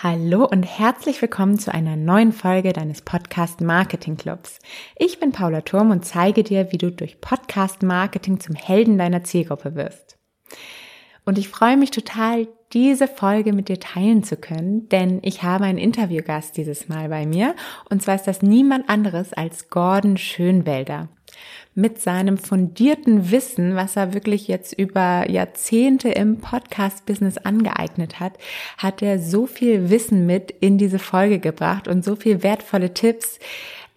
Hallo 0.00 0.44
und 0.44 0.62
herzlich 0.62 1.20
willkommen 1.22 1.58
zu 1.58 1.74
einer 1.74 1.96
neuen 1.96 2.30
Folge 2.30 2.72
deines 2.72 3.02
Podcast 3.02 3.60
Marketing 3.60 4.16
Clubs. 4.16 4.60
Ich 4.96 5.18
bin 5.18 5.32
Paula 5.32 5.62
Turm 5.62 5.90
und 5.90 6.04
zeige 6.04 6.44
dir, 6.44 6.70
wie 6.70 6.78
du 6.78 6.92
durch 6.92 7.20
Podcast 7.20 7.82
Marketing 7.82 8.38
zum 8.38 8.54
Helden 8.54 8.96
deiner 8.96 9.24
Zielgruppe 9.24 9.74
wirst. 9.74 10.16
Und 11.24 11.36
ich 11.36 11.48
freue 11.48 11.76
mich 11.76 11.90
total, 11.90 12.46
diese 12.72 13.08
Folge 13.08 13.52
mit 13.52 13.68
dir 13.68 13.80
teilen 13.80 14.22
zu 14.22 14.36
können, 14.36 14.88
denn 14.88 15.18
ich 15.22 15.42
habe 15.42 15.64
einen 15.64 15.78
Interviewgast 15.78 16.56
dieses 16.56 16.88
Mal 16.88 17.08
bei 17.08 17.26
mir 17.26 17.56
und 17.90 18.00
zwar 18.00 18.14
ist 18.14 18.28
das 18.28 18.40
niemand 18.40 18.88
anderes 18.88 19.32
als 19.32 19.68
Gordon 19.68 20.16
Schönwelder 20.16 21.08
mit 21.74 22.00
seinem 22.00 22.38
fundierten 22.38 23.30
Wissen, 23.30 23.76
was 23.76 23.96
er 23.96 24.12
wirklich 24.12 24.48
jetzt 24.48 24.72
über 24.72 25.30
Jahrzehnte 25.30 26.08
im 26.08 26.38
Podcast-Business 26.38 27.38
angeeignet 27.38 28.18
hat, 28.18 28.32
hat 28.76 29.00
er 29.00 29.20
so 29.20 29.46
viel 29.46 29.88
Wissen 29.88 30.26
mit 30.26 30.50
in 30.50 30.76
diese 30.76 30.98
Folge 30.98 31.38
gebracht 31.38 31.86
und 31.86 32.04
so 32.04 32.16
viel 32.16 32.42
wertvolle 32.42 32.94
Tipps, 32.94 33.38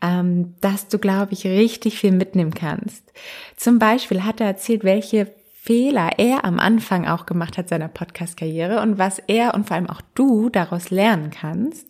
ähm, 0.01 0.55
dass 0.61 0.87
du, 0.89 0.99
glaube 0.99 1.33
ich, 1.33 1.45
richtig 1.45 1.99
viel 1.99 2.11
mitnehmen 2.11 2.53
kannst. 2.53 3.11
Zum 3.55 3.79
Beispiel 3.79 4.23
hat 4.23 4.41
er 4.41 4.47
erzählt, 4.47 4.83
welche 4.83 5.31
Fehler 5.63 6.11
er 6.17 6.43
am 6.43 6.59
Anfang 6.59 7.07
auch 7.07 7.25
gemacht 7.25 7.57
hat 7.57 7.69
seiner 7.69 7.87
Podcast-Karriere 7.87 8.81
und 8.81 8.97
was 8.97 9.19
er 9.19 9.53
und 9.53 9.67
vor 9.67 9.75
allem 9.75 9.89
auch 9.89 10.01
du 10.15 10.49
daraus 10.49 10.89
lernen 10.89 11.29
kannst. 11.29 11.87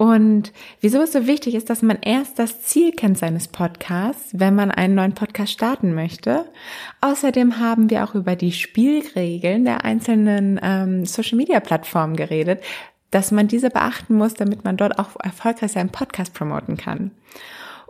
Und 0.00 0.54
wieso 0.80 1.02
es 1.02 1.12
so 1.12 1.26
wichtig 1.26 1.54
ist, 1.54 1.68
dass 1.68 1.82
man 1.82 1.98
erst 2.00 2.38
das 2.38 2.62
Ziel 2.62 2.92
kennt 2.92 3.18
seines 3.18 3.48
Podcasts, 3.48 4.30
wenn 4.32 4.54
man 4.54 4.70
einen 4.70 4.94
neuen 4.94 5.12
Podcast 5.12 5.52
starten 5.52 5.92
möchte. 5.94 6.46
Außerdem 7.02 7.58
haben 7.58 7.90
wir 7.90 8.02
auch 8.02 8.14
über 8.14 8.34
die 8.34 8.52
Spielregeln 8.52 9.66
der 9.66 9.84
einzelnen 9.84 10.58
ähm, 10.62 11.04
Social-Media-Plattformen 11.04 12.16
geredet, 12.16 12.62
dass 13.10 13.30
man 13.30 13.46
diese 13.46 13.68
beachten 13.68 14.14
muss, 14.14 14.32
damit 14.32 14.64
man 14.64 14.78
dort 14.78 14.98
auch 14.98 15.20
erfolgreich 15.22 15.72
seinen 15.72 15.90
Podcast 15.90 16.32
promoten 16.32 16.78
kann. 16.78 17.10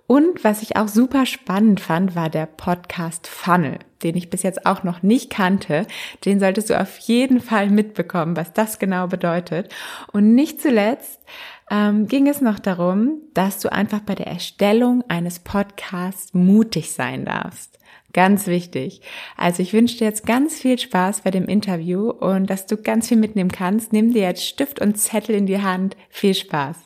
Und 0.09 0.43
was 0.43 0.63
ich 0.63 0.75
auch 0.75 0.89
super 0.89 1.25
spannend 1.25 1.79
fand, 1.79 2.17
war 2.17 2.29
der 2.29 2.47
Podcast 2.47 3.29
Funnel, 3.29 3.79
den 4.03 4.17
ich 4.17 4.29
bis 4.29 4.43
jetzt 4.43 4.67
auch 4.67 4.83
noch 4.83 5.05
nicht 5.05 5.31
kannte. 5.31 5.87
Den 6.25 6.41
solltest 6.41 6.71
du 6.71 6.81
auf 6.81 6.99
jeden 6.99 7.41
Fall 7.41 7.71
mitbekommen, 7.71 8.37
was 8.37 8.53
das 8.53 8.81
genau 8.81 9.07
bedeutet. 9.07 9.73
Und 10.11 10.35
nicht 10.35 10.61
zuletzt 10.61 11.21
ähm, 11.71 12.09
ging 12.09 12.27
es 12.27 12.41
noch 12.41 12.59
darum, 12.59 13.23
dass 13.33 13.61
du 13.61 13.73
einfach 13.73 14.01
bei 14.01 14.15
der 14.15 14.27
Erstellung 14.27 15.05
eines 15.09 15.39
Podcasts 15.39 16.35
mutig 16.35 16.93
sein 16.93 17.25
darfst. 17.25 17.79
Ganz 18.13 18.49
wichtig. 18.49 19.03
Also 19.37 19.63
ich 19.63 19.73
wünsche 19.73 19.99
dir 19.99 20.07
jetzt 20.07 20.27
ganz 20.27 20.61
viel 20.61 20.79
Spaß 20.79 21.21
bei 21.21 21.31
dem 21.31 21.47
Interview 21.47 22.11
und 22.11 22.51
dass 22.51 22.67
du 22.67 22.77
ganz 22.77 23.07
viel 23.07 23.19
mitnehmen 23.19 23.53
kannst. 23.53 23.93
Nimm 23.93 24.13
dir 24.13 24.23
jetzt 24.23 24.45
Stift 24.45 24.81
und 24.81 24.97
Zettel 24.97 25.37
in 25.37 25.47
die 25.47 25.63
Hand. 25.63 25.97
Viel 26.09 26.35
Spaß. 26.35 26.77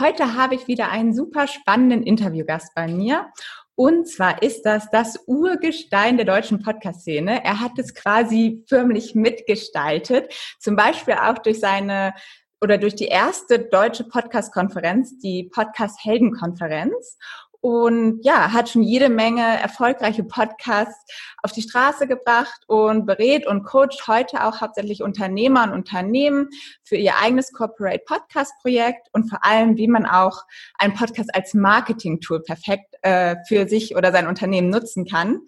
Heute 0.00 0.34
habe 0.34 0.54
ich 0.54 0.66
wieder 0.66 0.90
einen 0.90 1.12
super 1.12 1.46
spannenden 1.46 2.02
Interviewgast 2.02 2.74
bei 2.74 2.88
mir 2.88 3.26
und 3.74 4.08
zwar 4.08 4.42
ist 4.42 4.62
das 4.62 4.90
das 4.90 5.18
Urgestein 5.26 6.16
der 6.16 6.26
deutschen 6.26 6.62
Podcast-Szene. 6.62 7.44
Er 7.44 7.60
hat 7.60 7.78
es 7.78 7.94
quasi 7.94 8.64
förmlich 8.68 9.14
mitgestaltet, 9.14 10.32
zum 10.58 10.76
Beispiel 10.76 11.14
auch 11.14 11.38
durch 11.38 11.60
seine 11.60 12.14
oder 12.62 12.76
durch 12.76 12.94
die 12.94 13.06
erste 13.06 13.58
deutsche 13.58 14.04
Podcast-Konferenz, 14.04 15.18
die 15.18 15.44
Podcast-Helden-Konferenz 15.44 17.16
und 17.60 18.20
ja, 18.22 18.52
hat 18.52 18.70
schon 18.70 18.82
jede 18.82 19.08
Menge 19.08 19.42
erfolgreiche 19.42 20.24
Podcasts 20.24 21.04
auf 21.42 21.52
die 21.52 21.62
Straße 21.62 22.06
gebracht 22.06 22.62
und 22.66 23.06
berät 23.06 23.46
und 23.46 23.64
coacht 23.64 24.06
heute 24.06 24.44
auch 24.44 24.60
hauptsächlich 24.60 25.02
Unternehmer 25.02 25.64
und 25.64 25.72
Unternehmen 25.72 26.48
für 26.82 26.96
ihr 26.96 27.16
eigenes 27.20 27.52
Corporate 27.52 28.02
Podcast 28.06 28.52
Projekt 28.62 29.08
und 29.12 29.28
vor 29.28 29.44
allem, 29.44 29.76
wie 29.76 29.88
man 29.88 30.06
auch 30.06 30.42
einen 30.78 30.94
Podcast 30.94 31.34
als 31.34 31.52
Marketing 31.54 32.20
Tool 32.20 32.42
perfekt 32.42 32.94
äh, 33.02 33.36
für 33.46 33.68
sich 33.68 33.94
oder 33.94 34.12
sein 34.12 34.26
Unternehmen 34.26 34.70
nutzen 34.70 35.04
kann. 35.04 35.40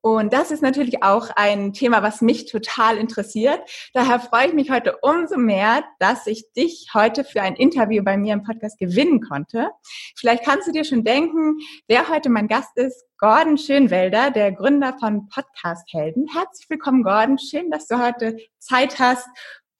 Und 0.00 0.32
das 0.32 0.50
ist 0.50 0.62
natürlich 0.62 1.02
auch 1.02 1.30
ein 1.34 1.72
Thema, 1.72 2.02
was 2.02 2.20
mich 2.20 2.46
total 2.46 2.98
interessiert. 2.98 3.60
Daher 3.92 4.20
freue 4.20 4.48
ich 4.48 4.54
mich 4.54 4.70
heute 4.70 4.96
umso 5.02 5.36
mehr, 5.36 5.84
dass 5.98 6.26
ich 6.26 6.52
dich 6.52 6.90
heute 6.94 7.24
für 7.24 7.42
ein 7.42 7.56
Interview 7.56 8.02
bei 8.04 8.16
mir 8.16 8.34
im 8.34 8.42
Podcast 8.42 8.78
gewinnen 8.78 9.20
konnte. 9.20 9.70
Vielleicht 10.16 10.44
kannst 10.44 10.68
du 10.68 10.72
dir 10.72 10.84
schon 10.84 11.04
denken, 11.04 11.58
wer 11.88 12.08
heute 12.08 12.30
mein 12.30 12.48
Gast 12.48 12.76
ist. 12.76 13.04
Gordon 13.18 13.58
Schönwelder, 13.58 14.30
der 14.30 14.52
Gründer 14.52 14.96
von 15.00 15.28
Podcast 15.28 15.92
Helden. 15.92 16.26
Herzlich 16.32 16.70
willkommen, 16.70 17.02
Gordon. 17.02 17.38
Schön, 17.38 17.70
dass 17.70 17.88
du 17.88 17.98
heute 17.98 18.36
Zeit 18.58 19.00
hast, 19.00 19.26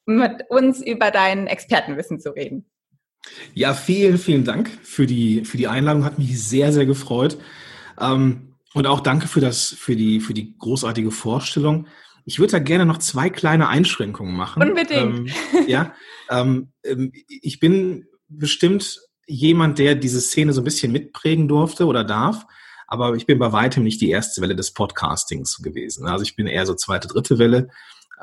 mit 0.06 0.44
uns 0.48 0.80
über 0.80 1.10
dein 1.10 1.46
Expertenwissen 1.46 2.18
zu 2.18 2.30
reden. 2.30 2.68
Ja, 3.54 3.74
vielen, 3.74 4.18
vielen 4.18 4.44
Dank 4.44 4.70
für 4.82 5.06
die, 5.06 5.44
für 5.44 5.56
die 5.56 5.68
Einladung. 5.68 6.04
Hat 6.04 6.18
mich 6.18 6.42
sehr, 6.42 6.72
sehr 6.72 6.86
gefreut. 6.86 7.38
Ähm, 8.00 8.47
und 8.74 8.86
auch 8.86 9.00
danke 9.00 9.28
für 9.28 9.40
das, 9.40 9.74
für 9.78 9.96
die, 9.96 10.20
für 10.20 10.34
die 10.34 10.56
großartige 10.58 11.10
Vorstellung. 11.10 11.86
Ich 12.24 12.38
würde 12.38 12.52
da 12.52 12.58
gerne 12.58 12.84
noch 12.84 12.98
zwei 12.98 13.30
kleine 13.30 13.68
Einschränkungen 13.68 14.36
machen. 14.36 14.62
Unbedingt. 14.62 15.30
Ähm, 15.54 15.66
ja, 15.66 15.94
ähm, 16.30 16.72
ähm, 16.84 17.12
ich 17.28 17.58
bin 17.58 18.06
bestimmt 18.28 19.00
jemand, 19.26 19.78
der 19.78 19.94
diese 19.94 20.20
Szene 20.20 20.52
so 20.52 20.60
ein 20.60 20.64
bisschen 20.64 20.92
mitprägen 20.92 21.48
durfte 21.48 21.86
oder 21.86 22.04
darf. 22.04 22.44
Aber 22.86 23.14
ich 23.14 23.26
bin 23.26 23.38
bei 23.38 23.52
weitem 23.52 23.82
nicht 23.82 24.00
die 24.00 24.10
erste 24.10 24.40
Welle 24.40 24.56
des 24.56 24.72
Podcastings 24.72 25.58
gewesen. 25.58 26.06
Also 26.06 26.22
ich 26.22 26.36
bin 26.36 26.46
eher 26.46 26.64
so 26.64 26.74
zweite, 26.74 27.06
dritte 27.08 27.38
Welle. 27.38 27.68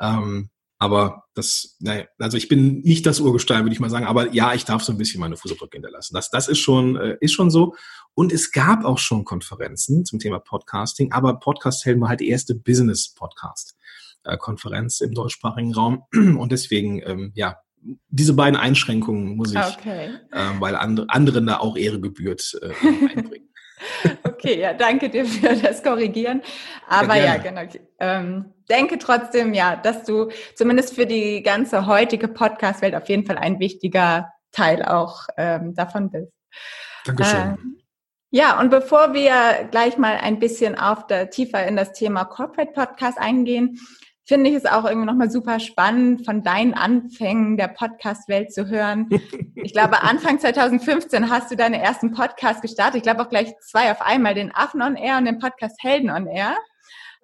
Ähm, 0.00 0.50
aber 0.78 1.24
das, 1.34 1.76
naja, 1.80 2.04
also 2.18 2.36
ich 2.36 2.48
bin 2.48 2.80
nicht 2.80 3.06
das 3.06 3.20
Urgestein, 3.20 3.64
würde 3.64 3.72
ich 3.72 3.80
mal 3.80 3.88
sagen. 3.88 4.04
Aber 4.06 4.30
ja, 4.32 4.52
ich 4.52 4.66
darf 4.66 4.82
so 4.82 4.92
ein 4.92 4.98
bisschen 4.98 5.20
meine 5.20 5.36
Fußabdrücke 5.36 5.76
hinterlassen. 5.76 6.12
Das, 6.14 6.28
das 6.30 6.48
ist 6.48 6.58
schon, 6.58 6.96
äh, 6.96 7.16
ist 7.20 7.32
schon 7.32 7.50
so. 7.50 7.74
Und 8.14 8.32
es 8.32 8.50
gab 8.52 8.84
auch 8.84 8.98
schon 8.98 9.24
Konferenzen 9.24 10.04
zum 10.04 10.18
Thema 10.18 10.38
Podcasting, 10.38 11.12
aber 11.12 11.38
Podcast 11.38 11.86
Helden 11.86 12.02
war 12.02 12.10
halt 12.10 12.20
die 12.20 12.28
erste 12.28 12.54
Business-Podcast-Konferenz 12.54 15.00
im 15.00 15.14
deutschsprachigen 15.14 15.72
Raum. 15.74 16.02
Und 16.12 16.52
deswegen, 16.52 17.00
ähm, 17.04 17.32
ja, 17.34 17.56
diese 18.08 18.34
beiden 18.34 18.58
Einschränkungen 18.58 19.36
muss 19.36 19.52
ich, 19.52 19.58
okay. 19.58 20.10
äh, 20.32 20.50
weil 20.58 20.74
andere, 20.76 21.08
anderen 21.08 21.46
da 21.46 21.58
auch 21.58 21.76
Ehre 21.76 22.00
gebührt, 22.00 22.58
äh, 22.60 22.72
einbringen. 23.08 23.48
Okay, 24.22 24.58
ja, 24.58 24.72
danke 24.72 25.10
dir 25.10 25.26
für 25.26 25.54
das 25.54 25.82
Korrigieren. 25.82 26.40
Aber 26.88 27.14
ja, 27.16 27.24
ja 27.24 27.36
genau. 27.36 27.60
Ähm, 28.00 28.54
denke 28.66 28.98
trotzdem, 28.98 29.54
ja, 29.54 29.76
dass 29.76 30.04
du 30.04 30.30
zumindest 30.54 30.94
für 30.94 31.06
die 31.06 31.42
ganze 31.42 31.86
heutige 31.86 32.28
Podcast-Welt 32.28 32.94
auf 32.94 33.08
jeden 33.08 33.26
Fall 33.26 33.38
ein 33.38 33.58
wichtiger 33.58 34.32
Teil 34.52 34.82
auch 34.84 35.26
ähm, 35.36 35.74
davon 35.74 36.10
bist. 36.10 36.32
Dankeschön. 37.04 37.40
Ähm, 37.40 37.76
ja, 38.30 38.60
und 38.60 38.70
bevor 38.70 39.14
wir 39.14 39.68
gleich 39.70 39.98
mal 39.98 40.16
ein 40.16 40.38
bisschen 40.38 40.76
auf 40.76 41.06
der, 41.06 41.30
tiefer 41.30 41.66
in 41.66 41.76
das 41.76 41.92
Thema 41.92 42.24
Corporate 42.24 42.72
Podcast 42.72 43.18
eingehen, 43.18 43.78
finde 44.26 44.50
ich 44.50 44.56
es 44.56 44.66
auch 44.66 44.84
irgendwie 44.84 45.06
nochmal 45.06 45.30
super 45.30 45.60
spannend, 45.60 46.24
von 46.24 46.42
deinen 46.42 46.74
Anfängen 46.74 47.56
der 47.56 47.68
Podcast-Welt 47.68 48.52
zu 48.52 48.68
hören. 48.68 49.08
Ich 49.66 49.72
glaube, 49.72 50.02
Anfang 50.02 50.38
2015 50.38 51.28
hast 51.28 51.50
du 51.50 51.56
deine 51.56 51.82
ersten 51.82 52.12
Podcasts 52.12 52.62
gestartet. 52.62 52.98
Ich 52.98 53.02
glaube 53.02 53.22
auch 53.22 53.28
gleich 53.28 53.52
zwei 53.58 53.90
auf 53.90 54.00
einmal, 54.00 54.34
den 54.34 54.54
Affen 54.54 54.80
on 54.80 54.94
Air 54.94 55.18
und 55.18 55.24
den 55.24 55.40
Podcast 55.40 55.82
Helden 55.82 56.08
on 56.08 56.28
Air. 56.28 56.56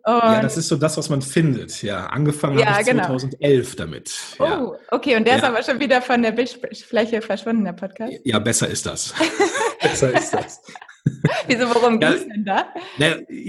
Und 0.05 0.15
ja, 0.15 0.43
das 0.43 0.57
ist 0.57 0.67
so 0.67 0.77
das, 0.77 0.97
was 0.97 1.09
man 1.11 1.23
findet. 1.23 1.81
Ja, 1.83 2.07
angefangen 2.07 2.59
ja, 2.59 2.67
habe 2.67 2.81
ich 2.81 2.89
genau. 2.89 3.05
2011 3.07 3.77
damit. 3.77 4.13
Ja. 4.39 4.61
Oh, 4.61 4.77
okay. 4.91 5.17
Und 5.17 5.27
der 5.27 5.35
ja. 5.35 5.39
ist 5.39 5.45
aber 5.45 5.63
schon 5.63 5.79
wieder 5.79 6.03
von 6.03 6.23
der 6.23 6.33
Bildfläche 6.33 7.23
verschwunden, 7.23 7.65
der 7.65 7.73
Podcast. 7.73 8.13
Ja, 8.25 8.41
besser 8.41 8.69
ist 8.69 8.85
das. 8.85 9.15
besser 9.81 10.13
ist 10.13 10.33
das. 10.33 10.61
Wieso, 11.47 11.67
worum 11.73 12.01
ja, 12.01 12.13
es 12.13 12.27
denn 12.27 12.45
da? 12.45 12.67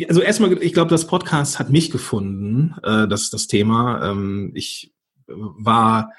Also 0.08 0.22
erstmal, 0.22 0.62
ich 0.62 0.74
glaube, 0.74 0.92
das 0.92 1.08
Podcast 1.08 1.58
hat 1.58 1.70
mich 1.70 1.90
gefunden, 1.90 2.76
äh, 2.84 3.08
das, 3.08 3.30
das 3.30 3.48
Thema. 3.48 4.12
Ähm, 4.12 4.52
ich 4.54 4.94
war, 5.28 6.12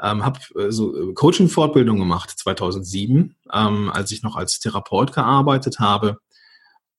ähm, 0.00 0.24
habe 0.24 0.38
äh, 0.58 0.70
so 0.70 1.10
äh, 1.10 1.14
Coaching-Fortbildung 1.14 1.98
gemacht 1.98 2.30
2007, 2.36 3.36
ähm, 3.52 3.90
als 3.90 4.10
ich 4.12 4.22
noch 4.22 4.36
als 4.36 4.60
Therapeut 4.60 5.12
gearbeitet 5.12 5.78
habe. 5.78 6.18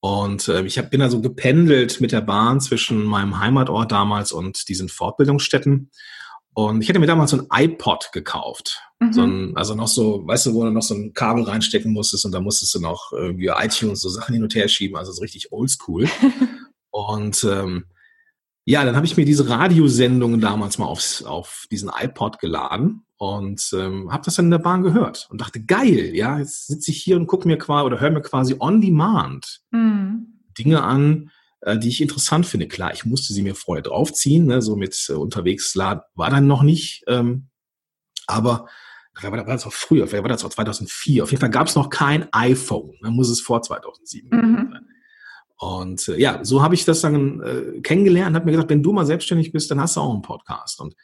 Und 0.01 0.47
äh, 0.47 0.63
ich 0.63 0.77
hab, 0.77 0.91
bin 0.91 1.01
also 1.01 1.21
gependelt 1.21 1.99
mit 1.99 2.11
der 2.11 2.21
Bahn 2.21 2.61
zwischen 2.61 3.03
meinem 3.03 3.39
Heimatort 3.39 3.91
damals 3.91 4.31
und 4.31 4.69
diesen 4.69 4.87
Fortbildungsstätten. 4.87 5.91
Und 6.53 6.81
ich 6.81 6.89
hätte 6.89 6.99
mir 6.99 7.07
damals 7.07 7.31
so 7.31 7.37
ein 7.37 7.47
iPod 7.51 8.09
gekauft. 8.11 8.81
Mhm. 8.99 9.13
So 9.13 9.21
ein, 9.23 9.57
also 9.57 9.75
noch 9.75 9.87
so, 9.87 10.25
weißt 10.25 10.47
du, 10.47 10.53
wo 10.53 10.63
du 10.63 10.71
noch 10.71 10.81
so 10.81 10.95
ein 10.95 11.13
Kabel 11.13 11.43
reinstecken 11.43 11.91
musstest 11.91 12.25
und 12.25 12.31
da 12.31 12.39
musstest 12.39 12.73
du 12.75 12.79
noch 12.79 13.11
irgendwie 13.11 13.47
iTunes 13.47 14.01
so 14.01 14.09
Sachen 14.09 14.33
hin 14.33 14.43
und 14.43 14.55
her 14.55 14.67
schieben, 14.67 14.97
also 14.97 15.11
so 15.11 15.21
richtig 15.21 15.51
oldschool. 15.51 16.07
und 16.91 17.43
ähm, 17.43 17.85
Ja, 18.69 18.85
dann 18.85 18.95
habe 18.95 19.07
ich 19.07 19.17
mir 19.17 19.25
diese 19.25 19.49
Radiosendungen 19.49 20.41
damals 20.41 20.77
mal 20.77 20.85
aufs, 20.85 21.23
auf 21.23 21.65
diesen 21.71 21.89
iPod 21.89 22.37
geladen 22.37 23.03
und 23.17 23.67
ähm, 23.73 24.13
habe 24.13 24.23
das 24.23 24.35
dann 24.35 24.45
in 24.45 24.51
der 24.51 24.59
Bahn 24.59 24.83
gehört 24.83 25.27
und 25.31 25.41
dachte, 25.41 25.59
geil, 25.59 26.11
ja, 26.13 26.37
jetzt 26.37 26.67
sitze 26.67 26.91
ich 26.91 27.01
hier 27.01 27.15
und 27.15 27.25
gucke 27.25 27.47
mir 27.47 27.57
quasi 27.57 27.83
oder 27.87 27.99
höre 27.99 28.11
mir 28.11 28.21
quasi 28.21 28.57
on 28.59 28.79
demand 28.79 29.61
mhm. 29.71 30.39
Dinge 30.55 30.83
an, 30.83 31.31
äh, 31.61 31.79
die 31.79 31.87
ich 31.87 31.99
interessant 31.99 32.45
finde. 32.45 32.67
Klar, 32.67 32.93
ich 32.93 33.05
musste 33.05 33.33
sie 33.33 33.41
mir 33.41 33.55
vorher 33.55 33.81
draufziehen, 33.81 34.45
ne, 34.45 34.61
so 34.61 34.75
mit 34.75 35.03
äh, 35.09 35.13
unterwegs 35.13 35.73
laden 35.73 36.01
war 36.13 36.29
dann 36.29 36.45
noch 36.45 36.61
nicht, 36.61 37.05
ähm, 37.07 37.47
aber 38.27 38.67
war, 39.19 39.31
war 39.31 39.45
das 39.45 39.65
auch 39.65 39.73
früher, 39.73 40.05
vielleicht 40.05 40.23
war 40.23 40.29
das 40.29 40.45
auch 40.45 40.51
2004. 40.51 41.23
Auf 41.23 41.31
jeden 41.31 41.41
Fall 41.41 41.49
gab 41.49 41.65
es 41.65 41.75
noch 41.75 41.89
kein 41.89 42.31
iPhone, 42.33 42.93
dann 43.01 43.13
muss 43.13 43.29
es 43.29 43.41
vor 43.41 43.63
2007 43.63 44.29
mhm. 44.29 44.69
sein. 44.71 44.88
Und 45.59 46.07
äh, 46.07 46.17
ja, 46.17 46.43
so 46.43 46.61
habe 46.63 46.73
ich 46.73 46.85
das 46.85 47.01
dann 47.01 47.41
äh, 47.41 47.81
kennengelernt, 47.81 48.33
habe 48.33 48.45
mir 48.45 48.53
gesagt, 48.53 48.69
wenn 48.69 48.81
du 48.81 48.93
mal 48.93 49.05
selbstständig 49.05 49.51
bist, 49.51 49.69
dann 49.69 49.81
hast 49.81 49.97
du 49.97 49.99
auch 49.99 50.13
einen 50.13 50.21
Podcast. 50.21 50.79
Und 50.79 50.95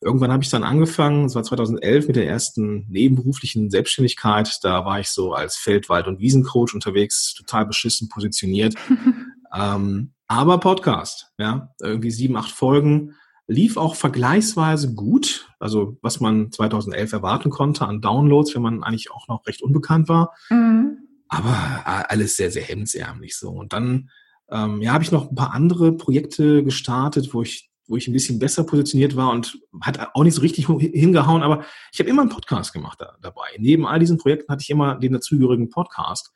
irgendwann 0.00 0.32
habe 0.32 0.42
ich 0.42 0.48
dann 0.48 0.64
angefangen, 0.64 1.26
es 1.26 1.34
war 1.34 1.42
2011 1.42 2.06
mit 2.06 2.16
der 2.16 2.26
ersten 2.26 2.86
nebenberuflichen 2.88 3.68
Selbstständigkeit. 3.68 4.60
Da 4.62 4.86
war 4.86 4.98
ich 4.98 5.10
so 5.10 5.34
als 5.34 5.56
Feld-, 5.56 5.90
Wald- 5.90 6.06
und 6.06 6.20
Wiesencoach 6.20 6.72
unterwegs, 6.72 7.34
total 7.34 7.66
beschissen 7.66 8.08
positioniert. 8.08 8.76
ähm, 9.54 10.12
aber 10.26 10.56
Podcast, 10.58 11.30
ja, 11.36 11.74
irgendwie 11.78 12.10
sieben, 12.10 12.38
acht 12.38 12.50
Folgen, 12.50 13.14
lief 13.46 13.76
auch 13.76 13.94
vergleichsweise 13.94 14.94
gut. 14.94 15.50
Also 15.58 15.98
was 16.00 16.18
man 16.18 16.50
2011 16.50 17.12
erwarten 17.12 17.50
konnte 17.50 17.86
an 17.86 18.00
Downloads, 18.00 18.54
wenn 18.54 18.62
man 18.62 18.82
eigentlich 18.82 19.10
auch 19.10 19.28
noch 19.28 19.46
recht 19.46 19.60
unbekannt 19.60 20.08
war. 20.08 20.32
Mhm 20.48 21.07
aber 21.28 22.10
alles 22.10 22.36
sehr, 22.36 22.50
sehr 22.50 22.62
hemdsärmlich 22.62 23.36
so. 23.36 23.50
Und 23.50 23.72
dann 23.72 24.10
ähm, 24.50 24.80
ja, 24.82 24.92
habe 24.92 25.04
ich 25.04 25.12
noch 25.12 25.30
ein 25.30 25.34
paar 25.34 25.52
andere 25.52 25.92
Projekte 25.92 26.64
gestartet, 26.64 27.34
wo 27.34 27.42
ich, 27.42 27.70
wo 27.86 27.96
ich 27.96 28.08
ein 28.08 28.12
bisschen 28.12 28.38
besser 28.38 28.64
positioniert 28.64 29.16
war 29.16 29.30
und 29.30 29.58
hat 29.82 30.14
auch 30.14 30.24
nicht 30.24 30.34
so 30.34 30.40
richtig 30.40 30.66
hingehauen, 30.66 31.42
aber 31.42 31.64
ich 31.92 31.98
habe 31.98 32.08
immer 32.08 32.22
einen 32.22 32.30
Podcast 32.30 32.72
gemacht 32.72 33.00
da, 33.00 33.16
dabei. 33.20 33.48
Neben 33.58 33.86
all 33.86 33.98
diesen 33.98 34.18
Projekten 34.18 34.52
hatte 34.52 34.62
ich 34.62 34.70
immer 34.70 34.96
den 34.96 35.12
dazugehörigen 35.12 35.70
Podcast. 35.70 36.32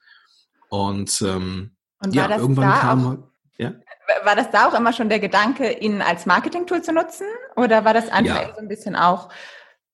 Und, 0.69 1.23
ähm, 1.23 1.77
und 2.03 2.15
ja, 2.15 2.31
irgendwann 2.37 2.73
kam. 2.73 3.07
Auch, 3.07 3.19
ja? 3.59 3.75
War 4.25 4.37
das 4.37 4.51
da 4.51 4.69
auch 4.69 4.75
immer 4.75 4.93
schon 4.93 5.09
der 5.09 5.21
Gedanke, 5.21 5.71
ihn 5.79 6.03
als 6.03 6.27
Marketing-Tool 6.27 6.83
zu 6.83 6.93
nutzen? 6.93 7.27
Oder 7.57 7.85
war 7.85 7.95
das 7.95 8.09
einfach 8.09 8.43
ja. 8.43 8.55
so 8.55 8.61
ein 8.61 8.69
bisschen 8.69 8.97
auch 8.97 9.29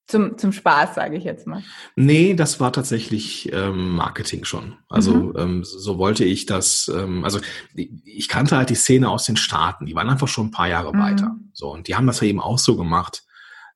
zum, 0.09 0.39
zum 0.39 0.53
Spaß, 0.53 0.95
sage 0.95 1.17
ich 1.17 1.25
jetzt 1.25 1.47
mal. 1.47 1.63
Nee, 1.95 2.35
das 2.35 2.61
war 2.61 2.73
tatsächlich 2.73 3.53
ähm, 3.53 3.95
Marketing 3.95 4.45
schon. 4.45 4.77
Also 4.89 5.15
mhm. 5.15 5.35
ähm, 5.37 5.65
so 5.65 5.99
wollte 5.99 6.25
ich 6.25 6.47
das, 6.47 6.91
ähm, 6.93 7.25
also 7.25 7.41
ich 7.75 8.29
kannte 8.29 8.57
halt 8.57 8.71
die 8.71 8.75
Szene 8.75 9.11
aus 9.11 9.25
den 9.25 9.37
Staaten, 9.37 9.85
die 9.85 9.95
waren 9.95 10.09
einfach 10.09 10.27
schon 10.27 10.47
ein 10.47 10.51
paar 10.51 10.69
Jahre 10.69 10.95
mhm. 10.95 10.99
weiter. 10.99 11.37
So, 11.53 11.71
und 11.73 11.89
die 11.89 11.95
haben 11.95 12.07
das 12.07 12.21
ja 12.21 12.27
eben 12.27 12.41
auch 12.41 12.59
so 12.59 12.77
gemacht, 12.77 13.25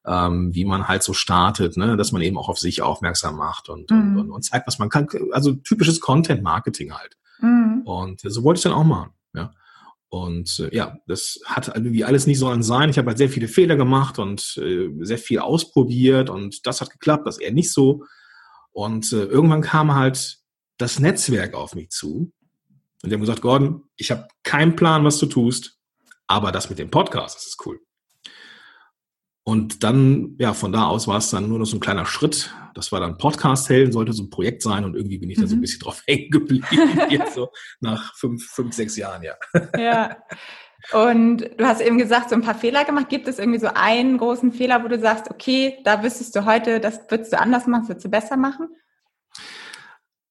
ähm, 0.06 0.55
wie 0.55 0.64
man 0.64 0.88
halt 0.88 1.02
so 1.02 1.12
startet, 1.12 1.76
ne? 1.76 1.96
dass 1.99 2.12
man 2.12 2.23
eben 2.23 2.38
auch 2.38 2.49
auf 2.49 2.58
sich 2.58 2.81
aufmerksam 2.81 3.37
macht 3.37 3.69
und, 3.69 3.90
mhm. 3.90 4.19
und, 4.19 4.31
und, 4.31 4.43
zeigt, 4.43 4.67
was 4.67 4.79
man 4.79 4.88
kann. 4.88 5.06
Also 5.32 5.52
typisches 5.52 6.00
Content-Marketing 6.00 6.94
halt. 6.94 7.19
Mhm. 7.40 7.82
Und 7.84 8.20
so 8.25 8.43
wollte 8.43 8.58
ich 8.58 8.64
dann 8.64 8.73
auch 8.73 8.84
machen. 8.84 9.11
Und 10.12 10.58
äh, 10.58 10.76
ja, 10.76 10.98
das 11.06 11.40
hat 11.46 11.68
irgendwie 11.68 12.04
alles 12.04 12.26
nicht 12.26 12.38
sollen 12.38 12.62
sein. 12.62 12.90
Ich 12.90 12.98
habe 12.98 13.08
halt 13.08 13.16
sehr 13.16 13.30
viele 13.30 13.48
Fehler 13.48 13.76
gemacht 13.76 14.18
und 14.18 14.58
äh, 14.58 14.90
sehr 15.00 15.16
viel 15.16 15.38
ausprobiert 15.38 16.28
und 16.28 16.66
das 16.66 16.82
hat 16.82 16.90
geklappt, 16.90 17.26
das 17.26 17.38
eher 17.38 17.50
nicht 17.50 17.72
so. 17.72 18.04
Und 18.72 19.10
äh, 19.14 19.24
irgendwann 19.24 19.62
kam 19.62 19.94
halt 19.94 20.40
das 20.76 20.98
Netzwerk 20.98 21.54
auf 21.54 21.74
mich 21.74 21.88
zu 21.88 22.30
und 23.02 23.08
die 23.08 23.14
haben 23.14 23.22
gesagt, 23.22 23.40
Gordon, 23.40 23.84
ich 23.96 24.10
habe 24.10 24.28
keinen 24.42 24.76
Plan, 24.76 25.02
was 25.02 25.16
du 25.18 25.24
tust, 25.24 25.78
aber 26.26 26.52
das 26.52 26.68
mit 26.68 26.78
dem 26.78 26.90
Podcast, 26.90 27.36
das 27.36 27.46
ist 27.46 27.64
cool. 27.64 27.80
Und 29.44 29.82
dann, 29.82 30.36
ja, 30.38 30.54
von 30.54 30.72
da 30.72 30.86
aus 30.86 31.08
war 31.08 31.18
es 31.18 31.30
dann 31.30 31.48
nur 31.48 31.58
noch 31.58 31.66
so 31.66 31.76
ein 31.76 31.80
kleiner 31.80 32.06
Schritt. 32.06 32.54
Das 32.74 32.92
war 32.92 33.00
dann 33.00 33.18
Podcast-Helden, 33.18 33.92
sollte 33.92 34.12
so 34.12 34.22
ein 34.22 34.30
Projekt 34.30 34.62
sein 34.62 34.84
und 34.84 34.94
irgendwie 34.94 35.18
bin 35.18 35.28
ich 35.30 35.38
da 35.38 35.46
so 35.46 35.54
ein 35.54 35.58
mhm. 35.58 35.62
bisschen 35.62 35.80
drauf 35.80 36.02
hängen 36.06 36.30
geblieben, 36.30 36.66
jetzt 37.10 37.34
so 37.34 37.50
nach 37.80 38.14
fünf, 38.16 38.44
fünf, 38.46 38.72
sechs 38.72 38.96
Jahren, 38.96 39.22
ja. 39.22 39.34
Ja. 39.76 40.16
Und 40.92 41.50
du 41.58 41.64
hast 41.64 41.80
eben 41.80 41.98
gesagt, 41.98 42.30
so 42.30 42.34
ein 42.34 42.42
paar 42.42 42.54
Fehler 42.54 42.84
gemacht. 42.84 43.08
Gibt 43.08 43.28
es 43.28 43.38
irgendwie 43.38 43.60
so 43.60 43.68
einen 43.72 44.18
großen 44.18 44.52
Fehler, 44.52 44.82
wo 44.82 44.88
du 44.88 44.98
sagst, 44.98 45.30
okay, 45.30 45.78
da 45.84 46.02
wüsstest 46.02 46.34
du 46.34 46.44
heute, 46.44 46.80
das 46.80 47.00
würdest 47.08 47.32
du 47.32 47.38
anders 47.38 47.66
machen, 47.66 47.82
das 47.82 47.88
würdest 47.90 48.06
du 48.06 48.10
besser 48.10 48.36
machen? 48.36 48.68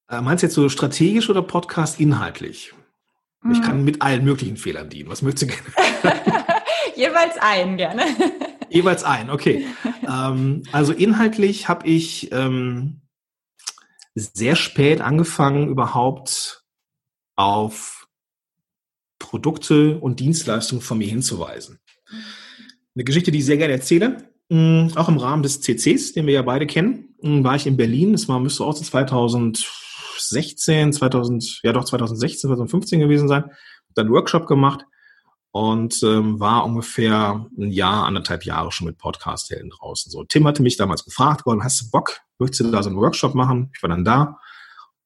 Äh, 0.09 0.21
meinst 0.21 0.43
du 0.43 0.47
jetzt 0.47 0.55
so 0.55 0.67
strategisch 0.67 1.29
oder 1.29 1.41
Podcast 1.41 1.99
inhaltlich? 1.99 2.73
Mhm. 3.41 3.51
Ich 3.51 3.61
kann 3.61 3.83
mit 3.83 4.01
allen 4.01 4.23
möglichen 4.23 4.57
Fehlern 4.57 4.89
dienen. 4.89 5.09
Was 5.09 5.21
möchtest 5.21 5.51
du 5.51 5.55
gerne? 5.55 6.19
Jeweils 6.95 7.37
einen 7.39 7.77
gerne. 7.77 8.03
Jeweils 8.71 9.03
ein, 9.03 9.29
okay. 9.29 9.67
ähm, 10.07 10.63
also 10.71 10.93
inhaltlich 10.93 11.67
habe 11.67 11.85
ich 11.87 12.31
ähm, 12.31 13.01
sehr 14.15 14.55
spät 14.55 15.01
angefangen, 15.01 15.67
überhaupt 15.67 16.63
auf 17.35 18.07
Produkte 19.19 19.99
und 19.99 20.21
Dienstleistungen 20.21 20.81
von 20.81 20.97
mir 20.97 21.07
hinzuweisen. 21.07 21.79
Eine 22.95 23.03
Geschichte, 23.03 23.31
die 23.31 23.39
ich 23.39 23.45
sehr 23.45 23.57
gerne 23.57 23.73
erzähle, 23.73 24.29
mm, 24.49 24.91
auch 24.95 25.09
im 25.09 25.17
Rahmen 25.17 25.43
des 25.43 25.59
CCs, 25.61 26.13
den 26.13 26.25
wir 26.25 26.33
ja 26.33 26.41
beide 26.41 26.65
kennen, 26.65 27.15
mm, 27.21 27.43
war 27.43 27.55
ich 27.55 27.67
in 27.67 27.77
Berlin. 27.77 28.13
Das 28.13 28.29
war, 28.29 28.39
müsste 28.39 28.63
auch 28.63 28.75
so 28.75 28.85
2016, 28.85 30.93
2000, 30.93 31.59
ja 31.63 31.73
doch 31.73 31.83
2016, 31.83 32.47
2015 32.47 33.01
gewesen 33.01 33.27
sein. 33.27 33.43
Dann 33.95 34.05
einen 34.05 34.15
Workshop 34.15 34.47
gemacht 34.47 34.85
und 35.51 36.01
ähm, 36.03 36.39
war 36.39 36.65
ungefähr 36.65 37.45
ein 37.57 37.71
Jahr, 37.71 38.05
anderthalb 38.05 38.45
Jahre 38.45 38.71
schon 38.71 38.87
mit 38.87 38.97
Podcast-Helden 38.97 39.69
draußen. 39.69 40.11
So, 40.11 40.23
Tim 40.23 40.47
hatte 40.47 40.63
mich 40.63 40.77
damals 40.77 41.03
gefragt, 41.03 41.43
Gordon, 41.43 41.63
hast 41.63 41.81
du 41.81 41.91
Bock? 41.91 42.21
Möchtest 42.39 42.61
du 42.61 42.71
da 42.71 42.81
so 42.81 42.89
einen 42.89 42.97
Workshop 42.97 43.35
machen? 43.35 43.69
Ich 43.75 43.83
war 43.83 43.89
dann 43.89 44.05
da. 44.05 44.39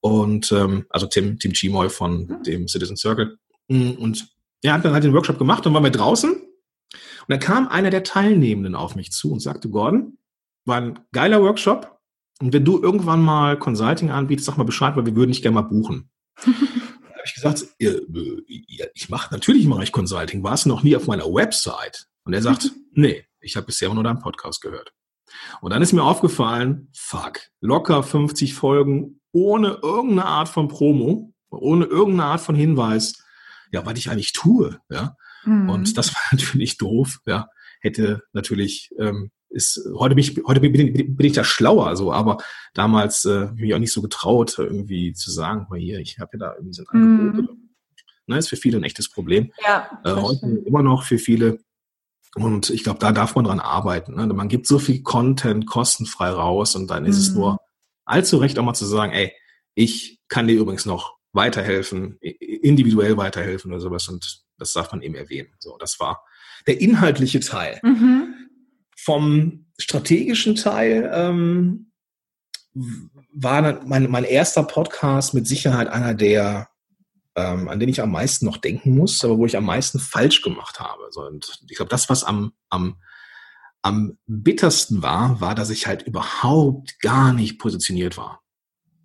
Und 0.01 0.51
ähm, 0.51 0.85
also 0.89 1.07
Tim, 1.07 1.39
Tim 1.39 1.53
Chimoy 1.53 1.89
von 1.89 2.43
dem 2.43 2.67
Citizen 2.67 2.95
Circle. 2.95 3.37
Mm, 3.69 3.91
und 3.91 4.27
er 4.61 4.73
hat 4.73 4.85
dann 4.85 4.93
halt 4.93 5.03
den 5.03 5.13
Workshop 5.13 5.39
gemacht 5.39 5.65
und 5.65 5.73
waren 5.73 5.83
wir 5.83 5.91
draußen. 5.91 6.31
Und 6.31 7.27
dann 7.27 7.39
kam 7.39 7.67
einer 7.67 7.89
der 7.89 8.03
Teilnehmenden 8.03 8.75
auf 8.75 8.95
mich 8.95 9.11
zu 9.11 9.31
und 9.31 9.39
sagte, 9.39 9.69
Gordon, 9.69 10.19
war 10.65 10.77
ein 10.77 10.99
geiler 11.11 11.41
Workshop. 11.41 11.99
Und 12.39 12.53
wenn 12.53 12.65
du 12.65 12.81
irgendwann 12.81 13.23
mal 13.23 13.57
Consulting 13.57 14.11
anbietest, 14.11 14.45
sag 14.45 14.57
mal 14.57 14.63
Bescheid, 14.63 14.95
weil 14.95 15.07
wir 15.07 15.15
würden 15.15 15.31
dich 15.31 15.41
gerne 15.41 15.55
mal 15.55 15.61
buchen. 15.61 16.11
habe 17.25 17.27
ich 17.27 17.35
gesagt, 17.35 17.65
ich 18.93 19.09
mache 19.09 19.33
natürlich 19.33 19.65
mache 19.65 19.83
ich 19.83 19.91
Consulting, 19.91 20.43
war 20.43 20.53
es 20.53 20.65
noch 20.65 20.83
nie 20.83 20.95
auf 20.95 21.07
meiner 21.07 21.25
Website? 21.25 22.05
Und 22.23 22.33
er 22.33 22.41
sagt, 22.41 22.71
nee, 22.91 23.25
ich 23.39 23.55
habe 23.55 23.67
bisher 23.67 23.93
nur 23.93 24.03
deinen 24.03 24.19
Podcast 24.19 24.61
gehört. 24.61 24.93
Und 25.61 25.71
dann 25.71 25.81
ist 25.81 25.93
mir 25.93 26.03
aufgefallen, 26.03 26.89
fuck, 26.95 27.39
locker 27.61 28.03
50 28.03 28.53
Folgen 28.53 29.21
ohne 29.31 29.79
irgendeine 29.81 30.25
Art 30.25 30.49
von 30.49 30.67
Promo, 30.67 31.33
ohne 31.49 31.85
irgendeine 31.85 32.31
Art 32.31 32.41
von 32.41 32.55
Hinweis, 32.55 33.13
ja, 33.71 33.85
was 33.85 33.97
ich 33.97 34.09
eigentlich 34.09 34.33
tue, 34.33 34.79
ja. 34.89 35.15
Mhm. 35.43 35.69
Und 35.69 35.97
das 35.97 36.13
war 36.13 36.21
natürlich 36.31 36.77
doof, 36.77 37.19
ja. 37.25 37.47
Hätte 37.81 38.21
natürlich 38.33 38.89
ähm, 38.99 39.31
ist, 39.55 39.81
heute 39.95 40.15
bin 40.15 40.23
ich, 40.23 40.43
heute 40.45 40.59
bin 40.59 40.75
ich, 40.75 41.15
bin 41.15 41.25
ich 41.25 41.33
da 41.33 41.43
schlauer, 41.43 41.95
so, 41.95 42.11
aber 42.11 42.37
damals 42.73 43.23
äh, 43.25 43.47
bin 43.53 43.65
ich 43.65 43.73
auch 43.73 43.79
nicht 43.79 43.93
so 43.93 44.01
getraut, 44.01 44.55
irgendwie 44.59 45.13
zu 45.13 45.31
sagen, 45.31 45.65
mal 45.69 45.79
hier, 45.79 45.99
ich 45.99 46.19
habe 46.19 46.31
ja 46.33 46.39
da 46.39 46.53
irgendwie 46.55 46.73
so 46.73 46.83
ein 46.83 46.87
Angebot. 46.89 47.55
Mm. 47.55 47.61
Ne, 48.27 48.37
ist 48.37 48.49
für 48.49 48.57
viele 48.57 48.77
ein 48.77 48.83
echtes 48.83 49.09
Problem. 49.09 49.51
Ja, 49.63 50.01
äh, 50.03 50.11
heute 50.11 50.45
immer 50.65 50.83
noch 50.83 51.03
für 51.03 51.19
viele. 51.19 51.59
Und 52.35 52.69
ich 52.69 52.83
glaube, 52.83 52.99
da 52.99 53.11
darf 53.11 53.35
man 53.35 53.45
dran 53.45 53.59
arbeiten. 53.59 54.15
Ne? 54.15 54.27
Man 54.27 54.49
gibt 54.49 54.67
so 54.67 54.77
viel 54.77 55.03
Content 55.03 55.67
kostenfrei 55.67 56.29
raus 56.29 56.75
und 56.75 56.87
dann 56.89 57.05
ist 57.05 57.17
mm. 57.17 57.21
es 57.21 57.33
nur 57.33 57.59
allzu 58.03 58.37
recht 58.37 58.59
auch 58.59 58.63
mal 58.63 58.73
zu 58.73 58.85
sagen, 58.85 59.13
ey, 59.13 59.31
ich 59.73 60.19
kann 60.27 60.47
dir 60.47 60.59
übrigens 60.59 60.85
noch 60.85 61.15
weiterhelfen, 61.31 62.17
individuell 62.19 63.15
weiterhelfen 63.17 63.71
oder 63.71 63.79
sowas 63.79 64.07
und 64.09 64.43
das 64.57 64.73
darf 64.73 64.91
man 64.91 65.01
eben 65.01 65.15
erwähnen. 65.15 65.49
So, 65.59 65.77
das 65.77 65.99
war 65.99 66.23
der 66.67 66.81
inhaltliche 66.81 67.39
Teil. 67.39 67.79
Mhm. 67.83 68.34
Vom 69.05 69.67
strategischen 69.77 70.55
Teil 70.55 71.09
ähm, 71.13 71.91
war 73.33 73.83
mein, 73.85 74.09
mein 74.09 74.23
erster 74.23 74.63
Podcast 74.63 75.33
mit 75.33 75.47
Sicherheit 75.47 75.87
einer 75.87 76.13
der, 76.13 76.69
ähm, 77.35 77.67
an 77.67 77.79
den 77.79 77.89
ich 77.89 78.01
am 78.01 78.11
meisten 78.11 78.45
noch 78.45 78.57
denken 78.57 78.95
muss, 78.95 79.23
aber 79.23 79.37
wo 79.37 79.45
ich 79.45 79.57
am 79.57 79.65
meisten 79.65 79.99
falsch 79.99 80.41
gemacht 80.41 80.79
habe. 80.79 81.03
So, 81.11 81.21
und 81.21 81.61
ich 81.69 81.77
glaube, 81.77 81.89
das, 81.89 82.09
was 82.09 82.23
am, 82.23 82.53
am, 82.69 82.97
am 83.81 84.17
bittersten 84.25 85.01
war, 85.03 85.39
war, 85.39 85.53
dass 85.53 85.69
ich 85.69 85.87
halt 85.87 86.03
überhaupt 86.03 86.99
gar 86.99 87.33
nicht 87.33 87.59
positioniert 87.59 88.17
war. 88.17 88.41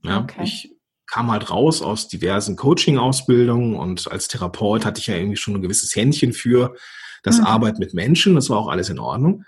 Ja, 0.03 0.21
okay. 0.21 0.43
Ich 0.45 0.73
kam 1.07 1.31
halt 1.31 1.51
raus 1.51 1.83
aus 1.83 2.09
diversen 2.09 2.57
Coaching-Ausbildungen 2.57 3.75
und 3.75 4.11
als 4.11 4.29
Therapeut 4.29 4.85
hatte 4.85 5.01
ich 5.01 5.09
ja 5.09 5.17
irgendwie 5.17 5.37
schon 5.37 5.55
ein 5.57 5.63
gewisses 5.63 5.95
Händchen 5.97 6.33
für 6.33 6.77
das 7.23 7.39
mhm. 7.39 7.47
Arbeiten 7.47 7.79
mit 7.81 7.95
Menschen. 7.95 8.37
Das 8.37 8.49
war 8.49 8.59
auch 8.59 8.69
alles 8.69 8.89
in 8.89 9.01
Ordnung. 9.01 9.45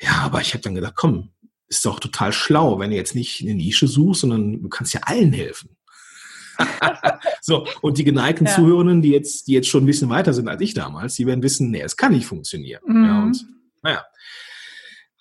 Ja, 0.00 0.22
aber 0.22 0.40
ich 0.40 0.52
habe 0.54 0.62
dann 0.62 0.74
gedacht, 0.74 0.94
komm, 0.96 1.30
ist 1.68 1.84
doch 1.84 2.00
total 2.00 2.32
schlau, 2.32 2.78
wenn 2.78 2.90
du 2.90 2.96
jetzt 2.96 3.14
nicht 3.14 3.42
eine 3.42 3.54
Nische 3.54 3.88
suchst, 3.88 4.22
sondern 4.22 4.62
du 4.62 4.68
kannst 4.68 4.94
ja 4.94 5.00
allen 5.04 5.32
helfen. 5.32 5.76
so, 7.40 7.66
und 7.80 7.98
die 7.98 8.04
geneigten 8.04 8.46
ja. 8.46 8.54
Zuhörenden, 8.54 9.02
die 9.02 9.10
jetzt, 9.10 9.48
die 9.48 9.52
jetzt 9.52 9.68
schon 9.68 9.84
ein 9.84 9.86
bisschen 9.86 10.08
weiter 10.08 10.32
sind 10.32 10.48
als 10.48 10.60
ich 10.60 10.74
damals, 10.74 11.14
die 11.14 11.26
werden 11.26 11.42
wissen, 11.42 11.70
nee, 11.70 11.80
es 11.80 11.96
kann 11.96 12.12
nicht 12.12 12.26
funktionieren. 12.26 12.82
Mhm. 12.86 13.04
Ja, 13.04 13.22
und 13.22 13.46
naja, 13.82 14.04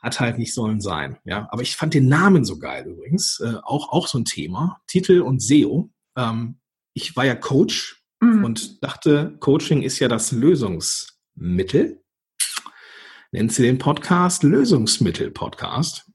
hat 0.01 0.19
halt 0.19 0.37
nicht 0.37 0.53
sollen 0.53 0.81
sein. 0.81 1.17
Ja, 1.23 1.47
aber 1.49 1.61
ich 1.61 1.75
fand 1.75 1.93
den 1.93 2.07
Namen 2.07 2.45
so 2.45 2.59
geil 2.59 2.85
übrigens. 2.85 3.39
Äh, 3.39 3.55
auch, 3.63 3.89
auch 3.89 4.07
so 4.07 4.19
ein 4.19 4.25
Thema. 4.25 4.81
Titel 4.85 5.21
und 5.21 5.41
SEO. 5.41 5.89
Ähm, 6.17 6.59
ich 6.93 7.15
war 7.15 7.25
ja 7.25 7.35
Coach 7.35 8.03
mhm. 8.19 8.43
und 8.43 8.83
dachte, 8.83 9.35
Coaching 9.39 9.81
ist 9.81 9.99
ja 9.99 10.07
das 10.07 10.31
Lösungsmittel. 10.31 12.02
Nennt 13.33 13.51
sie 13.51 13.63
den 13.63 13.79
Podcast 13.79 14.43
Lösungsmittel-Podcast. 14.43 16.05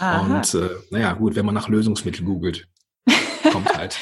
Und 0.00 0.54
äh, 0.54 0.68
naja, 0.90 1.12
gut, 1.14 1.34
wenn 1.34 1.44
man 1.44 1.56
nach 1.56 1.68
Lösungsmittel 1.68 2.24
googelt, 2.24 2.68
kommt 3.52 3.76
halt 3.76 3.98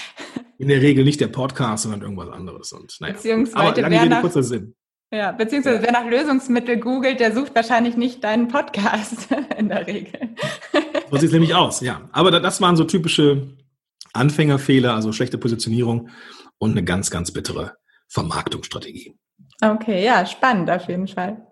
in 0.58 0.68
der 0.68 0.82
Regel 0.82 1.02
nicht 1.02 1.18
der 1.22 1.28
Podcast, 1.28 1.84
sondern 1.84 2.02
irgendwas 2.02 2.28
anderes. 2.28 2.74
Und, 2.74 2.94
naja. 3.00 3.14
Beziehungsweise 3.14 3.56
Aber 3.56 3.80
lange 3.80 3.94
wer 3.94 4.04
nach, 4.04 4.20
kurzer 4.20 4.42
Sinn. 4.42 4.74
Ja, 5.10 5.32
beziehungsweise 5.32 5.76
ja. 5.76 5.82
wer 5.84 5.92
nach 5.92 6.04
Lösungsmittel 6.04 6.76
googelt, 6.76 7.18
der 7.18 7.34
sucht 7.34 7.54
wahrscheinlich 7.54 7.96
nicht 7.96 8.22
deinen 8.22 8.48
Podcast 8.48 9.28
in 9.56 9.70
der 9.70 9.86
Regel. 9.86 10.34
So 11.10 11.16
sieht 11.16 11.28
es 11.28 11.32
nämlich 11.32 11.54
aus, 11.54 11.80
ja. 11.80 12.10
Aber 12.12 12.30
das 12.30 12.60
waren 12.60 12.76
so 12.76 12.84
typische 12.84 13.56
Anfängerfehler, 14.12 14.92
also 14.92 15.12
schlechte 15.12 15.38
Positionierung 15.38 16.10
und 16.58 16.72
eine 16.72 16.84
ganz, 16.84 17.10
ganz 17.10 17.32
bittere 17.32 17.72
Vermarktungsstrategie. 18.08 19.16
Okay, 19.62 20.04
ja, 20.04 20.26
spannend 20.26 20.70
auf 20.70 20.86
jeden 20.88 21.08
Fall. 21.08 21.45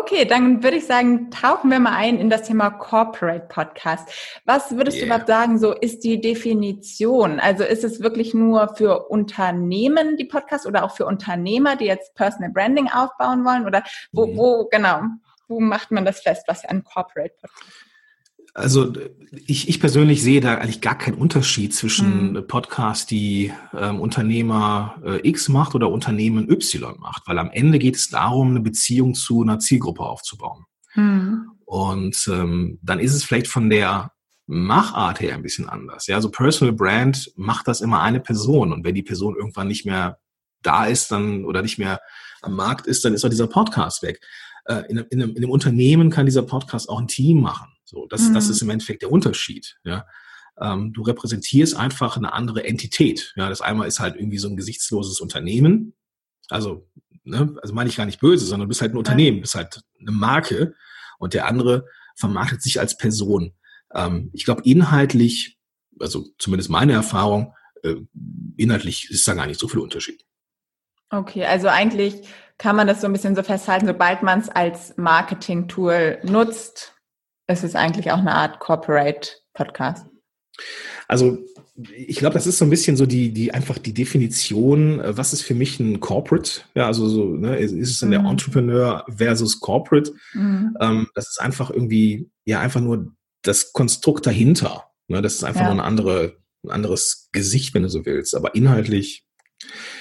Okay, 0.00 0.24
dann 0.26 0.62
würde 0.62 0.76
ich 0.76 0.86
sagen, 0.86 1.28
tauchen 1.32 1.72
wir 1.72 1.80
mal 1.80 1.96
ein 1.96 2.20
in 2.20 2.30
das 2.30 2.44
Thema 2.44 2.70
Corporate 2.70 3.46
Podcast. 3.48 4.08
Was 4.44 4.76
würdest 4.76 4.98
yeah. 4.98 5.02
du 5.02 5.06
überhaupt 5.06 5.26
sagen, 5.26 5.58
so 5.58 5.72
ist 5.72 6.04
die 6.04 6.20
Definition? 6.20 7.40
Also 7.40 7.64
ist 7.64 7.82
es 7.82 8.00
wirklich 8.00 8.32
nur 8.32 8.76
für 8.76 9.08
Unternehmen 9.08 10.16
die 10.16 10.24
Podcast 10.24 10.66
oder 10.66 10.84
auch 10.84 10.94
für 10.94 11.04
Unternehmer, 11.04 11.74
die 11.74 11.86
jetzt 11.86 12.14
Personal 12.14 12.52
Branding 12.52 12.88
aufbauen 12.88 13.44
wollen? 13.44 13.66
Oder 13.66 13.82
wo, 14.12 14.26
mhm. 14.28 14.36
wo 14.36 14.68
genau, 14.70 15.00
wo 15.48 15.58
macht 15.58 15.90
man 15.90 16.04
das 16.04 16.20
fest, 16.20 16.44
was 16.46 16.64
ein 16.64 16.84
Corporate 16.84 17.34
Podcast 17.40 17.68
ist? 17.68 17.87
Also 18.58 18.92
ich, 19.46 19.68
ich 19.68 19.78
persönlich 19.78 20.22
sehe 20.22 20.40
da 20.40 20.56
eigentlich 20.56 20.80
gar 20.80 20.98
keinen 20.98 21.16
Unterschied 21.16 21.74
zwischen 21.74 22.32
mhm. 22.32 22.46
Podcast, 22.46 23.10
die 23.10 23.52
ähm, 23.72 24.00
Unternehmer 24.00 25.00
äh, 25.04 25.28
X 25.28 25.48
macht 25.48 25.74
oder 25.74 25.90
Unternehmen 25.90 26.50
Y 26.50 26.98
macht, 26.98 27.22
weil 27.26 27.38
am 27.38 27.50
Ende 27.50 27.78
geht 27.78 27.96
es 27.96 28.08
darum, 28.08 28.50
eine 28.50 28.60
Beziehung 28.60 29.14
zu 29.14 29.42
einer 29.42 29.60
Zielgruppe 29.60 30.02
aufzubauen. 30.02 30.64
Mhm. 30.94 31.52
Und 31.64 32.28
ähm, 32.32 32.78
dann 32.82 32.98
ist 32.98 33.14
es 33.14 33.22
vielleicht 33.22 33.46
von 33.48 33.70
der 33.70 34.12
Machart 34.46 35.20
her 35.20 35.34
ein 35.34 35.42
bisschen 35.42 35.68
anders. 35.68 36.06
Ja, 36.06 36.20
so 36.20 36.30
Personal 36.30 36.74
Brand 36.74 37.30
macht 37.36 37.68
das 37.68 37.80
immer 37.80 38.00
eine 38.00 38.20
Person 38.20 38.72
und 38.72 38.84
wenn 38.84 38.94
die 38.94 39.02
Person 39.02 39.36
irgendwann 39.36 39.68
nicht 39.68 39.86
mehr 39.86 40.18
da 40.62 40.86
ist, 40.86 41.12
dann 41.12 41.44
oder 41.44 41.62
nicht 41.62 41.78
mehr 41.78 42.00
am 42.42 42.56
Markt 42.56 42.86
ist, 42.86 43.04
dann 43.04 43.14
ist 43.14 43.24
auch 43.24 43.30
dieser 43.30 43.46
Podcast 43.46 44.02
weg. 44.02 44.20
Äh, 44.64 44.82
in, 44.88 44.98
in, 44.98 45.22
einem, 45.22 45.30
in 45.30 45.36
einem 45.36 45.50
Unternehmen 45.50 46.10
kann 46.10 46.26
dieser 46.26 46.42
Podcast 46.42 46.88
auch 46.88 46.98
ein 46.98 47.08
Team 47.08 47.40
machen. 47.40 47.68
So, 47.88 48.06
das, 48.06 48.28
mhm. 48.28 48.34
das 48.34 48.50
ist 48.50 48.60
im 48.60 48.68
Endeffekt 48.68 49.00
der 49.00 49.10
Unterschied. 49.10 49.78
Ja. 49.82 50.06
Ähm, 50.60 50.92
du 50.92 51.00
repräsentierst 51.00 51.74
einfach 51.74 52.18
eine 52.18 52.34
andere 52.34 52.64
Entität. 52.64 53.32
Ja, 53.34 53.48
das 53.48 53.62
einmal 53.62 53.88
ist 53.88 53.98
halt 53.98 54.16
irgendwie 54.16 54.36
so 54.36 54.46
ein 54.46 54.56
gesichtsloses 54.56 55.20
Unternehmen. 55.20 55.94
Also, 56.50 56.86
ne, 57.24 57.56
also 57.62 57.72
meine 57.72 57.88
ich 57.88 57.96
gar 57.96 58.04
nicht 58.04 58.20
böse, 58.20 58.44
sondern 58.44 58.66
du 58.66 58.68
bist 58.68 58.82
halt 58.82 58.92
ein 58.92 58.98
Unternehmen, 58.98 59.40
bist 59.40 59.54
halt 59.54 59.80
eine 59.98 60.10
Marke 60.10 60.74
und 61.18 61.32
der 61.32 61.46
andere 61.46 61.86
vermarktet 62.14 62.62
sich 62.62 62.78
als 62.78 62.98
Person. 62.98 63.54
Ähm, 63.94 64.28
ich 64.34 64.44
glaube, 64.44 64.60
inhaltlich, 64.66 65.58
also 65.98 66.26
zumindest 66.38 66.68
meine 66.68 66.92
Erfahrung, 66.92 67.54
äh, 67.82 67.94
inhaltlich 68.58 69.10
ist 69.10 69.26
da 69.26 69.32
gar 69.32 69.46
nicht 69.46 69.60
so 69.60 69.66
viel 69.66 69.80
Unterschied. 69.80 70.26
Okay, 71.08 71.46
also 71.46 71.68
eigentlich 71.68 72.28
kann 72.58 72.76
man 72.76 72.86
das 72.86 73.00
so 73.00 73.06
ein 73.06 73.14
bisschen 73.14 73.34
so 73.34 73.42
festhalten, 73.42 73.86
sobald 73.86 74.22
man 74.22 74.40
es 74.40 74.50
als 74.50 74.94
Marketing-Tool 74.98 76.18
nutzt, 76.24 76.97
ist 77.48 77.64
es 77.64 77.74
eigentlich 77.74 78.10
auch 78.10 78.18
eine 78.18 78.34
Art 78.34 78.60
Corporate 78.60 79.30
Podcast. 79.54 80.06
Also 81.06 81.38
ich 81.96 82.18
glaube, 82.18 82.34
das 82.34 82.46
ist 82.46 82.58
so 82.58 82.64
ein 82.64 82.70
bisschen 82.70 82.96
so 82.96 83.06
die, 83.06 83.32
die 83.32 83.54
einfach 83.54 83.78
die 83.78 83.94
Definition, 83.94 85.00
äh, 85.00 85.16
was 85.16 85.32
ist 85.32 85.42
für 85.42 85.54
mich 85.54 85.78
ein 85.78 86.00
Corporate? 86.00 86.62
Ja, 86.74 86.86
also 86.86 87.08
so, 87.08 87.24
ne, 87.36 87.56
ist 87.56 87.72
es 87.72 88.00
dann 88.00 88.08
mhm. 88.08 88.12
der 88.12 88.24
Entrepreneur 88.24 89.04
versus 89.08 89.60
Corporate? 89.60 90.12
Mhm. 90.34 90.76
Ähm, 90.80 91.08
das 91.14 91.28
ist 91.28 91.40
einfach 91.40 91.70
irgendwie, 91.70 92.28
ja, 92.44 92.60
einfach 92.60 92.80
nur 92.80 93.12
das 93.42 93.72
Konstrukt 93.72 94.26
dahinter. 94.26 94.84
Ne? 95.06 95.22
Das 95.22 95.34
ist 95.34 95.44
einfach 95.44 95.62
ja. 95.62 95.66
nur 95.68 95.74
eine 95.74 95.84
andere, 95.84 96.36
ein 96.64 96.70
anderes 96.70 97.28
Gesicht, 97.32 97.74
wenn 97.74 97.84
du 97.84 97.88
so 97.88 98.04
willst. 98.04 98.34
Aber 98.34 98.54
inhaltlich 98.54 99.24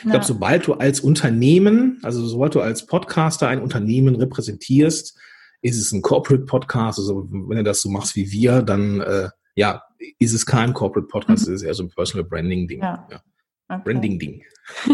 ich 0.03 0.11
glaube, 0.11 0.25
sobald 0.25 0.67
du 0.67 0.73
als 0.75 0.99
Unternehmen, 0.99 1.99
also 2.03 2.25
sobald 2.27 2.53
du 2.53 2.61
als 2.61 2.85
Podcaster 2.85 3.47
ein 3.47 3.61
Unternehmen 3.61 4.15
repräsentierst, 4.15 5.17
ist 5.61 5.79
es 5.79 5.91
ein 5.91 6.01
Corporate 6.01 6.45
Podcast. 6.45 6.99
Also 6.99 7.27
wenn 7.29 7.57
du 7.57 7.63
das 7.63 7.81
so 7.81 7.89
machst 7.89 8.15
wie 8.15 8.31
wir, 8.31 8.61
dann 8.61 9.01
äh, 9.01 9.29
ja, 9.55 9.83
ist 10.19 10.33
es 10.33 10.45
kein 10.45 10.73
Corporate 10.73 11.07
Podcast, 11.07 11.47
mhm. 11.47 11.53
es 11.53 11.61
ist 11.61 11.67
eher 11.67 11.73
so 11.73 11.83
ein 11.83 11.89
Personal 11.89 12.27
Branding 12.27 12.67
Ding. 12.67 12.81
Ja. 12.81 13.07
ja. 13.09 13.21
Okay. 13.69 13.81
Branding 13.83 14.19
Ding. 14.19 14.43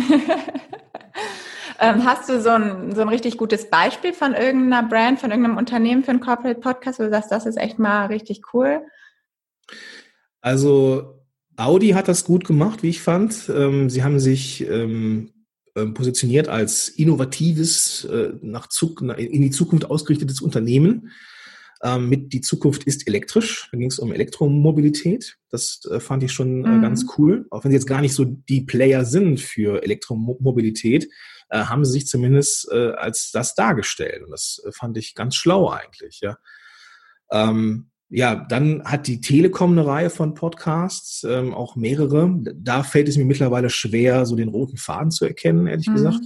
ähm, 1.79 2.05
hast 2.05 2.29
du 2.29 2.41
so 2.41 2.49
ein, 2.49 2.95
so 2.95 3.01
ein 3.01 3.09
richtig 3.09 3.37
gutes 3.37 3.69
Beispiel 3.69 4.13
von 4.13 4.33
irgendeiner 4.33 4.87
Brand, 4.87 5.19
von 5.19 5.31
irgendeinem 5.31 5.57
Unternehmen 5.57 6.03
für 6.03 6.11
einen 6.11 6.21
Corporate 6.21 6.59
Podcast, 6.59 6.99
wo 6.99 7.03
du 7.03 7.09
sagst, 7.09 7.31
das 7.31 7.45
ist 7.45 7.57
echt 7.57 7.77
mal 7.77 8.07
richtig 8.07 8.41
cool? 8.53 8.81
Also 10.41 11.23
Audi 11.57 11.89
hat 11.89 12.07
das 12.07 12.23
gut 12.23 12.45
gemacht, 12.45 12.83
wie 12.83 12.89
ich 12.89 13.01
fand. 13.01 13.49
Ähm, 13.49 13.89
sie 13.89 14.03
haben 14.03 14.19
sich 14.19 14.67
ähm, 14.67 15.32
positioniert 15.73 16.47
als 16.47 16.89
innovatives, 16.89 18.05
äh, 18.05 18.33
nach 18.41 18.67
Zug, 18.67 19.01
in 19.01 19.41
die 19.41 19.49
Zukunft 19.49 19.89
ausgerichtetes 19.89 20.41
Unternehmen. 20.41 21.11
mit 21.99 22.31
Die 22.31 22.39
Zukunft 22.39 22.85
ist 22.85 23.07
elektrisch. 23.07 23.67
Da 23.71 23.77
ging 23.77 23.89
es 23.89 23.99
um 23.99 24.13
Elektromobilität. 24.13 25.37
Das 25.49 25.81
äh, 25.91 25.99
fand 25.99 26.23
ich 26.23 26.31
schon 26.31 26.63
äh, 26.63 26.69
mhm. 26.69 26.81
ganz 26.81 27.05
cool. 27.17 27.45
Auch 27.49 27.63
wenn 27.63 27.71
sie 27.71 27.77
jetzt 27.77 27.87
gar 27.87 27.99
nicht 27.99 28.13
so 28.13 28.23
die 28.23 28.61
Player 28.61 29.03
sind 29.03 29.41
für 29.41 29.83
Elektromobilität, 29.83 31.09
haben 31.49 31.85
sie 31.85 31.91
sich 31.91 32.07
zumindest 32.07 32.71
als 32.71 33.29
das 33.31 33.53
dargestellt. 33.53 34.23
Und 34.23 34.31
das 34.31 34.63
fand 34.71 34.97
ich 34.97 35.13
ganz 35.13 35.35
schlau 35.35 35.69
eigentlich. 35.69 36.19
Ja 36.21 36.37
ja, 38.15 38.35
dann 38.35 38.83
hat 38.85 39.07
die 39.07 39.21
Telekom 39.21 39.71
eine 39.71 39.87
Reihe 39.87 40.11
von 40.11 40.35
Podcasts, 40.35 41.23
ähm, 41.23 41.51
auch 41.51 41.75
mehrere. 41.75 42.31
Da 42.55 42.83
fällt 42.83 43.07
es 43.07 43.17
mir 43.17 43.25
mittlerweile 43.25 43.71
schwer, 43.71 44.27
so 44.27 44.35
den 44.35 44.49
roten 44.49 44.77
Faden 44.77 45.09
zu 45.09 45.25
erkennen, 45.25 45.65
ehrlich 45.65 45.87
mhm. 45.87 45.93
gesagt. 45.93 46.21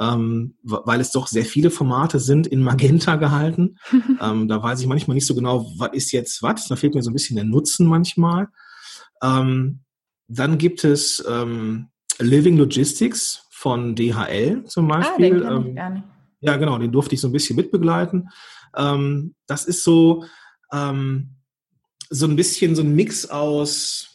Ähm, 0.00 0.54
weil 0.62 1.02
es 1.02 1.10
doch 1.10 1.26
sehr 1.26 1.44
viele 1.44 1.70
Formate 1.70 2.18
sind 2.18 2.46
in 2.46 2.62
Magenta 2.62 3.16
gehalten. 3.16 3.76
ähm, 4.22 4.48
da 4.48 4.62
weiß 4.62 4.80
ich 4.80 4.86
manchmal 4.86 5.14
nicht 5.14 5.26
so 5.26 5.34
genau, 5.34 5.70
was 5.76 5.90
ist 5.92 6.12
jetzt 6.12 6.42
was. 6.42 6.66
Da 6.68 6.76
fehlt 6.76 6.94
mir 6.94 7.02
so 7.02 7.10
ein 7.10 7.14
bisschen 7.14 7.36
der 7.36 7.44
Nutzen 7.44 7.86
manchmal. 7.86 8.48
Ähm, 9.22 9.80
dann 10.28 10.56
gibt 10.56 10.82
es 10.82 11.22
ähm, 11.28 11.88
Living 12.20 12.56
Logistics 12.56 13.48
von 13.50 13.94
DHL 13.94 14.64
zum 14.64 14.88
Beispiel. 14.88 15.44
Ah, 15.44 15.60
den 15.60 15.76
ich 15.76 15.78
ähm, 15.78 16.02
ja, 16.40 16.56
genau, 16.56 16.78
den 16.78 16.90
durfte 16.90 17.14
ich 17.14 17.20
so 17.20 17.28
ein 17.28 17.32
bisschen 17.32 17.56
mitbegleiten. 17.56 18.30
Ähm, 18.74 19.34
das 19.46 19.66
ist 19.66 19.84
so, 19.84 20.24
ähm, 20.72 21.36
so 22.10 22.26
ein 22.26 22.36
bisschen 22.36 22.74
so 22.74 22.82
ein 22.82 22.94
Mix 22.94 23.26
aus 23.30 24.12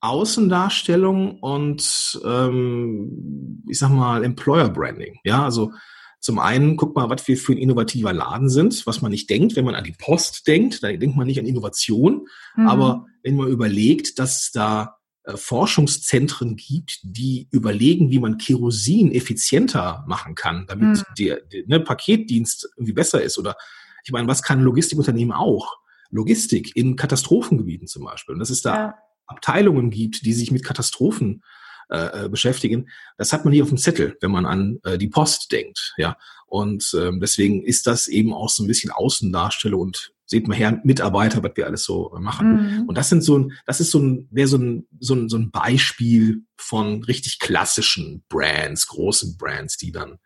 Außendarstellung 0.00 1.40
und 1.40 2.20
ähm, 2.24 3.62
ich 3.68 3.78
sag 3.78 3.90
mal 3.90 4.24
Employer 4.24 4.68
Branding. 4.68 5.18
Ja, 5.24 5.44
also 5.44 5.72
zum 6.20 6.38
einen, 6.38 6.76
guck 6.76 6.96
mal, 6.96 7.08
was 7.08 7.26
wir 7.28 7.36
für 7.36 7.52
ein 7.52 7.58
innovativer 7.58 8.12
Laden 8.12 8.48
sind, 8.48 8.86
was 8.86 9.00
man 9.00 9.10
nicht 9.10 9.30
denkt, 9.30 9.56
wenn 9.56 9.64
man 9.64 9.74
an 9.74 9.84
die 9.84 9.94
Post 9.96 10.46
denkt, 10.46 10.82
da 10.82 10.92
denkt 10.92 11.16
man 11.16 11.26
nicht 11.26 11.38
an 11.38 11.46
Innovation, 11.46 12.26
mhm. 12.56 12.66
aber 12.66 13.06
wenn 13.22 13.36
man 13.36 13.48
überlegt, 13.48 14.18
dass 14.18 14.42
es 14.42 14.50
da 14.52 14.96
äh, 15.24 15.36
Forschungszentren 15.36 16.56
gibt, 16.56 17.00
die 17.02 17.48
überlegen, 17.50 18.10
wie 18.10 18.18
man 18.18 18.38
Kerosin 18.38 19.12
effizienter 19.12 20.04
machen 20.06 20.34
kann, 20.34 20.66
damit 20.68 20.98
mhm. 20.98 21.02
der, 21.18 21.40
der 21.40 21.62
ne, 21.66 21.80
Paketdienst 21.80 22.68
irgendwie 22.76 22.92
besser 22.92 23.22
ist. 23.22 23.38
Oder 23.38 23.56
ich 24.04 24.12
meine, 24.12 24.28
was 24.28 24.42
kann 24.42 24.60
ein 24.60 24.64
Logistikunternehmen 24.64 25.34
auch? 25.34 25.76
Logistik 26.10 26.76
in 26.76 26.96
Katastrophengebieten 26.96 27.86
zum 27.86 28.04
Beispiel. 28.04 28.34
Und 28.34 28.38
dass 28.40 28.50
es 28.50 28.62
da 28.62 28.74
ja. 28.74 28.94
Abteilungen 29.26 29.90
gibt, 29.90 30.24
die 30.24 30.32
sich 30.32 30.50
mit 30.50 30.64
Katastrophen 30.64 31.42
äh, 31.88 32.24
äh, 32.24 32.28
beschäftigen. 32.28 32.88
Das 33.16 33.32
hat 33.32 33.44
man 33.44 33.54
hier 33.54 33.62
auf 33.62 33.68
dem 33.68 33.78
Zettel, 33.78 34.16
wenn 34.20 34.32
man 34.32 34.44
an 34.44 34.80
äh, 34.82 34.98
die 34.98 35.06
Post 35.06 35.52
denkt. 35.52 35.94
Ja, 35.96 36.16
und 36.46 36.92
ähm, 36.98 37.20
deswegen 37.20 37.62
ist 37.62 37.86
das 37.86 38.08
eben 38.08 38.32
auch 38.32 38.48
so 38.48 38.64
ein 38.64 38.66
bisschen 38.66 38.90
Außendarstellung 38.90 39.80
und 39.80 40.12
seht 40.24 40.48
mal 40.48 40.56
her, 40.56 40.80
Mitarbeiter, 40.82 41.44
was 41.44 41.52
wir 41.54 41.64
alles 41.64 41.84
so 41.84 42.12
machen. 42.18 42.80
Mhm. 42.80 42.88
Und 42.88 42.98
das 42.98 43.08
sind 43.08 43.22
so 43.22 43.38
ein, 43.38 43.52
das 43.66 43.80
ist 43.80 43.92
so 43.92 44.00
ein, 44.00 44.26
wäre 44.32 44.48
so 44.48 44.58
ein, 44.58 44.88
so 44.98 45.14
ein, 45.14 45.28
so 45.28 45.36
ein 45.36 45.52
Beispiel 45.52 46.42
von 46.56 47.04
richtig 47.04 47.38
klassischen 47.38 48.24
Brands, 48.28 48.88
großen 48.88 49.36
Brands, 49.36 49.76
die 49.76 49.92
dann 49.92 50.18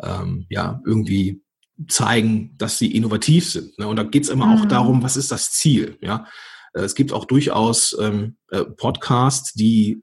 ähm, 0.00 0.46
ja 0.50 0.80
irgendwie 0.86 1.42
zeigen, 1.88 2.54
dass 2.58 2.78
sie 2.78 2.94
innovativ 2.94 3.50
sind. 3.50 3.78
Ne? 3.78 3.86
Und 3.86 3.96
da 3.96 4.02
geht 4.02 4.24
es 4.24 4.30
immer 4.30 4.46
mhm. 4.46 4.52
auch 4.52 4.64
darum, 4.66 5.02
was 5.02 5.16
ist 5.16 5.32
das 5.32 5.52
Ziel. 5.52 5.98
Ja, 6.00 6.26
äh, 6.74 6.80
es 6.80 6.94
gibt 6.94 7.12
auch 7.12 7.24
durchaus 7.24 7.96
ähm, 8.00 8.36
äh, 8.50 8.64
Podcasts, 8.64 9.52
die 9.52 10.02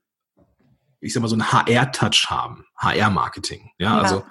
ich 1.01 1.13
sag 1.13 1.21
mal, 1.21 1.27
so 1.27 1.35
einen 1.35 1.51
HR-Touch 1.51 2.29
haben, 2.29 2.65
HR-Marketing. 2.77 3.71
Ja, 3.77 3.95
ja, 3.95 4.01
also 4.01 4.23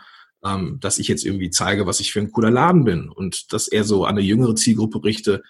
ähm, 0.44 0.78
dass 0.80 0.98
ich 0.98 1.08
jetzt 1.08 1.24
irgendwie 1.24 1.50
zeige, 1.50 1.86
was 1.86 2.00
ich 2.00 2.12
für 2.12 2.20
ein 2.20 2.30
cooler 2.30 2.50
Laden 2.50 2.84
bin 2.84 3.08
und 3.08 3.52
dass 3.52 3.68
er 3.68 3.84
so 3.84 4.04
an 4.04 4.16
eine 4.16 4.20
jüngere 4.20 4.54
Zielgruppe 4.54 5.02
richte, 5.02 5.42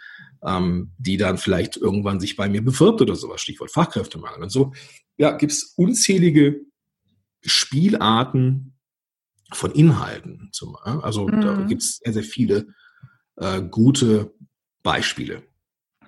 ähm, 0.42 0.92
die 0.98 1.16
dann 1.16 1.38
vielleicht 1.38 1.76
irgendwann 1.76 2.20
sich 2.20 2.36
bei 2.36 2.48
mir 2.48 2.64
bewirbt 2.64 3.02
oder 3.02 3.16
sowas, 3.16 3.40
Stichwort 3.40 3.70
Fachkräftemangel. 3.70 4.42
Und 4.42 4.50
so 4.50 4.72
ja, 5.16 5.32
gibt 5.32 5.52
es 5.52 5.74
unzählige 5.76 6.60
Spielarten 7.42 8.77
von 9.52 9.72
Inhalten. 9.72 10.50
Zum, 10.52 10.76
also 10.76 11.26
mhm. 11.26 11.40
da 11.40 11.54
gibt 11.62 11.82
es 11.82 11.98
sehr, 11.98 12.12
sehr 12.12 12.22
viele 12.22 12.66
äh, 13.36 13.62
gute 13.62 14.32
Beispiele. 14.82 15.42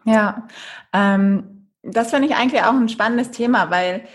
Ja, 0.04 0.48
ähm, 0.92 1.68
das 1.82 2.10
finde 2.10 2.28
ich 2.28 2.34
eigentlich 2.34 2.62
auch 2.62 2.74
ein 2.74 2.88
spannendes 2.88 3.30
Thema, 3.30 3.70
weil 3.70 4.06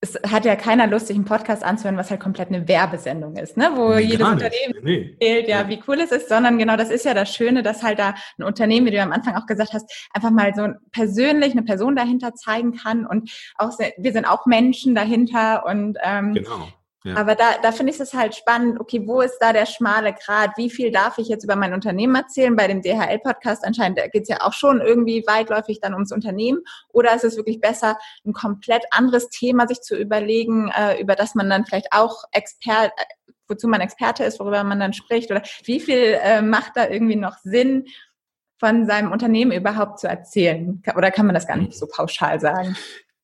es 0.00 0.14
hat 0.30 0.44
ja 0.44 0.56
keiner 0.56 0.86
Lust, 0.86 1.06
sich 1.06 1.16
einen 1.16 1.24
Podcast 1.24 1.64
anzuhören, 1.64 1.96
was 1.96 2.10
halt 2.10 2.20
komplett 2.20 2.48
eine 2.48 2.68
Werbesendung 2.68 3.36
ist, 3.36 3.56
ne? 3.56 3.70
wo 3.74 3.94
nee, 3.94 4.00
jedes 4.00 4.26
Unternehmen 4.26 4.74
nee. 4.82 5.16
erzählt, 5.18 5.48
ja, 5.48 5.68
wie 5.68 5.82
cool 5.88 6.00
es 6.00 6.12
ist, 6.12 6.28
sondern 6.28 6.58
genau 6.58 6.76
das 6.76 6.90
ist 6.90 7.06
ja 7.06 7.14
das 7.14 7.34
Schöne, 7.34 7.62
dass 7.62 7.82
halt 7.82 7.98
da 7.98 8.14
ein 8.38 8.44
Unternehmen, 8.44 8.86
wie 8.86 8.90
du 8.90 9.00
am 9.00 9.12
Anfang 9.12 9.36
auch 9.36 9.46
gesagt 9.46 9.72
hast, 9.72 9.90
einfach 10.12 10.30
mal 10.30 10.54
so 10.54 10.68
persönlich 10.92 11.52
eine 11.52 11.62
Person 11.62 11.96
dahinter 11.96 12.34
zeigen 12.34 12.76
kann 12.76 13.06
und 13.06 13.30
auch 13.56 13.70
wir 13.78 14.12
sind 14.12 14.26
auch 14.26 14.44
Menschen 14.44 14.94
dahinter 14.94 15.64
und 15.64 15.96
ähm, 16.02 16.34
genau. 16.34 16.68
Aber 17.14 17.34
da, 17.34 17.58
da 17.62 17.72
finde 17.72 17.92
ich 17.92 18.00
es 18.00 18.14
halt 18.14 18.34
spannend, 18.34 18.80
okay, 18.80 19.02
wo 19.06 19.20
ist 19.20 19.38
da 19.38 19.52
der 19.52 19.66
schmale 19.66 20.14
Grad? 20.14 20.56
Wie 20.56 20.70
viel 20.70 20.90
darf 20.90 21.18
ich 21.18 21.28
jetzt 21.28 21.44
über 21.44 21.56
mein 21.56 21.74
Unternehmen 21.74 22.14
erzählen? 22.14 22.56
Bei 22.56 22.66
dem 22.66 22.82
DHL-Podcast 22.82 23.64
anscheinend 23.64 24.00
geht 24.12 24.22
es 24.22 24.28
ja 24.28 24.40
auch 24.40 24.52
schon 24.52 24.80
irgendwie 24.80 25.24
weitläufig 25.26 25.80
dann 25.80 25.94
ums 25.94 26.12
Unternehmen. 26.12 26.60
Oder 26.88 27.14
ist 27.14 27.24
es 27.24 27.36
wirklich 27.36 27.60
besser, 27.60 27.98
ein 28.24 28.32
komplett 28.32 28.84
anderes 28.90 29.28
Thema 29.28 29.68
sich 29.68 29.82
zu 29.82 29.96
überlegen, 29.96 30.70
äh, 30.76 31.00
über 31.00 31.14
das 31.14 31.34
man 31.34 31.50
dann 31.50 31.66
vielleicht 31.66 31.92
auch 31.92 32.24
Expert, 32.32 32.92
äh, 32.96 33.32
wozu 33.48 33.68
man 33.68 33.80
Experte 33.80 34.24
ist, 34.24 34.40
worüber 34.40 34.64
man 34.64 34.80
dann 34.80 34.92
spricht? 34.92 35.30
Oder 35.30 35.42
wie 35.64 35.80
viel 35.80 36.18
äh, 36.20 36.42
macht 36.42 36.72
da 36.76 36.88
irgendwie 36.88 37.16
noch 37.16 37.36
Sinn, 37.44 37.86
von 38.58 38.86
seinem 38.86 39.12
Unternehmen 39.12 39.52
überhaupt 39.52 40.00
zu 40.00 40.08
erzählen? 40.08 40.82
Oder 40.96 41.10
kann 41.10 41.26
man 41.26 41.34
das 41.34 41.46
gar 41.46 41.56
nicht 41.56 41.74
so 41.74 41.86
pauschal 41.86 42.40
sagen? 42.40 42.76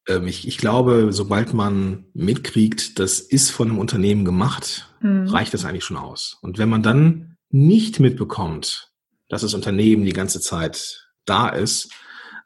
Ähm, 0.08 0.26
ich, 0.26 0.46
ich 0.48 0.58
glaube, 0.58 1.08
sobald 1.12 1.54
man 1.54 2.06
mitkriegt, 2.14 2.98
das 2.98 3.20
ist 3.20 3.50
von 3.50 3.68
einem 3.68 3.78
Unternehmen 3.78 4.24
gemacht, 4.24 4.94
mhm. 5.00 5.28
reicht 5.28 5.54
das 5.54 5.64
eigentlich 5.64 5.84
schon 5.84 5.96
aus. 5.96 6.38
Und 6.42 6.58
wenn 6.58 6.68
man 6.68 6.82
dann 6.82 7.36
nicht 7.50 8.00
mitbekommt, 8.00 8.92
dass 9.28 9.42
das 9.42 9.54
Unternehmen 9.54 10.04
die 10.04 10.12
ganze 10.12 10.40
Zeit 10.40 11.08
da 11.24 11.48
ist, 11.48 11.90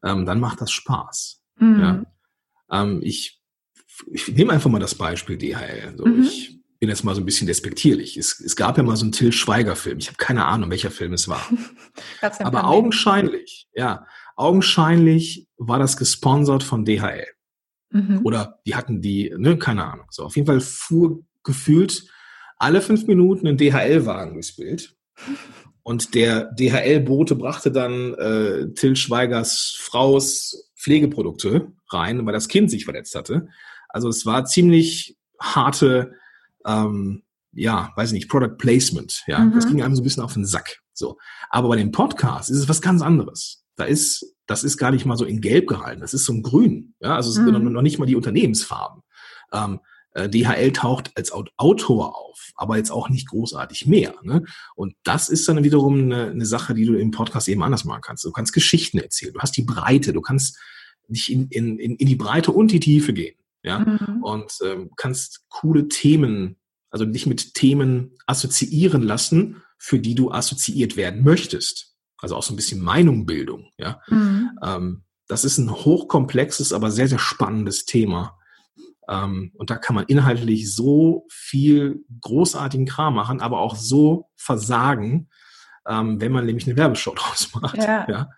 ähm, 0.04 0.26
dann 0.26 0.40
macht 0.40 0.60
das 0.60 0.70
Spaß. 0.70 1.42
Mhm. 1.58 1.80
Ja? 1.80 2.02
Ähm, 2.70 3.00
ich, 3.02 3.40
ich 4.10 4.28
nehme 4.28 4.52
einfach 4.52 4.70
mal 4.70 4.78
das 4.78 4.94
Beispiel 4.94 5.38
DHL. 5.38 5.94
So, 5.96 6.06
mhm. 6.06 6.22
Ich 6.22 6.60
bin 6.78 6.90
jetzt 6.90 7.04
mal 7.04 7.14
so 7.14 7.22
ein 7.22 7.24
bisschen 7.24 7.46
despektierlich. 7.46 8.18
Es, 8.18 8.38
es 8.38 8.54
gab 8.54 8.76
ja 8.76 8.82
mal 8.82 8.96
so 8.96 9.04
einen 9.04 9.12
Till 9.12 9.32
Schweiger-Film. 9.32 9.98
Ich 9.98 10.08
habe 10.08 10.18
keine 10.18 10.44
Ahnung, 10.44 10.70
welcher 10.70 10.90
Film 10.90 11.14
es 11.14 11.26
war. 11.26 11.48
Aber 12.40 12.66
augenscheinlich, 12.66 13.66
ja, 13.72 14.06
augenscheinlich 14.36 15.48
war 15.56 15.78
das 15.78 15.96
gesponsert 15.96 16.62
von 16.62 16.84
DHL. 16.84 17.26
Mhm. 17.90 18.20
Oder 18.24 18.60
die 18.66 18.74
hatten 18.74 19.00
die, 19.00 19.34
ne, 19.36 19.58
keine 19.58 19.84
Ahnung. 19.84 20.06
So, 20.10 20.24
auf 20.24 20.36
jeden 20.36 20.46
Fall 20.46 20.60
fuhr 20.60 21.20
gefühlt 21.42 22.04
alle 22.58 22.80
fünf 22.80 23.06
Minuten 23.06 23.46
ein 23.46 23.56
DHL-Wagen 23.56 24.34
durchs 24.34 24.56
Bild. 24.56 24.96
Und 25.82 26.14
der 26.14 26.52
DHL-Bote 26.52 27.36
brachte 27.36 27.70
dann 27.70 28.14
äh, 28.14 28.72
Till 28.74 28.96
Schweigers 28.96 29.76
Fraus 29.78 30.72
Pflegeprodukte 30.76 31.72
rein, 31.90 32.24
weil 32.26 32.32
das 32.32 32.48
Kind 32.48 32.70
sich 32.70 32.84
verletzt 32.84 33.14
hatte. 33.14 33.48
Also 33.88 34.08
es 34.08 34.26
war 34.26 34.44
ziemlich 34.46 35.16
harte, 35.40 36.12
ähm, 36.66 37.22
ja, 37.52 37.92
weiß 37.96 38.12
nicht, 38.12 38.28
Product 38.28 38.56
Placement. 38.58 39.22
Ja, 39.26 39.38
mhm. 39.38 39.52
das 39.52 39.68
ging 39.68 39.82
einem 39.82 39.94
so 39.94 40.02
ein 40.02 40.04
bisschen 40.04 40.22
auf 40.22 40.34
den 40.34 40.44
Sack. 40.44 40.80
So, 40.92 41.18
aber 41.50 41.68
bei 41.68 41.76
dem 41.76 41.92
Podcast 41.92 42.50
ist 42.50 42.58
es 42.58 42.68
was 42.68 42.82
ganz 42.82 43.02
anderes. 43.02 43.65
Da 43.76 43.84
ist 43.84 44.36
das 44.46 44.64
ist 44.64 44.76
gar 44.76 44.90
nicht 44.90 45.04
mal 45.04 45.16
so 45.16 45.24
in 45.24 45.40
Gelb 45.40 45.66
gehalten, 45.66 46.00
das 46.00 46.14
ist 46.14 46.24
so 46.24 46.32
ein 46.32 46.42
Grün. 46.42 46.94
Ja, 47.00 47.16
also 47.16 47.30
es 47.30 47.38
mhm. 47.38 47.52
sind 47.52 47.72
noch 47.72 47.82
nicht 47.82 47.98
mal 47.98 48.06
die 48.06 48.16
Unternehmensfarben. 48.16 49.02
Ähm, 49.52 49.80
äh, 50.12 50.28
DHL 50.28 50.72
taucht 50.72 51.10
als 51.16 51.30
Autor 51.32 52.16
auf, 52.16 52.52
aber 52.54 52.76
jetzt 52.76 52.90
auch 52.90 53.08
nicht 53.08 53.28
großartig 53.28 53.86
mehr. 53.86 54.14
Ne? 54.22 54.44
Und 54.74 54.94
das 55.02 55.28
ist 55.28 55.48
dann 55.48 55.62
wiederum 55.62 56.04
eine, 56.04 56.30
eine 56.30 56.46
Sache, 56.46 56.74
die 56.74 56.86
du 56.86 56.94
im 56.94 57.10
Podcast 57.10 57.48
eben 57.48 57.62
anders 57.62 57.84
machen 57.84 58.02
kannst. 58.02 58.24
Du 58.24 58.32
kannst 58.32 58.52
Geschichten 58.52 58.98
erzählen, 58.98 59.34
du 59.34 59.40
hast 59.40 59.56
die 59.56 59.62
Breite, 59.64 60.12
du 60.12 60.20
kannst 60.20 60.58
nicht 61.08 61.30
in, 61.30 61.48
in, 61.48 61.78
in, 61.78 61.96
in 61.96 62.06
die 62.06 62.16
Breite 62.16 62.52
und 62.52 62.70
die 62.70 62.80
Tiefe 62.80 63.12
gehen. 63.12 63.36
Ja, 63.62 63.80
mhm. 63.80 64.22
und 64.22 64.58
ähm, 64.64 64.90
kannst 64.96 65.44
coole 65.48 65.88
Themen, 65.88 66.56
also 66.90 67.04
dich 67.04 67.26
mit 67.26 67.54
Themen 67.54 68.12
assoziieren 68.26 69.02
lassen, 69.02 69.62
für 69.76 69.98
die 69.98 70.14
du 70.14 70.30
assoziiert 70.30 70.96
werden 70.96 71.24
möchtest 71.24 71.95
also 72.18 72.36
auch 72.36 72.42
so 72.42 72.52
ein 72.52 72.56
bisschen 72.56 72.82
Meinungbildung. 72.82 73.70
Ja, 73.78 74.00
mhm. 74.08 74.50
ähm, 74.62 75.02
das 75.28 75.44
ist 75.44 75.58
ein 75.58 75.70
hochkomplexes, 75.70 76.72
aber 76.72 76.90
sehr 76.90 77.08
sehr 77.08 77.18
spannendes 77.18 77.84
Thema. 77.84 78.38
Ähm, 79.08 79.52
und 79.54 79.70
da 79.70 79.76
kann 79.76 79.94
man 79.94 80.06
inhaltlich 80.06 80.74
so 80.74 81.26
viel 81.30 82.04
großartigen 82.20 82.86
Kram 82.86 83.14
machen, 83.14 83.40
aber 83.40 83.60
auch 83.60 83.76
so 83.76 84.30
versagen, 84.36 85.28
ähm, 85.88 86.20
wenn 86.20 86.32
man 86.32 86.44
nämlich 86.46 86.66
eine 86.66 86.76
Werbeshow 86.76 87.14
draus 87.16 87.50
macht. 87.54 87.78
Ja. 87.78 88.06
ja. 88.08 88.30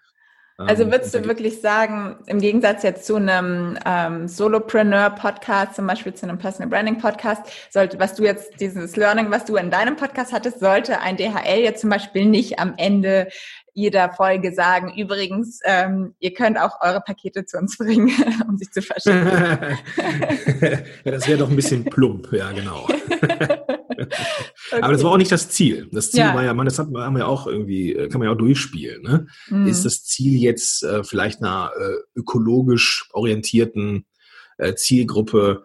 Also 0.59 0.83
ähm, 0.83 0.91
würdest 0.91 1.15
du 1.15 1.25
wirklich 1.25 1.61
sagen, 1.61 2.17
im 2.27 2.41
Gegensatz 2.41 2.83
jetzt 2.83 3.07
zu 3.07 3.15
einem 3.15 3.79
ähm, 3.87 4.27
Solopreneur-Podcast, 4.27 5.77
zum 5.77 5.87
Beispiel 5.87 6.15
zu 6.15 6.27
einem 6.27 6.39
Personal 6.39 6.69
Branding-Podcast, 6.69 7.43
sollte, 7.71 8.01
was 8.01 8.17
du 8.17 8.25
jetzt, 8.25 8.61
dieses 8.61 8.97
Learning, 8.97 9.31
was 9.31 9.45
du 9.45 9.55
in 9.55 9.71
deinem 9.71 9.95
Podcast 9.95 10.33
hattest, 10.33 10.59
sollte 10.59 11.01
ein 11.01 11.17
DHL 11.17 11.61
jetzt 11.61 11.81
zum 11.81 11.91
Beispiel 11.91 12.27
nicht 12.27 12.59
am 12.59 12.75
Ende 12.77 13.29
jeder 13.79 14.11
Folge 14.11 14.53
sagen, 14.53 14.93
übrigens, 14.99 15.61
ähm, 15.65 16.15
ihr 16.19 16.35
könnt 16.35 16.59
auch 16.59 16.81
eure 16.81 17.01
Pakete 17.01 17.47
zu 17.47 17.59
uns 17.59 17.79
bringen, 17.79 18.11
um 18.49 18.59
sich 18.59 18.73
zu 18.73 18.83
verschicken. 18.83 19.25
ja, 21.05 21.11
das 21.13 21.29
wäre 21.29 21.39
doch 21.39 21.49
ein 21.49 21.55
bisschen 21.55 21.85
plump, 21.85 22.33
ja, 22.33 22.51
genau. 22.51 22.89
Okay. 22.89 23.59
Aber 24.83 24.93
das 24.93 25.05
war 25.05 25.13
auch 25.13 25.17
nicht 25.17 25.31
das 25.31 25.51
Ziel. 25.51 25.89
Das 25.93 26.11
Ziel 26.11 26.21
ja. 26.21 26.35
war 26.35 26.43
ja, 26.43 26.55
man, 26.55 26.67
das 26.67 26.81
hat, 26.81 26.89
haben 26.93 27.15
wir 27.15 27.21
ja 27.21 27.27
auch 27.27 27.47
irgendwie, 27.47 27.93
äh, 27.93 28.09
kann 28.09 28.19
man 28.19 28.27
ja 28.27 28.35
auch 28.35 28.39
durchspielen. 28.39 29.01
Ne? 29.03 29.27
Mhm. 29.49 29.69
Ist 29.69 29.85
das 29.85 30.03
Ziel 30.03 30.41
jetzt 30.41 30.83
äh, 30.83 31.05
vielleicht 31.05 31.41
einer 31.41 31.71
äh, 31.79 32.19
ökologisch 32.19 33.09
orientierten 33.13 34.07
äh, 34.57 34.75
Zielgruppe 34.75 35.63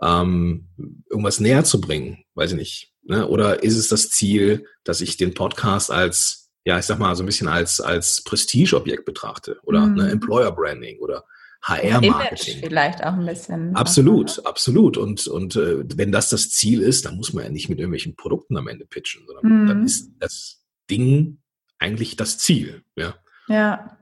ähm, 0.00 0.68
irgendwas 1.10 1.40
näher 1.40 1.64
zu 1.64 1.80
bringen? 1.80 2.18
Weiß 2.34 2.52
ich 2.52 2.58
nicht. 2.58 2.92
Ne? 3.02 3.26
Oder 3.26 3.64
ist 3.64 3.76
es 3.76 3.88
das 3.88 4.10
Ziel, 4.10 4.66
dass 4.84 5.00
ich 5.00 5.16
den 5.16 5.34
Podcast 5.34 5.90
als 5.90 6.45
ja, 6.66 6.80
ich 6.80 6.84
sag 6.84 6.98
mal, 6.98 7.14
so 7.14 7.22
ein 7.22 7.26
bisschen 7.26 7.46
als, 7.46 7.80
als 7.80 8.22
Prestigeobjekt 8.24 9.04
betrachte 9.04 9.58
oder 9.62 9.86
mhm. 9.86 9.94
ne, 9.94 10.10
Employer 10.10 10.50
Branding 10.50 10.98
oder 10.98 11.24
HR-Marketing. 11.62 12.60
Vielleicht 12.60 13.04
auch 13.04 13.12
ein 13.12 13.24
bisschen. 13.24 13.74
Absolut, 13.76 14.40
auch, 14.40 14.46
absolut. 14.46 14.96
Und, 14.96 15.28
und 15.28 15.54
äh, 15.54 15.84
wenn 15.96 16.10
das 16.10 16.28
das 16.28 16.50
Ziel 16.50 16.82
ist, 16.82 17.06
dann 17.06 17.16
muss 17.16 17.32
man 17.32 17.44
ja 17.44 17.50
nicht 17.50 17.68
mit 17.68 17.78
irgendwelchen 17.78 18.16
Produkten 18.16 18.56
am 18.56 18.66
Ende 18.66 18.84
pitchen, 18.84 19.22
sondern 19.26 19.62
mhm. 19.62 19.66
dann 19.68 19.84
ist 19.84 20.10
das 20.18 20.64
Ding 20.90 21.38
eigentlich 21.78 22.16
das 22.16 22.38
Ziel. 22.38 22.82
Ja. 22.96 23.14
Ja. 23.46 23.96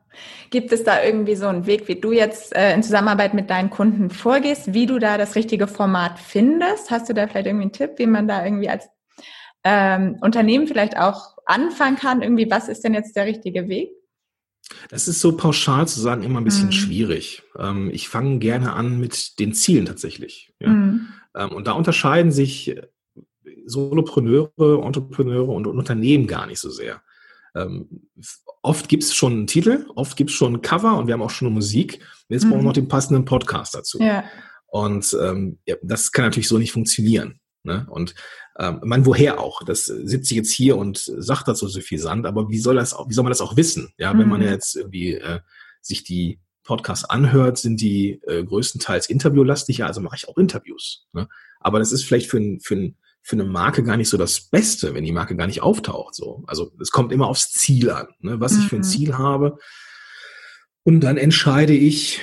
Gibt 0.48 0.72
es 0.72 0.84
da 0.84 1.02
irgendwie 1.02 1.36
so 1.36 1.46
einen 1.46 1.66
Weg, 1.66 1.86
wie 1.88 2.00
du 2.00 2.12
jetzt 2.12 2.54
äh, 2.56 2.72
in 2.72 2.82
Zusammenarbeit 2.82 3.34
mit 3.34 3.50
deinen 3.50 3.68
Kunden 3.68 4.08
vorgehst, 4.08 4.72
wie 4.72 4.86
du 4.86 4.98
da 4.98 5.18
das 5.18 5.34
richtige 5.34 5.66
Format 5.66 6.18
findest? 6.18 6.90
Hast 6.90 7.10
du 7.10 7.12
da 7.14 7.26
vielleicht 7.26 7.46
irgendwie 7.46 7.64
einen 7.64 7.72
Tipp, 7.72 7.92
wie 7.96 8.06
man 8.06 8.26
da 8.26 8.42
irgendwie 8.44 8.70
als 8.70 8.88
ähm, 9.64 10.18
Unternehmen 10.20 10.66
vielleicht 10.66 10.96
auch 10.96 11.36
anfangen 11.46 11.96
kann? 11.96 12.22
Irgendwie, 12.22 12.50
was 12.50 12.68
ist 12.68 12.84
denn 12.84 12.94
jetzt 12.94 13.16
der 13.16 13.26
richtige 13.26 13.68
Weg? 13.68 13.90
Das 14.88 15.08
ist 15.08 15.20
so 15.20 15.36
pauschal 15.36 15.86
zu 15.88 16.00
sagen 16.00 16.22
immer 16.22 16.40
ein 16.40 16.44
bisschen 16.44 16.66
mhm. 16.66 16.72
schwierig. 16.72 17.42
Ähm, 17.58 17.90
ich 17.92 18.08
fange 18.08 18.38
gerne 18.38 18.72
an 18.72 18.98
mit 18.98 19.38
den 19.38 19.52
Zielen 19.52 19.86
tatsächlich. 19.86 20.54
Ja? 20.60 20.68
Mhm. 20.68 21.08
Ähm, 21.36 21.52
und 21.52 21.66
da 21.66 21.72
unterscheiden 21.72 22.32
sich 22.32 22.74
Solopreneure, 23.66 24.82
Entrepreneure 24.84 25.48
und 25.48 25.66
Unternehmen 25.66 26.26
gar 26.26 26.46
nicht 26.46 26.60
so 26.60 26.70
sehr. 26.70 27.02
Ähm, 27.54 28.08
oft 28.62 28.88
gibt 28.88 29.02
es 29.02 29.14
schon 29.14 29.32
einen 29.32 29.46
Titel, 29.46 29.86
oft 29.94 30.16
gibt 30.16 30.30
es 30.30 30.36
schon 30.36 30.54
ein 30.54 30.62
Cover 30.62 30.98
und 30.98 31.06
wir 31.06 31.14
haben 31.14 31.22
auch 31.22 31.30
schon 31.30 31.46
eine 31.46 31.54
Musik. 31.54 32.00
Jetzt 32.28 32.44
mhm. 32.44 32.50
brauchen 32.50 32.60
wir 32.60 32.66
noch 32.66 32.72
den 32.72 32.88
passenden 32.88 33.24
Podcast 33.24 33.74
dazu. 33.74 33.98
Ja. 34.00 34.24
Und 34.66 35.16
ähm, 35.22 35.58
das 35.82 36.10
kann 36.10 36.24
natürlich 36.24 36.48
so 36.48 36.58
nicht 36.58 36.72
funktionieren. 36.72 37.38
Ne? 37.64 37.86
Und 37.90 38.14
ähm, 38.58 38.80
man, 38.84 39.06
woher 39.06 39.40
auch? 39.40 39.62
Das 39.64 39.86
sitze 39.86 40.32
ich 40.32 40.36
jetzt 40.36 40.52
hier 40.52 40.76
und 40.76 40.98
sagt 40.98 41.48
dazu 41.48 41.66
so 41.66 41.80
viel 41.80 41.98
Sand, 41.98 42.26
aber 42.26 42.48
wie 42.50 42.58
soll 42.58 42.76
das 42.76 42.94
auch, 42.94 43.08
wie 43.08 43.14
soll 43.14 43.24
man 43.24 43.30
das 43.30 43.40
auch 43.40 43.56
wissen? 43.56 43.92
Ja, 43.98 44.12
mhm. 44.12 44.18
wenn 44.20 44.28
man 44.28 44.40
mhm. 44.40 44.48
jetzt 44.48 44.76
irgendwie 44.76 45.14
äh, 45.14 45.40
sich 45.80 46.04
die 46.04 46.40
Podcasts 46.62 47.04
anhört, 47.04 47.58
sind 47.58 47.80
die 47.80 48.20
äh, 48.26 48.44
größtenteils 48.44 49.08
interviewlastig, 49.08 49.78
ja, 49.78 49.86
also 49.86 50.00
mache 50.00 50.16
ich 50.16 50.28
auch 50.28 50.36
Interviews. 50.36 51.06
Ne? 51.12 51.28
Aber 51.60 51.78
das 51.78 51.92
ist 51.92 52.04
vielleicht 52.04 52.30
für, 52.30 52.38
ein, 52.38 52.60
für, 52.60 52.74
ein, 52.74 52.96
für 53.22 53.36
eine 53.36 53.44
Marke 53.44 53.82
gar 53.82 53.96
nicht 53.96 54.08
so 54.08 54.16
das 54.16 54.48
Beste, 54.48 54.94
wenn 54.94 55.04
die 55.04 55.12
Marke 55.12 55.36
gar 55.36 55.46
nicht 55.46 55.62
auftaucht. 55.62 56.14
So. 56.14 56.42
Also 56.46 56.72
es 56.80 56.90
kommt 56.90 57.12
immer 57.12 57.28
aufs 57.28 57.50
Ziel 57.50 57.90
an, 57.90 58.08
ne? 58.20 58.40
was 58.40 58.52
mhm. 58.52 58.60
ich 58.60 58.68
für 58.68 58.76
ein 58.76 58.78
mhm. 58.78 58.84
Ziel 58.84 59.18
habe. 59.18 59.58
Und 60.82 61.00
dann 61.00 61.16
entscheide 61.16 61.74
ich, 61.74 62.20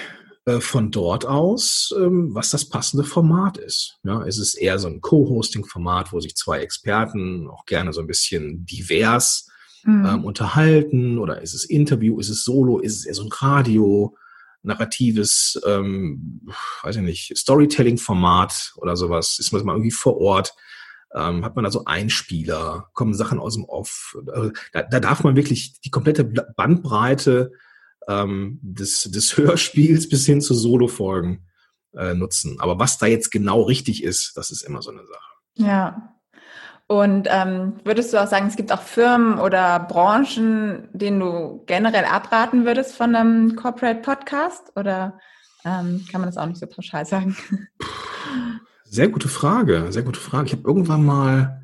von 0.59 0.89
dort 0.89 1.25
aus, 1.25 1.93
ähm, 1.95 2.33
was 2.33 2.49
das 2.49 2.67
passende 2.67 3.03
Format 3.03 3.57
ist. 3.57 3.99
Ja, 4.03 4.23
ist 4.23 4.39
es 4.39 4.55
eher 4.55 4.79
so 4.79 4.87
ein 4.87 5.01
Co-Hosting-Format, 5.01 6.11
wo 6.11 6.19
sich 6.19 6.35
zwei 6.35 6.59
Experten 6.61 7.47
auch 7.47 7.65
gerne 7.65 7.93
so 7.93 8.01
ein 8.01 8.07
bisschen 8.07 8.65
divers 8.65 9.47
mhm. 9.83 10.05
ähm, 10.05 10.25
unterhalten? 10.25 11.19
Oder 11.19 11.41
ist 11.41 11.53
es 11.53 11.63
Interview, 11.65 12.19
ist 12.19 12.29
es 12.29 12.43
Solo, 12.43 12.79
ist 12.79 12.97
es 12.97 13.05
eher 13.05 13.13
so 13.13 13.23
ein 13.23 13.31
Radio? 13.31 14.15
narratives, 14.63 15.59
ähm, 15.65 16.41
weiß 16.83 16.97
ich 16.97 17.01
nicht, 17.01 17.37
Storytelling-Format 17.37 18.73
oder 18.77 18.95
sowas? 18.95 19.39
Ist 19.39 19.51
man 19.51 19.65
mal 19.65 19.73
irgendwie 19.73 19.91
vor 19.91 20.17
Ort? 20.17 20.53
Ähm, 21.15 21.43
hat 21.43 21.55
man 21.55 21.65
also 21.65 21.85
Einspieler? 21.85 22.89
Kommen 22.93 23.13
Sachen 23.13 23.39
aus 23.39 23.55
dem 23.55 23.65
Off? 23.65 24.15
Also 24.31 24.51
da, 24.71 24.83
da 24.83 24.99
darf 24.99 25.23
man 25.23 25.35
wirklich 25.35 25.79
die 25.81 25.89
komplette 25.89 26.23
Bandbreite 26.23 27.51
ähm, 28.11 28.59
des, 28.61 29.03
des 29.03 29.37
Hörspiels 29.37 30.09
bis 30.09 30.25
hin 30.25 30.41
zu 30.41 30.53
Solo-Folgen 30.53 31.47
äh, 31.95 32.13
nutzen. 32.13 32.57
Aber 32.59 32.79
was 32.79 32.97
da 32.97 33.05
jetzt 33.05 33.31
genau 33.31 33.61
richtig 33.61 34.03
ist, 34.03 34.33
das 34.35 34.51
ist 34.51 34.61
immer 34.61 34.81
so 34.81 34.91
eine 34.91 35.05
Sache. 35.05 35.19
Ja, 35.55 36.15
und 36.91 37.29
ähm, 37.31 37.79
würdest 37.85 38.11
du 38.11 38.21
auch 38.21 38.27
sagen, 38.27 38.47
es 38.47 38.57
gibt 38.57 38.69
auch 38.73 38.81
Firmen 38.81 39.39
oder 39.39 39.79
Branchen, 39.79 40.89
denen 40.91 41.21
du 41.21 41.63
generell 41.65 42.03
abraten 42.03 42.65
würdest 42.65 42.97
von 42.97 43.15
einem 43.15 43.55
Corporate 43.55 44.01
Podcast? 44.01 44.73
Oder 44.75 45.17
ähm, 45.63 46.05
kann 46.11 46.19
man 46.19 46.29
das 46.29 46.35
auch 46.35 46.47
nicht 46.47 46.59
so 46.59 46.67
pauschal 46.67 47.05
sagen? 47.05 47.37
Sehr 48.83 49.07
gute 49.07 49.29
Frage, 49.29 49.87
sehr 49.89 50.03
gute 50.03 50.19
Frage. 50.19 50.47
Ich 50.47 50.51
habe 50.51 50.67
irgendwann 50.67 51.05
mal 51.05 51.60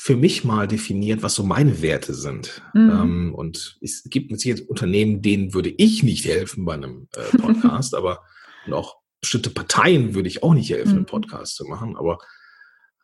für 0.00 0.14
mich 0.14 0.44
mal 0.44 0.68
definiert, 0.68 1.24
was 1.24 1.34
so 1.34 1.42
meine 1.42 1.82
Werte 1.82 2.14
sind. 2.14 2.62
Mhm. 2.72 2.90
Ähm, 2.90 3.34
und 3.34 3.78
es 3.80 4.04
gibt 4.04 4.30
mit 4.30 4.40
Sicherheit 4.40 4.68
Unternehmen, 4.68 5.22
denen 5.22 5.54
würde 5.54 5.70
ich 5.70 6.04
nicht 6.04 6.24
helfen 6.24 6.64
bei 6.64 6.74
einem 6.74 7.08
äh, 7.16 7.36
Podcast, 7.38 7.96
aber 7.96 8.22
und 8.66 8.74
auch 8.74 8.98
bestimmte 9.20 9.50
Parteien 9.50 10.14
würde 10.14 10.28
ich 10.28 10.44
auch 10.44 10.54
nicht 10.54 10.70
helfen, 10.70 10.92
mhm. 10.92 10.96
einen 10.98 11.06
Podcast 11.06 11.56
zu 11.56 11.64
machen. 11.64 11.96
Aber 11.96 12.18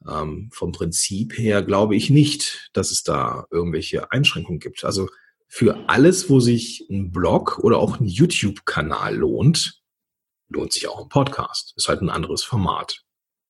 ähm, 0.09 0.51
vom 0.53 0.71
Prinzip 0.71 1.37
her 1.37 1.63
glaube 1.63 1.97
ich 1.97 2.11
nicht, 2.11 2.71
dass 2.75 2.93
es 2.93 3.03
da 3.03 3.45
irgendwelche 3.51 4.13
Einschränkungen 4.13 4.61
gibt. 4.61 4.85
Also 4.85 5.09
für 5.49 5.89
alles, 5.89 6.31
wo 6.31 6.39
sich 6.39 6.87
ein 6.89 7.11
Blog 7.11 7.59
oder 7.59 7.79
auch 7.79 7.99
ein 7.99 8.07
YouTube-Kanal 8.07 9.17
lohnt, 9.17 9.83
lohnt 10.49 10.73
sich 10.73 10.87
auch 10.87 11.03
ein 11.03 11.09
Podcast. 11.09 11.75
Ist 11.77 11.89
halt 11.89 12.03
ein 12.03 12.11
anderes 12.11 12.45
Format. 12.45 13.03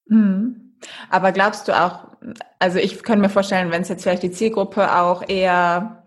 Mhm. 0.07 0.63
Aber 1.11 1.33
glaubst 1.33 1.68
du 1.68 1.73
auch, 1.73 2.09
also 2.59 2.79
ich 2.79 3.03
könnte 3.03 3.20
mir 3.20 3.29
vorstellen, 3.29 3.70
wenn 3.70 3.83
es 3.83 3.88
jetzt 3.88 4.03
vielleicht 4.03 4.23
die 4.23 4.31
Zielgruppe 4.31 4.97
auch 4.97 5.29
eher 5.29 6.05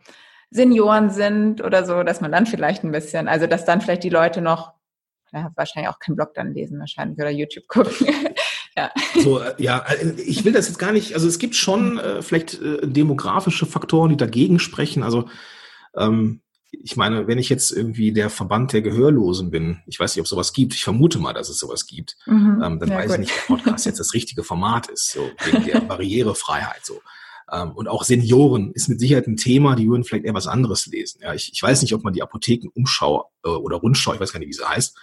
Senioren 0.49 1.09
sind 1.09 1.63
oder 1.63 1.85
so, 1.85 2.03
dass 2.03 2.21
man 2.21 2.31
dann 2.31 2.45
vielleicht 2.45 2.83
ein 2.83 2.91
bisschen, 2.91 3.27
also 3.27 3.47
dass 3.47 3.65
dann 3.65 3.81
vielleicht 3.81 4.03
die 4.03 4.09
Leute 4.09 4.41
noch, 4.41 4.73
ja, 5.33 5.51
wahrscheinlich 5.55 5.89
auch 5.89 5.99
keinen 5.99 6.15
Blog 6.15 6.33
dann 6.35 6.53
lesen 6.53 6.79
wahrscheinlich 6.79 7.17
oder 7.19 7.29
YouTube 7.29 7.67
gucken, 7.67 8.07
ja. 8.77 8.91
So, 9.15 9.39
äh, 9.39 9.53
ja, 9.57 9.79
äh, 9.89 10.11
ich 10.21 10.45
will 10.45 10.53
das 10.53 10.67
jetzt 10.67 10.79
gar 10.79 10.93
nicht, 10.93 11.13
also 11.13 11.27
es 11.27 11.39
gibt 11.39 11.55
schon 11.55 11.99
äh, 11.99 12.21
vielleicht 12.21 12.61
äh, 12.61 12.87
demografische 12.87 13.65
Faktoren, 13.65 14.09
die 14.09 14.17
dagegen 14.17 14.59
sprechen. 14.59 15.03
Also 15.03 15.27
ähm, 15.95 16.41
ich 16.71 16.95
meine, 16.95 17.27
wenn 17.27 17.39
ich 17.39 17.49
jetzt 17.49 17.71
irgendwie 17.71 18.11
der 18.11 18.29
Verband 18.29 18.73
der 18.73 18.81
Gehörlosen 18.81 19.51
bin, 19.51 19.81
ich 19.85 19.99
weiß 19.99 20.15
nicht, 20.15 20.21
ob 20.21 20.27
sowas 20.27 20.53
gibt, 20.53 20.73
ich 20.73 20.83
vermute 20.83 21.19
mal, 21.19 21.33
dass 21.33 21.49
es 21.49 21.59
sowas 21.59 21.87
gibt, 21.87 22.17
mhm. 22.25 22.61
ähm, 22.63 22.79
dann 22.79 22.89
weiß 22.89 23.07
gut. 23.07 23.13
ich 23.13 23.19
nicht, 23.19 23.33
ob 23.49 23.57
Podcast 23.57 23.85
jetzt 23.85 23.99
das 23.99 24.13
richtige 24.13 24.43
Format 24.43 24.87
ist, 24.87 25.11
so 25.11 25.29
wegen 25.45 25.65
der 25.65 25.79
Barrierefreiheit 25.87 26.85
so. 26.85 27.01
Ähm, 27.51 27.71
und 27.71 27.87
auch 27.87 28.03
Senioren 28.03 28.73
ist 28.73 28.89
mit 28.89 28.99
Sicherheit 28.99 29.27
ein 29.27 29.37
Thema, 29.37 29.75
die 29.75 29.87
würden 29.87 30.03
vielleicht 30.03 30.25
eher 30.25 30.33
was 30.33 30.47
anderes 30.47 30.85
lesen. 30.87 31.21
Ja, 31.21 31.33
ich, 31.33 31.51
ich 31.53 31.63
weiß 31.63 31.81
nicht, 31.81 31.93
ob 31.93 32.03
man 32.03 32.13
die 32.13 32.21
Apothekenumschau 32.21 33.31
äh, 33.45 33.49
oder 33.49 33.77
Rundschau, 33.77 34.13
ich 34.13 34.19
weiß 34.19 34.33
gar 34.33 34.39
nicht, 34.39 34.49
wie 34.49 34.53
sie 34.53 34.67
heißt, 34.67 34.97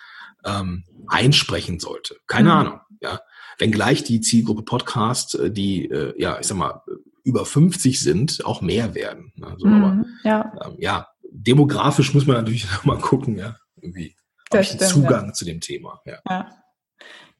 ähm, 0.44 0.84
einsprechen 1.06 1.80
sollte. 1.80 2.16
Keine 2.26 2.50
mhm. 2.50 2.56
Ahnung. 2.56 2.80
Ja, 3.00 3.20
wenngleich 3.58 4.04
die 4.04 4.20
Zielgruppe 4.20 4.62
Podcast, 4.62 5.34
äh, 5.36 5.50
die, 5.50 5.88
äh, 5.90 6.14
ja, 6.20 6.38
ich 6.38 6.46
sag 6.46 6.58
mal, 6.58 6.82
über 7.22 7.46
50 7.46 8.00
sind, 8.00 8.44
auch 8.44 8.60
mehr 8.60 8.94
werden. 8.94 9.32
Also, 9.40 9.66
mhm, 9.66 9.82
aber, 9.82 10.04
ja. 10.24 10.52
Ähm, 10.66 10.76
ja, 10.78 11.08
demografisch 11.34 12.14
muss 12.14 12.26
man 12.26 12.36
natürlich 12.36 12.66
mal 12.84 12.98
gucken, 12.98 13.36
ja, 13.36 13.56
irgendwie 13.80 14.14
das 14.50 14.68
stimmt, 14.68 14.82
Zugang 14.82 15.26
ja. 15.26 15.32
zu 15.32 15.44
dem 15.44 15.60
Thema. 15.60 16.00
Ja, 16.06 16.18
ja 16.28 16.48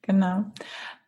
genau. 0.02 0.44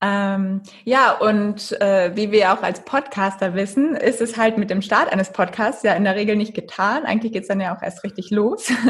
Ähm, 0.02 0.62
ja, 0.84 1.12
und 1.12 1.72
äh, 1.80 2.14
wie 2.14 2.30
wir 2.30 2.52
auch 2.52 2.62
als 2.62 2.84
Podcaster 2.84 3.54
wissen, 3.54 3.96
ist 3.96 4.20
es 4.20 4.36
halt 4.36 4.58
mit 4.58 4.68
dem 4.68 4.82
Start 4.82 5.10
eines 5.10 5.32
Podcasts 5.32 5.82
ja 5.82 5.94
in 5.94 6.04
der 6.04 6.16
Regel 6.16 6.36
nicht 6.36 6.54
getan. 6.54 7.04
Eigentlich 7.04 7.32
geht's 7.32 7.48
dann 7.48 7.60
ja 7.60 7.74
auch 7.74 7.82
erst 7.82 8.04
richtig 8.04 8.30
los. 8.30 8.70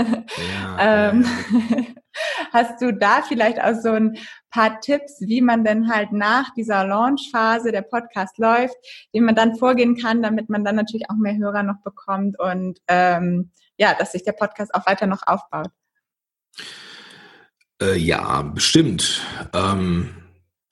Ja, 0.79 1.11
ähm, 1.11 1.25
ja. 1.53 1.77
Hast 2.53 2.81
du 2.81 2.93
da 2.93 3.23
vielleicht 3.23 3.61
auch 3.61 3.75
so 3.75 3.91
ein 3.91 4.17
paar 4.51 4.81
Tipps, 4.81 5.21
wie 5.21 5.41
man 5.41 5.65
denn 5.65 5.91
halt 5.91 6.13
nach 6.13 6.53
dieser 6.55 6.87
Launchphase 6.87 7.73
der 7.73 7.83
Podcast 7.83 8.39
läuft, 8.39 8.77
wie 9.13 9.21
man 9.21 9.35
dann 9.35 9.57
vorgehen 9.57 9.97
kann, 9.97 10.23
damit 10.23 10.49
man 10.49 10.65
dann 10.65 10.77
natürlich 10.77 11.11
auch 11.11 11.17
mehr 11.17 11.37
Hörer 11.37 11.63
noch 11.63 11.83
bekommt 11.85 12.39
und 12.39 12.79
ähm, 12.89 13.51
ja, 13.79 13.95
dass 13.95 14.13
sich 14.13 14.25
der 14.25 14.33
Podcast 14.33 14.75
auch 14.75 14.87
weiter 14.87 15.07
noch 15.07 15.23
aufbaut? 15.27 15.71
Äh, 17.81 17.97
ja, 17.99 18.43
bestimmt. 18.43 19.23
Ähm, 19.53 20.15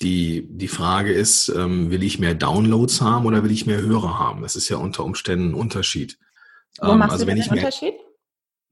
die, 0.01 0.47
die 0.51 0.69
Frage 0.69 1.12
ist, 1.12 1.49
ähm, 1.49 1.90
will 1.90 2.03
ich 2.03 2.19
mehr 2.19 2.35
Downloads 2.35 3.01
haben 3.01 3.27
oder 3.27 3.45
will 3.45 3.51
ich 3.51 3.67
mehr 3.67 3.81
Hörer 3.81 4.19
haben? 4.19 4.43
Das 4.43 4.57
ist 4.57 4.69
ja 4.69 4.77
unter 4.77 5.05
Umständen 5.05 5.51
ein 5.51 5.55
Unterschied. 5.55 6.19
Wo 6.81 6.93
ähm, 6.93 6.99
machst 6.99 7.12
also 7.12 7.25
du 7.25 7.29
wenn 7.29 7.37
den 7.37 7.45
ich 7.45 7.51
mehr, 7.51 7.59
Unterschied? 7.59 7.95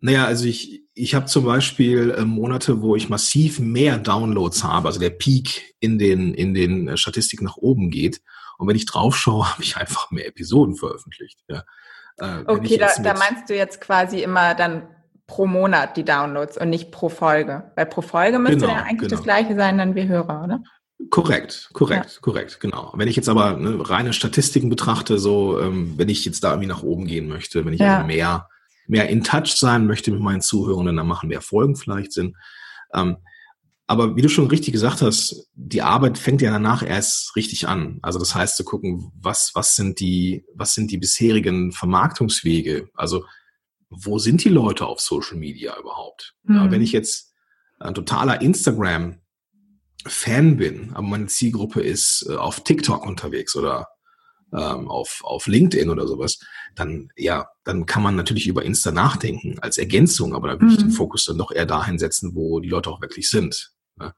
Naja, 0.00 0.24
also 0.24 0.46
ich, 0.46 0.82
ich 0.94 1.14
habe 1.14 1.26
zum 1.26 1.44
Beispiel 1.44 2.10
äh, 2.10 2.24
Monate, 2.24 2.82
wo 2.82 2.96
ich 2.96 3.08
massiv 3.08 3.60
mehr 3.60 3.98
Downloads 3.98 4.64
habe, 4.64 4.88
also 4.88 4.98
der 4.98 5.10
Peak 5.10 5.74
in 5.78 5.98
den, 5.98 6.34
in 6.34 6.54
den 6.54 6.88
äh, 6.88 6.96
Statistiken 6.96 7.44
nach 7.44 7.56
oben 7.56 7.90
geht. 7.90 8.20
Und 8.58 8.66
wenn 8.66 8.76
ich 8.76 8.86
drauf 8.86 9.16
schaue, 9.16 9.48
habe 9.52 9.62
ich 9.62 9.76
einfach 9.76 10.10
mehr 10.10 10.26
Episoden 10.26 10.74
veröffentlicht. 10.74 11.40
Ja. 11.48 11.64
Äh, 12.18 12.44
okay, 12.46 12.78
da, 12.78 12.88
da 13.02 13.14
meinst 13.14 13.48
du 13.48 13.56
jetzt 13.56 13.80
quasi 13.80 14.22
immer 14.22 14.54
dann 14.54 14.88
pro 15.26 15.46
Monat 15.46 15.96
die 15.96 16.04
Downloads 16.04 16.58
und 16.58 16.70
nicht 16.70 16.90
pro 16.90 17.08
Folge. 17.08 17.70
Weil 17.76 17.86
pro 17.86 18.02
Folge 18.02 18.38
müsste 18.38 18.58
genau, 18.58 18.72
ja 18.72 18.82
eigentlich 18.82 19.08
genau. 19.08 19.10
das 19.10 19.22
gleiche 19.22 19.54
sein 19.54 19.78
dann 19.78 19.94
wie 19.94 20.08
Hörer, 20.08 20.44
oder? 20.44 20.62
Korrekt, 21.10 21.70
korrekt, 21.72 22.12
ja. 22.14 22.20
korrekt, 22.20 22.60
genau. 22.60 22.92
Wenn 22.94 23.08
ich 23.08 23.16
jetzt 23.16 23.28
aber 23.28 23.56
ne, 23.56 23.78
reine 23.88 24.12
Statistiken 24.12 24.68
betrachte, 24.68 25.18
so 25.18 25.58
ähm, 25.58 25.94
wenn 25.96 26.08
ich 26.08 26.24
jetzt 26.24 26.44
da 26.44 26.50
irgendwie 26.50 26.68
nach 26.68 26.82
oben 26.82 27.06
gehen 27.06 27.28
möchte, 27.28 27.64
wenn 27.64 27.72
ich 27.72 27.80
ja. 27.80 27.96
also 27.96 28.06
mehr 28.06 28.46
mehr 28.86 29.08
in 29.08 29.24
Touch 29.24 29.56
sein 29.56 29.86
möchte 29.86 30.10
mit 30.10 30.20
meinen 30.20 30.40
Zuhörenden, 30.40 30.96
dann 30.96 31.06
machen 31.06 31.28
mehr 31.28 31.40
Folgen 31.40 31.76
vielleicht 31.76 32.12
Sinn. 32.12 32.36
Ähm, 32.94 33.16
aber 33.92 34.16
wie 34.16 34.22
du 34.22 34.30
schon 34.30 34.46
richtig 34.46 34.72
gesagt 34.72 35.02
hast, 35.02 35.50
die 35.54 35.82
Arbeit 35.82 36.16
fängt 36.16 36.40
ja 36.40 36.50
danach 36.50 36.82
erst 36.82 37.36
richtig 37.36 37.68
an. 37.68 37.98
Also 38.00 38.18
das 38.18 38.34
heißt 38.34 38.56
zu 38.56 38.64
gucken, 38.64 39.12
was, 39.14 39.50
was 39.52 39.76
sind 39.76 40.00
die, 40.00 40.46
was 40.54 40.72
sind 40.72 40.90
die 40.90 40.96
bisherigen 40.96 41.72
Vermarktungswege? 41.72 42.88
Also 42.94 43.24
wo 43.90 44.18
sind 44.18 44.42
die 44.44 44.48
Leute 44.48 44.86
auf 44.86 45.00
Social 45.00 45.36
Media 45.36 45.78
überhaupt? 45.78 46.34
Mhm. 46.44 46.56
Ja, 46.56 46.70
wenn 46.70 46.80
ich 46.80 46.92
jetzt 46.92 47.34
ein 47.80 47.92
totaler 47.92 48.40
Instagram 48.40 49.20
Fan 50.06 50.56
bin, 50.56 50.92
aber 50.94 51.06
meine 51.06 51.26
Zielgruppe 51.26 51.82
ist 51.82 52.26
äh, 52.30 52.36
auf 52.36 52.64
TikTok 52.64 53.06
unterwegs 53.06 53.54
oder 53.54 53.88
ähm, 54.52 54.88
auf, 54.90 55.20
auf 55.22 55.46
LinkedIn 55.46 55.90
oder 55.90 56.06
sowas, 56.06 56.38
dann 56.74 57.08
ja, 57.14 57.46
dann 57.64 57.84
kann 57.84 58.02
man 58.02 58.16
natürlich 58.16 58.46
über 58.46 58.64
Insta 58.64 58.90
nachdenken 58.90 59.58
als 59.60 59.76
Ergänzung, 59.76 60.34
aber 60.34 60.48
da 60.48 60.54
würde 60.54 60.64
mhm. 60.64 60.70
ich 60.70 60.78
den 60.78 60.86
mhm. 60.88 60.92
Fokus 60.92 61.26
dann 61.26 61.38
doch 61.38 61.52
eher 61.52 61.66
dahin 61.66 61.98
setzen, 61.98 62.34
wo 62.34 62.60
die 62.60 62.70
Leute 62.70 62.90
auch 62.90 63.02
wirklich 63.02 63.28
sind. 63.28 63.72
Ne? 63.96 64.14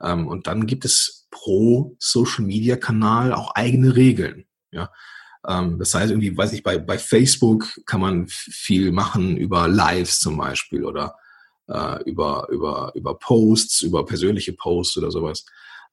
Ähm, 0.00 0.26
und 0.26 0.46
dann 0.46 0.66
gibt 0.66 0.84
es 0.84 1.26
pro 1.30 1.96
Social 1.98 2.44
Media 2.44 2.76
Kanal 2.76 3.32
auch 3.32 3.54
eigene 3.54 3.96
Regeln. 3.96 4.44
Ja. 4.70 4.90
Ähm, 5.46 5.78
das 5.78 5.94
heißt 5.94 6.10
irgendwie, 6.10 6.36
weiß 6.36 6.52
ich, 6.52 6.62
bei, 6.62 6.78
bei 6.78 6.98
Facebook 6.98 7.68
kann 7.86 8.00
man 8.00 8.26
viel 8.28 8.92
machen 8.92 9.36
über 9.36 9.68
Lives 9.68 10.20
zum 10.20 10.36
Beispiel 10.36 10.84
oder 10.84 11.16
äh, 11.68 12.02
über, 12.04 12.48
über, 12.50 12.92
über 12.94 13.18
Posts, 13.18 13.82
über 13.82 14.04
persönliche 14.04 14.52
Posts 14.52 14.98
oder 14.98 15.10
sowas. 15.10 15.44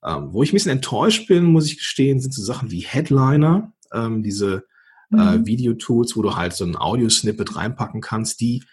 Ähm, 0.04 0.30
wo 0.32 0.44
ich 0.44 0.52
ein 0.52 0.56
bisschen 0.56 0.72
enttäuscht 0.72 1.28
bin, 1.28 1.46
muss 1.46 1.68
ich 1.68 1.78
gestehen, 1.78 2.20
sind 2.20 2.34
so 2.34 2.44
Sachen 2.44 2.72
wie 2.72 2.82
Headliner 2.82 3.74
ähm, 3.92 4.24
diese 4.24 4.64
äh, 5.12 5.16
mhm. 5.16 5.20
äh, 5.20 5.46
Videotools, 5.46 6.16
wo 6.16 6.22
du 6.22 6.36
halt 6.36 6.54
so 6.54 6.66
ein 6.66 6.78
Audio-Snippet 6.78 7.56
reinpacken 7.56 8.02
kannst, 8.02 8.40
die 8.40 8.64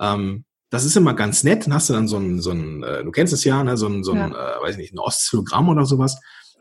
ähm, 0.00 0.44
das 0.70 0.84
ist 0.84 0.96
immer 0.96 1.14
ganz 1.14 1.44
nett, 1.44 1.66
dann 1.66 1.74
hast 1.74 1.88
du 1.88 1.94
dann 1.94 2.08
so 2.08 2.18
ein, 2.18 2.40
so 2.40 2.50
ein 2.50 2.82
äh, 2.82 3.04
du 3.04 3.10
kennst 3.10 3.32
es 3.32 3.44
ja, 3.44 3.62
ne, 3.64 3.76
so 3.76 3.86
ein, 3.86 4.04
so 4.04 4.12
ein 4.12 4.32
ja. 4.32 4.58
äh, 4.58 4.62
weiß 4.62 4.76
nicht, 4.76 4.92
ein 4.92 4.98
Oszillogramm 4.98 5.68
oder 5.68 5.86
sowas. 5.86 6.20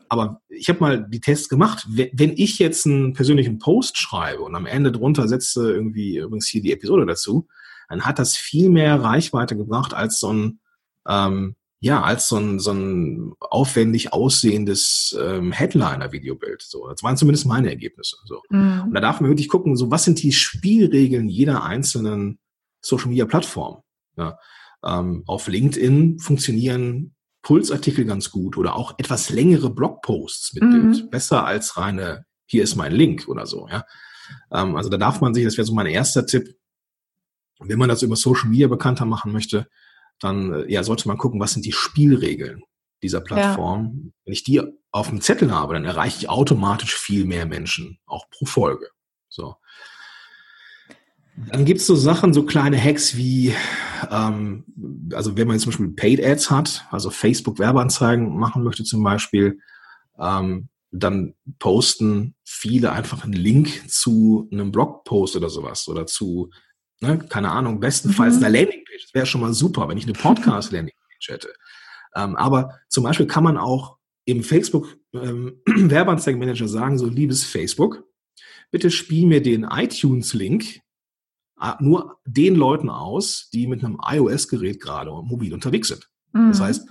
Aber 0.09 0.41
ich 0.47 0.69
habe 0.69 0.79
mal 0.79 1.05
die 1.09 1.19
Tests 1.19 1.49
gemacht. 1.49 1.85
Wenn 1.89 2.31
ich 2.37 2.59
jetzt 2.59 2.85
einen 2.85 3.11
persönlichen 3.11 3.59
Post 3.59 3.97
schreibe 3.97 4.43
und 4.43 4.55
am 4.55 4.65
Ende 4.65 4.93
drunter 4.93 5.27
setze 5.27 5.69
irgendwie 5.69 6.17
übrigens 6.17 6.47
hier 6.47 6.61
die 6.61 6.71
Episode 6.71 7.05
dazu, 7.05 7.47
dann 7.89 8.05
hat 8.05 8.17
das 8.17 8.37
viel 8.37 8.69
mehr 8.69 9.01
Reichweite 9.01 9.57
gebracht 9.57 9.93
als 9.93 10.19
so 10.19 10.31
ein 10.31 10.59
ähm, 11.07 11.55
ja, 11.79 12.01
als 12.01 12.27
so 12.27 12.37
ein, 12.37 12.59
so 12.59 12.71
ein 12.71 13.33
aufwendig 13.39 14.11
aussehendes 14.11 15.15
ähm, 15.21 15.51
Headliner-Videobild. 15.51 16.63
So, 16.63 16.87
das 16.87 17.03
waren 17.03 17.17
zumindest 17.17 17.45
meine 17.45 17.69
Ergebnisse. 17.69 18.17
So. 18.25 18.41
Mhm. 18.49 18.85
Und 18.87 18.93
da 18.93 18.99
darf 18.99 19.21
man 19.21 19.29
wirklich 19.29 19.47
gucken, 19.47 19.75
so 19.77 19.91
was 19.91 20.03
sind 20.03 20.21
die 20.23 20.31
Spielregeln 20.31 21.29
jeder 21.29 21.63
einzelnen 21.63 22.39
Social 22.81 23.09
Media 23.09 23.25
Plattform. 23.25 23.83
Ja. 24.17 24.37
Ähm, 24.83 25.23
auf 25.25 25.47
LinkedIn 25.47 26.19
funktionieren 26.19 27.15
Pulsartikel 27.41 28.05
ganz 28.05 28.31
gut 28.31 28.57
oder 28.57 28.75
auch 28.75 28.95
etwas 28.97 29.29
längere 29.29 29.69
Blogposts 29.69 30.53
mit 30.53 30.63
mhm. 30.63 30.91
Bild. 30.91 31.11
Besser 31.11 31.45
als 31.45 31.77
reine, 31.77 32.25
hier 32.45 32.63
ist 32.63 32.75
mein 32.75 32.91
Link 32.91 33.27
oder 33.27 33.45
so, 33.45 33.67
ja. 33.69 33.85
Ähm, 34.51 34.75
also 34.75 34.89
da 34.89 34.97
darf 34.97 35.21
man 35.21 35.33
sich, 35.33 35.45
das 35.45 35.57
wäre 35.57 35.65
so 35.65 35.73
mein 35.73 35.87
erster 35.87 36.25
Tipp, 36.25 36.57
wenn 37.59 37.79
man 37.79 37.89
das 37.89 38.01
über 38.01 38.15
Social 38.15 38.49
Media 38.49 38.67
bekannter 38.67 39.05
machen 39.05 39.31
möchte, 39.31 39.67
dann 40.19 40.53
äh, 40.53 40.71
ja, 40.71 40.83
sollte 40.83 41.07
man 41.07 41.17
gucken, 41.17 41.39
was 41.39 41.53
sind 41.53 41.65
die 41.65 41.71
Spielregeln 41.71 42.63
dieser 43.01 43.21
Plattform. 43.21 43.85
Ja. 43.85 44.11
Wenn 44.25 44.33
ich 44.33 44.43
die 44.43 44.61
auf 44.91 45.09
dem 45.09 45.21
Zettel 45.21 45.51
habe, 45.51 45.73
dann 45.73 45.85
erreiche 45.85 46.17
ich 46.17 46.29
automatisch 46.29 46.95
viel 46.95 47.25
mehr 47.25 47.45
Menschen, 47.45 47.99
auch 48.05 48.29
pro 48.29 48.45
Folge. 48.45 48.89
So. 49.29 49.55
Dann 51.37 51.65
gibt's 51.65 51.85
so 51.85 51.95
Sachen, 51.95 52.33
so 52.33 52.43
kleine 52.43 52.83
Hacks 52.83 53.15
wie, 53.15 53.53
ähm, 54.09 54.65
also 55.13 55.37
wenn 55.37 55.47
man 55.47 55.55
jetzt 55.55 55.63
zum 55.63 55.71
Beispiel 55.71 55.89
Paid 55.89 56.23
Ads 56.23 56.49
hat, 56.49 56.85
also 56.89 57.11
Facebook 57.11 57.59
Werbeanzeigen 57.59 58.35
machen 58.35 58.63
möchte 58.63 58.83
zum 58.83 59.03
Beispiel, 59.03 59.59
ähm, 60.19 60.69
dann 60.91 61.35
posten 61.59 62.33
viele 62.43 62.91
einfach 62.91 63.23
einen 63.23 63.33
Link 63.33 63.87
zu 63.87 64.47
einem 64.51 64.71
Blogpost 64.71 65.35
oder 65.35 65.49
sowas 65.49 65.87
oder 65.87 66.07
zu, 66.07 66.49
ne, 67.01 67.19
keine 67.29 67.51
Ahnung, 67.51 67.79
bestenfalls 67.79 68.37
mhm. 68.37 68.45
einer 68.45 68.57
Landingpage. 68.57 69.03
Das 69.03 69.13
wäre 69.13 69.25
schon 69.27 69.41
mal 69.41 69.53
super, 69.53 69.87
wenn 69.87 69.97
ich 69.97 70.05
eine 70.05 70.13
Podcast-Landingpage 70.13 71.27
hätte. 71.27 71.53
Ähm, 72.15 72.35
aber 72.35 72.79
zum 72.89 73.03
Beispiel 73.03 73.27
kann 73.27 73.43
man 73.43 73.57
auch 73.57 73.97
im 74.25 74.43
Facebook 74.43 74.97
ähm, 75.13 75.61
Werbeanzeigenmanager 75.65 76.67
sagen, 76.67 76.97
so 76.97 77.07
liebes 77.07 77.43
Facebook, 77.43 78.03
bitte 78.71 78.89
spiel 78.89 79.27
mir 79.27 79.43
den 79.43 79.63
iTunes-Link 79.63 80.81
nur 81.79 82.19
den 82.25 82.55
Leuten 82.55 82.89
aus, 82.89 83.49
die 83.51 83.67
mit 83.67 83.83
einem 83.83 83.99
iOS-Gerät 84.05 84.79
gerade 84.79 85.11
mobil 85.11 85.53
unterwegs 85.53 85.87
sind. 85.87 86.09
Mhm. 86.33 86.49
Das 86.49 86.61
heißt, 86.61 86.87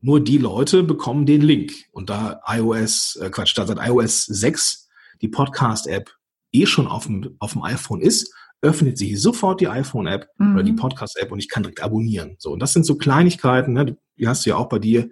nur 0.00 0.22
die 0.22 0.38
Leute 0.38 0.82
bekommen 0.82 1.26
den 1.26 1.40
Link. 1.40 1.72
Und 1.92 2.10
da 2.10 2.40
iOS, 2.46 3.16
äh 3.16 3.30
Quatsch, 3.30 3.56
da 3.56 3.66
seit 3.66 3.78
iOS 3.80 4.26
6 4.26 4.88
die 5.22 5.28
Podcast-App 5.28 6.10
eh 6.52 6.66
schon 6.66 6.86
auf 6.86 7.06
dem, 7.06 7.36
auf 7.38 7.52
dem 7.52 7.62
iPhone 7.62 8.00
ist, 8.00 8.32
öffnet 8.60 8.98
sich 8.98 9.20
sofort 9.20 9.60
die 9.60 9.68
iPhone-App 9.68 10.28
mhm. 10.38 10.54
oder 10.54 10.62
die 10.62 10.72
mhm. 10.72 10.76
Podcast-App 10.76 11.32
und 11.32 11.38
ich 11.38 11.48
kann 11.48 11.62
direkt 11.62 11.82
abonnieren. 11.82 12.36
So, 12.38 12.52
und 12.52 12.60
das 12.60 12.72
sind 12.72 12.84
so 12.84 12.96
Kleinigkeiten, 12.96 13.72
ne? 13.72 13.96
die 14.18 14.28
hast 14.28 14.44
du 14.44 14.50
ja 14.50 14.56
auch 14.56 14.68
bei 14.68 14.78
dir, 14.78 15.10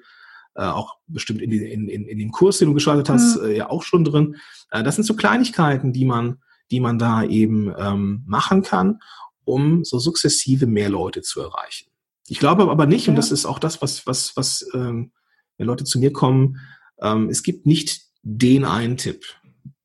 äh, 0.54 0.62
auch 0.62 0.96
bestimmt 1.06 1.42
in, 1.42 1.50
die, 1.50 1.58
in, 1.58 1.88
in, 1.88 2.06
in 2.06 2.18
dem 2.18 2.30
Kurs, 2.30 2.58
den 2.58 2.68
du 2.68 2.74
gestartet 2.74 3.08
hast, 3.08 3.36
mhm. 3.36 3.46
äh, 3.46 3.56
ja 3.56 3.70
auch 3.70 3.82
schon 3.82 4.04
drin. 4.04 4.36
Äh, 4.70 4.82
das 4.82 4.96
sind 4.96 5.04
so 5.04 5.14
Kleinigkeiten, 5.14 5.92
die 5.92 6.04
man, 6.04 6.38
die 6.72 6.80
man 6.80 6.98
da 6.98 7.22
eben 7.22 7.72
ähm, 7.78 8.24
machen 8.26 8.62
kann, 8.62 9.00
um 9.44 9.84
so 9.84 9.98
sukzessive 9.98 10.66
mehr 10.66 10.88
Leute 10.88 11.22
zu 11.22 11.40
erreichen. 11.40 11.90
Ich 12.26 12.38
glaube 12.38 12.68
aber 12.70 12.86
nicht, 12.86 13.06
ja. 13.06 13.10
und 13.10 13.16
das 13.16 13.30
ist 13.30 13.44
auch 13.44 13.58
das, 13.58 13.82
was, 13.82 14.06
was, 14.06 14.36
was 14.36 14.66
ähm, 14.74 15.12
wenn 15.58 15.66
Leute 15.66 15.84
zu 15.84 15.98
mir 15.98 16.12
kommen, 16.12 16.58
ähm, 17.00 17.28
es 17.28 17.42
gibt 17.42 17.66
nicht 17.66 18.02
den 18.22 18.64
einen 18.64 18.96
Tipp, 18.96 19.24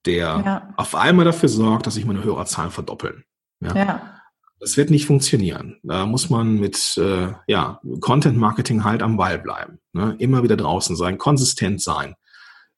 der 0.06 0.42
ja. 0.46 0.74
auf 0.78 0.96
einmal 0.96 1.26
dafür 1.26 1.50
sorgt, 1.50 1.86
dass 1.86 1.96
sich 1.96 2.06
meine 2.06 2.24
Hörerzahlen 2.24 2.72
verdoppeln. 2.72 3.26
Ja. 3.60 3.76
ja. 3.76 4.14
Das 4.60 4.78
wird 4.78 4.90
nicht 4.90 5.06
funktionieren. 5.06 5.78
Da 5.84 6.06
muss 6.06 6.30
man 6.30 6.56
mit 6.56 6.98
äh, 6.98 7.34
ja, 7.48 7.80
Content 8.00 8.38
Marketing 8.38 8.84
halt 8.84 9.04
am 9.04 9.18
Ball 9.18 9.38
bleiben. 9.38 9.80
Ne? 9.94 10.16
Immer 10.18 10.42
wieder 10.42 10.58
draußen 10.58 10.96
sein, 10.96 11.18
konsistent 11.18 11.82
sein, 11.82 12.16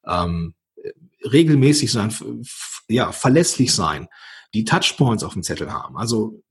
ähm, 0.06 0.56
regelmäßig 1.23 1.91
sein, 1.91 2.13
ja, 2.88 3.12
verlässlich 3.12 3.73
sein, 3.73 4.08
die 4.53 4.65
Touchpoints 4.65 5.23
auf 5.23 5.34
dem 5.34 5.43
Zettel 5.43 5.71
haben. 5.71 5.97
Also 5.97 6.41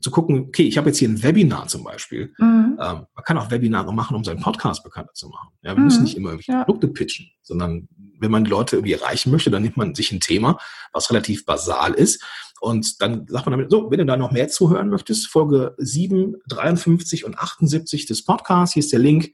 zu 0.00 0.10
gucken, 0.10 0.46
okay, 0.48 0.62
ich 0.62 0.78
habe 0.78 0.88
jetzt 0.88 0.98
hier 0.98 1.08
ein 1.08 1.22
Webinar 1.22 1.66
zum 1.66 1.84
Beispiel. 1.84 2.32
Mhm. 2.38 2.78
Ähm, 2.80 3.06
man 3.14 3.24
kann 3.24 3.38
auch 3.38 3.50
Webinare 3.50 3.92
machen, 3.92 4.16
um 4.16 4.24
seinen 4.24 4.40
Podcast 4.40 4.84
bekannter 4.84 5.12
zu 5.14 5.28
machen. 5.28 5.48
Ja, 5.62 5.72
wir 5.72 5.78
mhm. 5.78 5.84
müssen 5.84 6.04
nicht 6.04 6.16
immer 6.16 6.30
irgendwelche 6.30 6.52
ja. 6.52 6.64
Produkte 6.64 6.88
pitchen, 6.88 7.30
sondern 7.42 7.88
wenn 8.20 8.30
man 8.30 8.44
die 8.44 8.50
Leute 8.50 8.76
irgendwie 8.76 8.92
erreichen 8.92 9.30
möchte, 9.30 9.50
dann 9.50 9.62
nimmt 9.62 9.76
man 9.76 9.94
sich 9.94 10.12
ein 10.12 10.20
Thema, 10.20 10.58
was 10.92 11.10
relativ 11.10 11.44
basal 11.44 11.94
ist. 11.94 12.24
Und 12.60 13.00
dann 13.02 13.26
sagt 13.28 13.46
man 13.46 13.52
damit, 13.52 13.70
so, 13.70 13.90
wenn 13.90 13.98
du 13.98 14.06
da 14.06 14.16
noch 14.16 14.32
mehr 14.32 14.48
zuhören 14.48 14.88
möchtest, 14.88 15.28
Folge 15.28 15.74
7, 15.78 16.36
53 16.48 17.24
und 17.24 17.38
78 17.38 18.06
des 18.06 18.24
Podcasts, 18.24 18.74
hier 18.74 18.82
ist 18.82 18.92
der 18.92 18.98
Link 18.98 19.32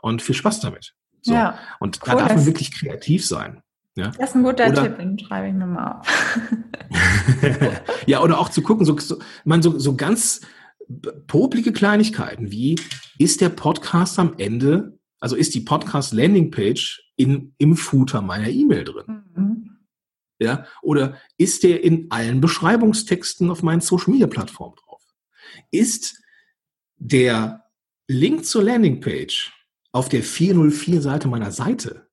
und 0.00 0.22
viel 0.22 0.34
Spaß 0.34 0.60
damit. 0.60 0.94
So. 1.22 1.32
Ja, 1.32 1.58
und 1.80 2.00
cool, 2.02 2.12
da 2.12 2.16
darf 2.16 2.34
man 2.34 2.46
wirklich 2.46 2.72
kreativ 2.72 3.26
sein. 3.26 3.62
Ja? 3.96 4.10
Das 4.18 4.30
ist 4.30 4.36
ein 4.36 4.42
guter 4.42 4.68
oder, 4.68 4.82
Tipp, 4.82 4.98
den 4.98 5.18
schreibe 5.18 5.48
ich 5.48 5.54
mir 5.54 5.66
mal 5.66 6.00
auf. 6.00 6.08
ja, 8.06 8.22
oder 8.22 8.40
auch 8.40 8.48
zu 8.48 8.62
gucken, 8.62 8.84
so, 8.84 8.98
so, 8.98 9.18
man, 9.44 9.62
so, 9.62 9.78
so 9.78 9.96
ganz 9.96 10.40
poplige 11.26 11.72
Kleinigkeiten 11.72 12.50
wie, 12.50 12.76
ist 13.18 13.40
der 13.40 13.50
Podcast 13.50 14.18
am 14.18 14.34
Ende, 14.38 14.98
also 15.20 15.36
ist 15.36 15.54
die 15.54 15.60
Podcast-Landingpage 15.60 17.12
in, 17.16 17.54
im 17.58 17.76
Footer 17.76 18.20
meiner 18.20 18.48
E-Mail 18.48 18.84
drin? 18.84 19.24
Mhm. 19.34 19.70
Ja, 20.40 20.66
oder 20.82 21.16
ist 21.38 21.62
der 21.62 21.84
in 21.84 22.10
allen 22.10 22.40
Beschreibungstexten 22.40 23.50
auf 23.50 23.62
meinen 23.62 23.80
Social-Media-Plattformen 23.80 24.74
drauf? 24.74 25.02
Ist 25.70 26.20
der 26.96 27.64
Link 28.08 28.44
zur 28.44 28.64
Landingpage 28.64 29.52
auf 29.92 30.08
der 30.08 30.24
404-Seite 30.24 31.28
meiner 31.28 31.52
Seite 31.52 32.03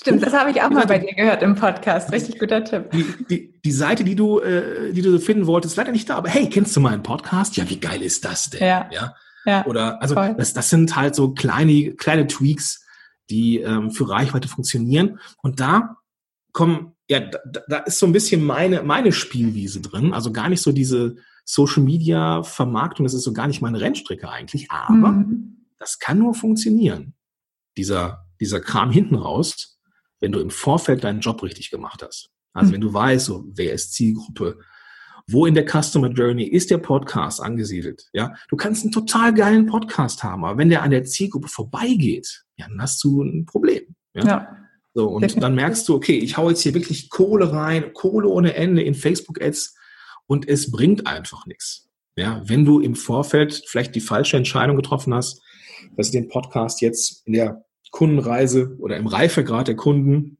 Stimmt, 0.00 0.22
das 0.22 0.32
habe 0.32 0.50
ich 0.50 0.62
auch 0.62 0.70
mal 0.70 0.86
bei 0.86 0.98
dir 0.98 1.12
gehört 1.14 1.42
im 1.42 1.56
Podcast. 1.56 2.12
Richtig 2.12 2.38
guter 2.38 2.62
Tipp. 2.62 2.90
Die, 2.92 3.04
die, 3.28 3.60
die 3.60 3.72
Seite, 3.72 4.04
die 4.04 4.14
du, 4.14 4.38
äh, 4.38 4.92
die 4.92 5.02
du 5.02 5.18
finden 5.18 5.46
wolltest, 5.46 5.76
leider 5.76 5.90
nicht 5.90 6.08
da. 6.08 6.16
Aber 6.16 6.28
hey, 6.28 6.48
kennst 6.48 6.76
du 6.76 6.80
meinen 6.80 7.02
Podcast? 7.02 7.56
Ja, 7.56 7.68
wie 7.68 7.80
geil 7.80 8.02
ist 8.02 8.24
das 8.24 8.50
denn? 8.50 8.60
Ja. 8.60 8.88
ja? 8.92 9.14
ja 9.44 9.66
Oder 9.66 10.00
also 10.00 10.14
das, 10.14 10.52
das 10.52 10.70
sind 10.70 10.94
halt 10.94 11.16
so 11.16 11.32
kleine, 11.32 11.94
kleine 11.94 12.28
Tweaks, 12.28 12.86
die 13.28 13.58
ähm, 13.58 13.90
für 13.90 14.08
Reichweite 14.08 14.46
funktionieren. 14.46 15.18
Und 15.42 15.58
da 15.58 15.96
kommen, 16.52 16.92
ja, 17.08 17.18
da, 17.18 17.60
da 17.66 17.76
ist 17.78 17.98
so 17.98 18.06
ein 18.06 18.12
bisschen 18.12 18.44
meine, 18.44 18.84
meine 18.84 19.10
Spielwiese 19.10 19.80
drin. 19.80 20.12
Also 20.12 20.32
gar 20.32 20.48
nicht 20.48 20.62
so 20.62 20.70
diese 20.70 21.16
Social 21.44 21.82
Media 21.82 22.44
Vermarktung, 22.44 23.04
das 23.04 23.14
ist 23.14 23.24
so 23.24 23.32
gar 23.32 23.48
nicht 23.48 23.62
meine 23.62 23.80
Rennstrecke 23.80 24.28
eigentlich. 24.28 24.70
Aber 24.70 25.12
mhm. 25.12 25.66
das 25.78 25.98
kann 25.98 26.18
nur 26.18 26.34
funktionieren. 26.34 27.14
Dieser, 27.76 28.26
dieser 28.40 28.60
Kram 28.60 28.92
hinten 28.92 29.16
raus 29.16 29.77
wenn 30.20 30.32
du 30.32 30.40
im 30.40 30.50
Vorfeld 30.50 31.04
deinen 31.04 31.20
Job 31.20 31.42
richtig 31.42 31.70
gemacht 31.70 32.02
hast. 32.02 32.30
Also 32.52 32.70
mhm. 32.70 32.74
wenn 32.74 32.80
du 32.80 32.92
weißt, 32.92 33.26
so, 33.26 33.44
wer 33.54 33.72
ist 33.72 33.92
Zielgruppe, 33.92 34.58
wo 35.30 35.46
in 35.46 35.54
der 35.54 35.66
Customer 35.66 36.08
Journey 36.08 36.44
ist 36.44 36.70
der 36.70 36.78
Podcast 36.78 37.40
angesiedelt? 37.40 38.08
Ja, 38.12 38.34
du 38.48 38.56
kannst 38.56 38.82
einen 38.82 38.92
total 38.92 39.34
geilen 39.34 39.66
Podcast 39.66 40.22
haben, 40.22 40.44
aber 40.44 40.58
wenn 40.58 40.70
der 40.70 40.82
an 40.82 40.90
der 40.90 41.04
Zielgruppe 41.04 41.48
vorbeigeht, 41.48 42.44
ja, 42.56 42.66
dann 42.66 42.80
hast 42.80 43.02
du 43.04 43.22
ein 43.22 43.44
Problem. 43.44 43.94
Ja. 44.14 44.26
ja. 44.26 44.56
So, 44.94 45.06
und 45.08 45.40
dann 45.42 45.54
merkst 45.54 45.86
du, 45.88 45.94
okay, 45.94 46.18
ich 46.18 46.36
hau 46.36 46.48
jetzt 46.48 46.62
hier 46.62 46.74
wirklich 46.74 47.10
Kohle 47.10 47.52
rein, 47.52 47.92
Kohle 47.92 48.26
ohne 48.28 48.54
Ende 48.54 48.82
in 48.82 48.94
Facebook-Ads 48.94 49.76
und 50.26 50.48
es 50.48 50.70
bringt 50.70 51.06
einfach 51.06 51.46
nichts. 51.46 51.88
Ja, 52.16 52.42
wenn 52.44 52.64
du 52.64 52.80
im 52.80 52.96
Vorfeld 52.96 53.62
vielleicht 53.66 53.94
die 53.94 54.00
falsche 54.00 54.36
Entscheidung 54.36 54.74
getroffen 54.74 55.14
hast, 55.14 55.40
dass 55.96 56.10
du 56.10 56.18
den 56.18 56.28
Podcast 56.28 56.80
jetzt 56.80 57.24
in 57.26 57.34
der 57.34 57.64
Kundenreise 57.90 58.76
oder 58.78 58.96
im 58.96 59.06
Reifegrad 59.06 59.68
der 59.68 59.76
Kunden 59.76 60.38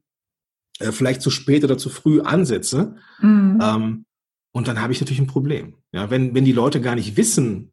äh, 0.79 0.91
vielleicht 0.91 1.21
zu 1.21 1.29
spät 1.29 1.63
oder 1.63 1.77
zu 1.77 1.89
früh 1.89 2.21
ansetze. 2.21 2.95
Mhm. 3.21 3.59
Ähm, 3.61 4.05
und 4.51 4.67
dann 4.67 4.81
habe 4.81 4.93
ich 4.93 4.99
natürlich 4.99 5.21
ein 5.21 5.27
Problem. 5.27 5.75
Ja, 5.91 6.09
wenn, 6.09 6.33
wenn 6.33 6.45
die 6.45 6.51
Leute 6.51 6.81
gar 6.81 6.95
nicht 6.95 7.17
wissen, 7.17 7.71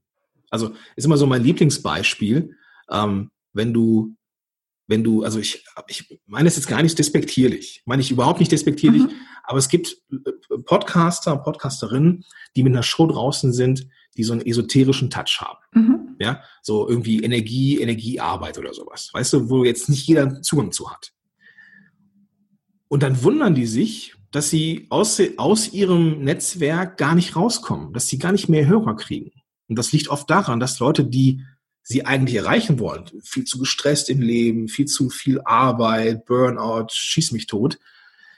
also 0.51 0.73
ist 0.95 1.05
immer 1.05 1.17
so 1.17 1.27
mein 1.27 1.43
Lieblingsbeispiel, 1.43 2.57
ähm, 2.91 3.31
wenn 3.53 3.73
du, 3.73 4.17
wenn 4.87 5.03
du, 5.03 5.25
also 5.25 5.39
ich, 5.39 5.65
ich 5.89 6.21
meine 6.27 6.49
es 6.49 6.57
jetzt 6.57 6.69
gar 6.69 6.83
nicht 6.83 6.99
despektierlich, 6.99 7.83
meine 7.87 8.03
ich 8.03 8.11
überhaupt 8.11 8.41
nicht 8.41 8.53
despektierlich, 8.53 9.03
mhm. 9.03 9.11
aber 9.45 9.59
es 9.59 9.69
gibt 9.69 9.97
äh, 10.13 10.59
Podcaster, 10.65 11.37
Podcasterinnen, 11.37 12.25
die 12.55 12.63
mit 12.63 12.73
einer 12.73 12.83
Show 12.83 13.07
draußen 13.07 13.53
sind, 13.53 13.89
die 14.17 14.25
so 14.25 14.33
einen 14.33 14.47
esoterischen 14.47 15.11
Touch 15.11 15.41
haben. 15.41 15.59
Mhm. 15.73 16.17
Ja, 16.19 16.43
so 16.63 16.89
irgendwie 16.89 17.23
Energie, 17.23 17.81
Energiearbeit 17.81 18.59
oder 18.59 18.73
sowas. 18.73 19.11
Weißt 19.13 19.33
du, 19.33 19.51
wo 19.51 19.65
jetzt 19.65 19.89
nicht 19.89 20.07
jeder 20.07 20.43
Zugang 20.43 20.73
zu 20.73 20.91
hat. 20.91 21.13
Und 22.89 23.03
dann 23.03 23.23
wundern 23.23 23.55
die 23.55 23.67
sich, 23.67 24.15
dass 24.31 24.51
sie 24.51 24.87
aus, 24.91 25.21
aus 25.37 25.73
ihrem 25.73 26.23
Netzwerk 26.23 26.99
gar 26.99 27.15
nicht 27.15 27.37
rauskommen, 27.37 27.93
dass 27.93 28.09
sie 28.09 28.19
gar 28.19 28.33
nicht 28.33 28.49
mehr 28.49 28.67
Hörer 28.67 28.97
kriegen. 28.97 29.33
Und 29.69 29.79
das 29.79 29.93
liegt 29.93 30.09
oft 30.09 30.29
daran, 30.31 30.61
dass 30.61 30.79
Leute, 30.79 31.05
die 31.05 31.43
sie 31.83 32.05
eigentlich 32.05 32.37
erreichen 32.37 32.79
wollen, 32.79 33.05
viel 33.23 33.45
zu 33.45 33.59
gestresst 33.59 34.11
im 34.11 34.21
Leben, 34.21 34.69
viel 34.69 34.87
zu 34.87 35.09
viel 35.09 35.41
Arbeit, 35.45 36.25
Burnout, 36.27 36.89
schieß 36.91 37.33
mich 37.33 37.47
tot, 37.47 37.79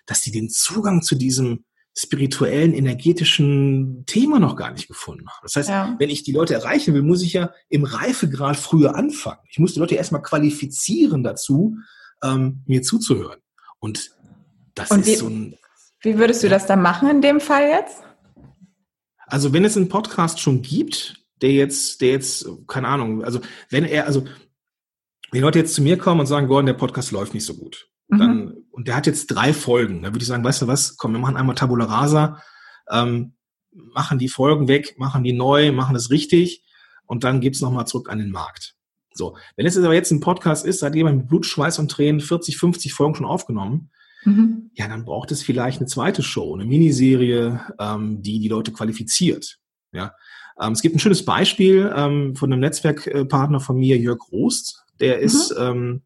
dass 0.06 0.22
sie 0.22 0.32
den 0.32 0.50
Zugang 0.50 1.02
zu 1.02 1.14
diesem 1.14 1.64
spirituellen, 1.98 2.74
energetischen 2.74 4.04
Thema 4.06 4.38
noch 4.38 4.54
gar 4.54 4.70
nicht 4.70 4.86
gefunden 4.86 5.26
haben. 5.28 5.40
Das 5.42 5.56
heißt, 5.56 5.68
ja. 5.68 5.96
wenn 5.98 6.10
ich 6.10 6.22
die 6.22 6.30
Leute 6.30 6.54
erreichen 6.54 6.94
will, 6.94 7.02
muss 7.02 7.22
ich 7.22 7.32
ja 7.32 7.50
im 7.68 7.82
Reifegrad 7.82 8.56
früher 8.56 8.94
anfangen. 8.94 9.40
Ich 9.50 9.58
muss 9.58 9.74
die 9.74 9.80
Leute 9.80 9.96
erstmal 9.96 10.22
qualifizieren 10.22 11.24
dazu, 11.24 11.76
ähm, 12.22 12.62
mir 12.66 12.82
zuzuhören. 12.82 13.40
Und 13.80 14.12
das 14.76 14.92
Und 14.92 15.00
ist 15.00 15.06
wie, 15.08 15.16
so 15.16 15.26
ein. 15.26 15.56
Wie 16.02 16.18
würdest 16.18 16.44
du 16.44 16.48
das 16.48 16.66
dann 16.66 16.82
machen 16.82 17.10
in 17.10 17.20
dem 17.20 17.40
Fall 17.40 17.68
jetzt? 17.68 17.96
Also 19.26 19.52
wenn 19.52 19.64
es 19.64 19.76
einen 19.76 19.88
Podcast 19.88 20.38
schon 20.38 20.62
gibt, 20.62 21.16
der 21.42 21.50
jetzt, 21.50 22.00
der 22.00 22.10
jetzt, 22.10 22.48
keine 22.68 22.86
Ahnung, 22.86 23.24
also 23.24 23.40
wenn 23.70 23.84
er, 23.84 24.06
also 24.06 24.24
wenn 25.32 25.42
Leute 25.42 25.58
jetzt 25.58 25.74
zu 25.74 25.82
mir 25.82 25.98
kommen 25.98 26.20
und 26.20 26.26
sagen, 26.26 26.46
Gordon, 26.46 26.66
der 26.66 26.74
Podcast 26.74 27.10
läuft 27.10 27.34
nicht 27.34 27.44
so 27.44 27.54
gut, 27.54 27.88
mhm. 28.08 28.18
dann, 28.18 28.56
und 28.70 28.88
der 28.88 28.96
hat 28.96 29.06
jetzt 29.06 29.26
drei 29.28 29.52
Folgen, 29.52 30.02
dann 30.02 30.12
würde 30.12 30.22
ich 30.22 30.28
sagen, 30.28 30.44
weißt 30.44 30.62
du 30.62 30.66
was, 30.66 30.96
komm, 30.96 31.12
wir 31.12 31.18
machen 31.18 31.36
einmal 31.36 31.54
Tabula 31.54 31.86
Rasa, 31.86 32.42
ähm, 32.90 33.34
machen 33.72 34.18
die 34.18 34.28
Folgen 34.28 34.68
weg, 34.68 34.96
machen 34.98 35.24
die 35.24 35.32
neu, 35.32 35.72
machen 35.72 35.96
es 35.96 36.10
richtig 36.10 36.64
und 37.06 37.24
dann 37.24 37.40
gibt's 37.40 37.60
nochmal 37.60 37.86
zurück 37.86 38.10
an 38.10 38.18
den 38.18 38.30
Markt. 38.30 38.74
So, 39.12 39.36
wenn 39.56 39.66
es 39.66 39.76
aber 39.76 39.94
jetzt 39.94 40.12
ein 40.12 40.20
Podcast 40.20 40.64
ist, 40.64 40.82
hat 40.82 40.94
jemand 40.94 41.18
mit 41.18 41.28
Blut, 41.28 41.44
Schweiß 41.44 41.78
und 41.80 41.90
Tränen 41.90 42.20
40, 42.20 42.56
50 42.56 42.94
Folgen 42.94 43.16
schon 43.16 43.26
aufgenommen, 43.26 43.90
mhm. 44.24 44.70
ja, 44.74 44.86
dann 44.86 45.04
braucht 45.04 45.32
es 45.32 45.42
vielleicht 45.42 45.80
eine 45.80 45.88
zweite 45.88 46.22
Show, 46.22 46.54
eine 46.54 46.64
Miniserie, 46.64 47.60
ähm, 47.80 48.22
die 48.22 48.38
die 48.38 48.48
Leute 48.48 48.72
qualifiziert. 48.72 49.58
Ja, 49.92 50.14
ähm, 50.60 50.72
es 50.72 50.82
gibt 50.82 50.94
ein 50.94 51.00
schönes 51.00 51.24
Beispiel 51.24 51.92
ähm, 51.94 52.36
von 52.36 52.52
einem 52.52 52.60
Netzwerkpartner 52.60 53.60
von 53.60 53.76
mir, 53.76 53.98
Jörg 53.98 54.20
Rost. 54.30 54.84
Der 55.00 55.16
mhm. 55.18 55.22
ist, 55.22 55.54
ähm, 55.58 56.02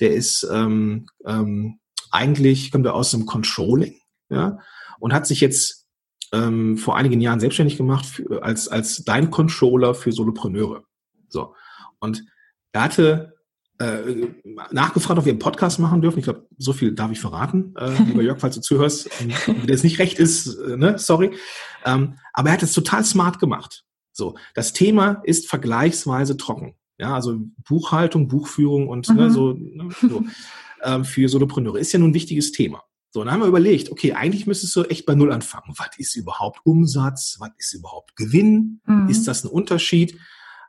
der 0.00 0.14
ist 0.14 0.46
ähm, 0.50 1.06
ähm, 1.24 1.78
eigentlich 2.10 2.70
kommt 2.70 2.86
er 2.86 2.94
aus 2.94 3.10
dem 3.10 3.26
Controlling, 3.26 4.00
ja, 4.28 4.58
und 5.00 5.12
hat 5.12 5.26
sich 5.26 5.40
jetzt 5.40 5.86
ähm, 6.32 6.76
vor 6.76 6.96
einigen 6.96 7.20
Jahren 7.20 7.40
selbstständig 7.40 7.76
gemacht 7.76 8.06
für, 8.06 8.42
als 8.42 8.68
als 8.68 9.04
dein 9.04 9.30
Controller 9.30 9.94
für 9.94 10.12
Solopreneure. 10.12 10.84
So 11.28 11.54
und 12.00 12.24
er 12.72 12.82
hatte 12.82 13.34
äh, 13.78 14.28
nachgefragt, 14.70 15.18
ob 15.18 15.24
wir 15.24 15.32
einen 15.32 15.40
Podcast 15.40 15.78
machen 15.78 16.00
dürfen. 16.00 16.18
Ich 16.18 16.24
glaube, 16.24 16.46
so 16.58 16.72
viel 16.72 16.92
darf 16.92 17.10
ich 17.10 17.20
verraten, 17.20 17.74
äh, 17.76 17.90
lieber 18.06 18.22
Jörg, 18.22 18.40
falls 18.40 18.54
du 18.54 18.60
zuhörst. 18.60 19.10
Wenn 19.46 19.68
es 19.68 19.82
nicht 19.82 19.98
recht 19.98 20.18
ist, 20.18 20.56
äh, 20.58 20.76
ne, 20.76 20.98
sorry. 20.98 21.36
Ähm, 21.84 22.18
aber 22.32 22.50
er 22.50 22.54
hat 22.54 22.62
es 22.62 22.72
total 22.72 23.04
smart 23.04 23.40
gemacht. 23.40 23.84
So, 24.12 24.36
das 24.54 24.72
Thema 24.72 25.22
ist 25.24 25.48
vergleichsweise 25.48 26.36
trocken. 26.36 26.76
Ja, 26.98 27.14
also 27.14 27.40
Buchhaltung, 27.66 28.28
Buchführung 28.28 28.88
und 28.88 29.08
ne, 29.08 29.14
mhm. 29.14 29.20
ne, 29.20 29.30
so, 29.30 29.52
ne, 29.52 29.88
so 30.00 30.24
ähm, 30.82 31.04
für 31.04 31.28
Solopreneure 31.28 31.78
ist 31.78 31.92
ja 31.92 31.98
nun 31.98 32.10
ein 32.10 32.14
wichtiges 32.14 32.52
Thema. 32.52 32.82
So, 33.10 33.22
dann 33.22 33.32
haben 33.32 33.40
wir 33.40 33.46
überlegt, 33.46 33.92
okay, 33.92 34.12
eigentlich 34.12 34.46
müsstest 34.46 34.74
du 34.74 34.82
echt 34.82 35.06
bei 35.06 35.14
Null 35.14 35.32
anfangen. 35.32 35.72
Was 35.76 35.90
ist 35.98 36.16
überhaupt 36.16 36.60
Umsatz? 36.64 37.36
Was 37.38 37.50
ist 37.58 37.72
überhaupt 37.72 38.16
Gewinn? 38.16 38.80
Mhm. 38.86 39.08
Ist 39.08 39.28
das 39.28 39.44
ein 39.44 39.48
Unterschied? 39.48 40.18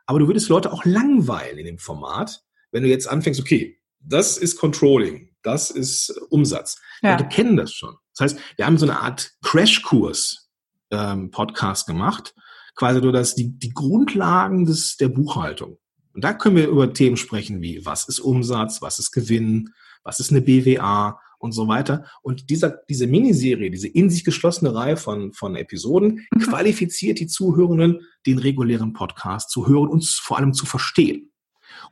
Aber 0.06 0.20
du 0.20 0.28
würdest 0.28 0.48
Leute 0.48 0.72
auch 0.72 0.84
langweilen 0.84 1.58
in 1.58 1.66
dem 1.66 1.78
Format, 1.78 2.44
wenn 2.70 2.84
du 2.84 2.88
jetzt 2.88 3.08
anfängst, 3.08 3.40
okay, 3.40 3.80
das 3.98 4.38
ist 4.38 4.56
Controlling, 4.58 5.34
das 5.42 5.70
ist 5.70 6.10
Umsatz. 6.30 6.80
Ja. 7.02 7.12
Leute 7.12 7.26
kennen 7.26 7.56
das 7.56 7.72
schon. 7.72 7.96
Das 8.16 8.32
heißt, 8.32 8.40
wir 8.56 8.66
haben 8.66 8.78
so 8.78 8.86
eine 8.86 9.00
Art 9.00 9.32
Crashkurs 9.42 10.48
ähm, 10.90 11.30
Podcast 11.30 11.86
gemacht, 11.86 12.34
quasi 12.76 13.00
nur 13.00 13.12
das 13.12 13.34
die 13.34 13.58
die 13.58 13.72
Grundlagen 13.72 14.64
des 14.66 14.96
der 14.96 15.08
Buchhaltung. 15.08 15.78
Und 16.16 16.24
da 16.24 16.32
können 16.32 16.56
wir 16.56 16.66
über 16.68 16.94
Themen 16.94 17.18
sprechen 17.18 17.60
wie 17.60 17.84
was 17.84 18.08
ist 18.08 18.20
Umsatz, 18.20 18.80
was 18.80 18.98
ist 18.98 19.12
Gewinn, 19.12 19.74
was 20.02 20.18
ist 20.18 20.30
eine 20.30 20.40
BWA 20.40 21.20
und 21.38 21.52
so 21.52 21.68
weiter. 21.68 22.06
Und 22.22 22.48
dieser, 22.48 22.70
diese 22.88 23.06
Miniserie, 23.06 23.70
diese 23.70 23.86
in 23.86 24.08
sich 24.08 24.24
geschlossene 24.24 24.74
Reihe 24.74 24.96
von, 24.96 25.34
von 25.34 25.56
Episoden 25.56 26.26
mhm. 26.30 26.38
qualifiziert 26.40 27.20
die 27.20 27.26
Zuhörenden, 27.26 28.00
den 28.24 28.38
regulären 28.38 28.94
Podcast 28.94 29.50
zu 29.50 29.68
hören 29.68 29.88
und 29.88 30.06
vor 30.06 30.38
allem 30.38 30.54
zu 30.54 30.64
verstehen. 30.64 31.32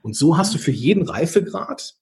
Und 0.00 0.16
so 0.16 0.38
hast 0.38 0.54
du 0.54 0.58
für 0.58 0.70
jeden 0.70 1.06
Reifegrad 1.06 1.94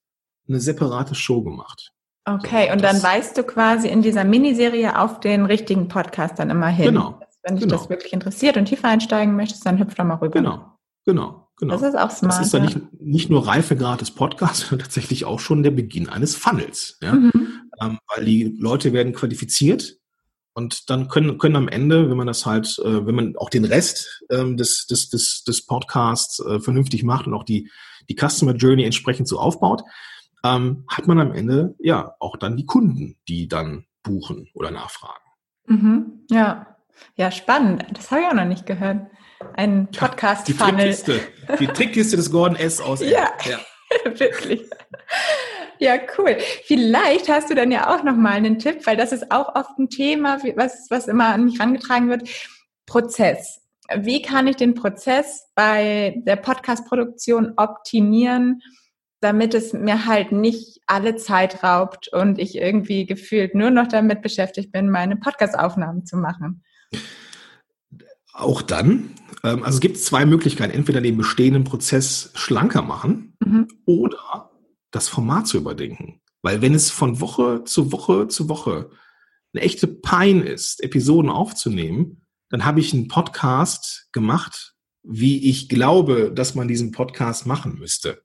eine 0.49 0.61
separate 0.61 1.17
Show 1.17 1.43
gemacht. 1.43 1.91
Okay, 2.25 2.67
so, 2.69 2.73
und 2.75 2.85
dann 2.85 3.03
weißt 3.03 3.37
du 3.37 3.43
quasi 3.43 3.89
in 3.89 4.01
dieser 4.01 4.23
Miniserie 4.23 4.97
auf 4.97 5.19
den 5.19 5.45
richtigen 5.45 5.89
Podcast 5.89 6.39
dann 6.39 6.51
immer 6.51 6.69
hin. 6.69 6.85
Genau. 6.85 7.19
Wenn 7.43 7.57
dich 7.57 7.65
genau. 7.65 7.79
das 7.79 7.91
wirklich 7.91 8.13
interessiert 8.13 8.57
und 8.57 8.67
tiefer 8.67 8.87
einsteigen 8.87 9.35
möchtest, 9.35 9.67
dann 9.67 9.81
hüpf 9.81 9.97
doch 9.97 10.05
mal 10.05 10.15
rüber. 10.15 10.39
Genau, 10.39 10.79
genau. 11.05 11.42
Genau. 11.59 11.75
Das 11.75 11.83
ist 11.83 11.99
auch 11.99 12.11
smart. 12.11 12.41
Das 12.41 12.47
ist 12.47 12.55
dann 12.55 12.65
nicht, 12.65 12.79
nicht 13.01 13.31
nur 13.31 13.47
Reifegrad 13.47 14.01
des 14.01 14.11
Podcasts, 14.11 14.61
sondern 14.69 14.85
tatsächlich 14.85 15.25
auch 15.25 15.41
schon 15.41 15.63
der 15.63 15.71
Beginn 15.71 16.09
eines 16.09 16.35
Funnels. 16.35 16.99
Ja? 17.03 17.15
Mhm. 17.15 17.33
Ähm, 17.81 17.99
weil 18.09 18.25
die 18.25 18.57
Leute 18.59 18.93
werden 18.93 19.13
qualifiziert 19.13 19.99
und 20.55 20.91
dann 20.91 21.09
können, 21.09 21.39
können 21.39 21.57
am 21.57 21.69
Ende, 21.69 22.11
wenn 22.11 22.17
man 22.17 22.27
das 22.27 22.45
halt, 22.45 22.79
äh, 22.85 23.07
wenn 23.07 23.15
man 23.15 23.37
auch 23.37 23.49
den 23.49 23.65
Rest 23.65 24.25
ähm, 24.31 24.57
des, 24.57 24.87
des, 24.87 25.09
des, 25.09 25.45
des 25.45 25.65
Podcasts 25.65 26.41
äh, 26.41 26.61
vernünftig 26.61 27.05
macht 27.05 27.27
und 27.27 27.35
auch 27.35 27.45
die, 27.45 27.71
die 28.09 28.17
Customer 28.17 28.55
Journey 28.55 28.85
entsprechend 28.85 29.29
so 29.29 29.39
aufbaut, 29.39 29.83
ähm, 30.45 30.85
hat 30.89 31.07
man 31.07 31.21
am 31.21 31.33
Ende 31.33 31.75
ja 31.79 32.15
auch 32.19 32.37
dann 32.37 32.57
die 32.57 32.67
Kunden, 32.67 33.17
die 33.29 33.49
dann 33.49 33.87
buchen 34.03 34.49
oder 34.55 34.71
nachfragen. 34.71 35.23
Mhm. 35.67 36.25
Ja, 36.29 36.72
ja, 37.17 37.31
spannend. 37.31 37.85
Das 37.93 38.11
habe 38.11 38.23
ich 38.23 38.27
auch 38.29 38.35
noch 38.35 38.45
nicht 38.45 38.67
gehört. 38.67 39.07
Ein 39.55 39.89
Podcast-Funnel. 39.91 40.91
Die 40.91 41.03
Trickkiste. 41.03 41.21
Die 41.61 41.67
Trickkiste 41.67 42.17
des 42.17 42.31
Gordon 42.31 42.57
S. 42.57 42.81
aus 42.81 43.01
Ja, 43.01 43.33
ja. 43.45 43.59
wirklich. 44.05 44.63
Ja, 45.79 45.95
cool. 46.17 46.39
Vielleicht 46.65 47.29
hast 47.29 47.51
du 47.51 47.55
dann 47.55 47.73
ja 47.73 47.93
auch 47.93 48.05
noch 48.05 48.17
mal 48.17 48.33
einen 48.33 48.59
Tipp, 48.59 48.87
weil 48.87 48.97
das 48.97 49.13
ist 49.13 49.33
auch 49.33 49.55
oft 49.55 49.79
ein 49.79 49.91
Thema, 49.91 50.39
was, 50.57 50.87
was 50.91 51.09
immer 51.09 51.27
an 51.35 51.45
mich 51.45 51.59
herangetragen 51.59 52.09
wird. 52.09 52.29
Prozess. 52.87 53.61
Wie 53.97 54.23
kann 54.23 54.47
ich 54.47 54.57
den 54.57 54.75
Prozess 54.75 55.49
bei 55.55 56.23
der 56.25 56.37
Podcast-Produktion 56.37 57.55
optimieren, 57.57 58.63
damit 59.21 59.55
es 59.55 59.73
mir 59.73 60.07
halt 60.07 60.33
nicht 60.33 60.81
alle 60.87 61.17
Zeit 61.17 61.63
raubt 61.63 62.09
und 62.13 62.39
ich 62.39 62.57
irgendwie 62.57 63.05
gefühlt 63.05 63.55
nur 63.55 63.71
noch 63.71 63.89
damit 63.89 64.23
beschäftigt 64.23 64.73
bin, 64.73 64.89
meine 64.89 65.17
Podcast-Aufnahmen 65.17 66.07
zu 66.07 66.17
machen? 66.17 66.63
Auch 68.33 68.63
dann, 68.63 69.11
ähm, 69.45 69.63
also 69.63 69.77
es 69.77 69.81
gibt 69.81 69.99
zwei 69.99 70.25
Möglichkeiten. 70.25 70.73
Entweder 70.73 71.01
den 71.01 71.17
bestehenden 71.17 71.65
Prozess 71.65 72.31
schlanker 72.35 72.83
machen 72.83 73.37
mhm. 73.45 73.69
oder 73.85 74.51
das 74.91 75.09
Format 75.09 75.47
zu 75.47 75.57
überdenken. 75.57 76.21
Weil 76.43 76.61
wenn 76.61 76.75
es 76.75 76.91
von 76.91 77.21
Woche 77.21 77.65
zu 77.65 77.93
Woche 77.93 78.29
zu 78.29 78.49
Woche 78.49 78.91
eine 79.55 79.63
echte 79.63 79.87
Pein 79.87 80.43
ist, 80.43 80.83
Episoden 80.83 81.31
aufzunehmen, 81.31 82.23
dann 82.49 82.65
habe 82.65 82.81
ich 82.81 82.93
einen 82.93 83.09
Podcast 83.09 84.09
gemacht, 84.13 84.75
wie 85.03 85.49
ich 85.49 85.69
glaube, 85.69 86.33
dass 86.35 86.55
man 86.55 86.69
diesen 86.69 86.91
Podcast 86.91 87.47
machen 87.47 87.79
müsste. 87.79 88.23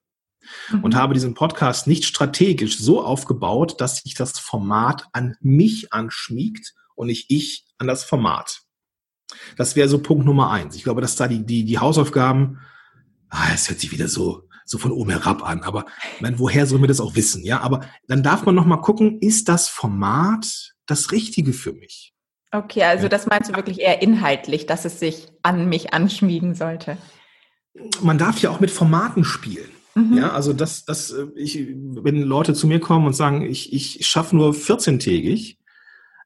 Mhm. 0.71 0.83
Und 0.83 0.95
habe 0.95 1.13
diesen 1.13 1.33
Podcast 1.33 1.87
nicht 1.87 2.05
strategisch 2.05 2.77
so 2.77 3.03
aufgebaut, 3.03 3.79
dass 3.81 3.97
sich 3.97 4.13
das 4.15 4.39
Format 4.39 5.07
an 5.11 5.35
mich 5.41 5.93
anschmiegt 5.93 6.73
und 6.95 7.07
nicht 7.07 7.29
ich 7.29 7.66
an 7.77 7.87
das 7.87 8.03
Format. 8.03 8.61
Das 9.57 9.75
wäre 9.75 9.89
so 9.89 9.99
Punkt 9.99 10.25
Nummer 10.25 10.51
eins. 10.51 10.75
Ich 10.75 10.83
glaube, 10.83 11.01
dass 11.01 11.15
da 11.15 11.27
die, 11.27 11.45
die, 11.45 11.65
die 11.65 11.79
Hausaufgaben, 11.79 12.59
ah, 13.29 13.49
es 13.53 13.69
hört 13.69 13.79
sich 13.79 13.91
wieder 13.91 14.07
so 14.07 14.47
so 14.67 14.77
von 14.77 14.91
oben 14.91 15.11
herab 15.11 15.43
an. 15.43 15.63
Aber 15.63 15.85
man, 16.19 16.37
woher 16.39 16.67
soll 16.67 16.79
man 16.79 16.89
das 16.89 16.99
auch 16.99 17.15
wissen? 17.15 17.43
Ja, 17.43 17.61
aber 17.61 17.81
dann 18.07 18.21
darf 18.21 18.45
man 18.45 18.53
noch 18.53 18.65
mal 18.65 18.77
gucken, 18.77 19.19
ist 19.21 19.49
das 19.49 19.69
Format 19.69 20.75
das 20.85 21.11
Richtige 21.11 21.53
für 21.53 21.73
mich? 21.73 22.13
Okay, 22.51 22.83
also 22.83 23.07
das 23.07 23.27
meinst 23.27 23.49
du 23.49 23.55
wirklich 23.55 23.79
eher 23.79 24.01
inhaltlich, 24.01 24.65
dass 24.65 24.85
es 24.85 24.99
sich 24.99 25.29
an 25.41 25.67
mich 25.69 25.93
anschmiegen 25.93 26.53
sollte? 26.53 26.97
Man 28.01 28.17
darf 28.17 28.39
ja 28.39 28.49
auch 28.49 28.59
mit 28.59 28.71
Formaten 28.71 29.23
spielen. 29.23 29.69
Mhm. 29.95 30.17
Ja, 30.17 30.31
also 30.31 30.53
das, 30.53 30.85
das, 30.85 31.11
äh, 31.11 31.27
ich, 31.35 31.57
wenn 31.57 32.21
Leute 32.21 32.53
zu 32.53 32.67
mir 32.67 32.79
kommen 32.79 33.05
und 33.07 33.13
sagen, 33.13 33.43
ich, 33.43 33.73
ich 33.73 34.05
schaffe 34.05 34.35
nur 34.35 34.51
14-tägig, 34.51 35.57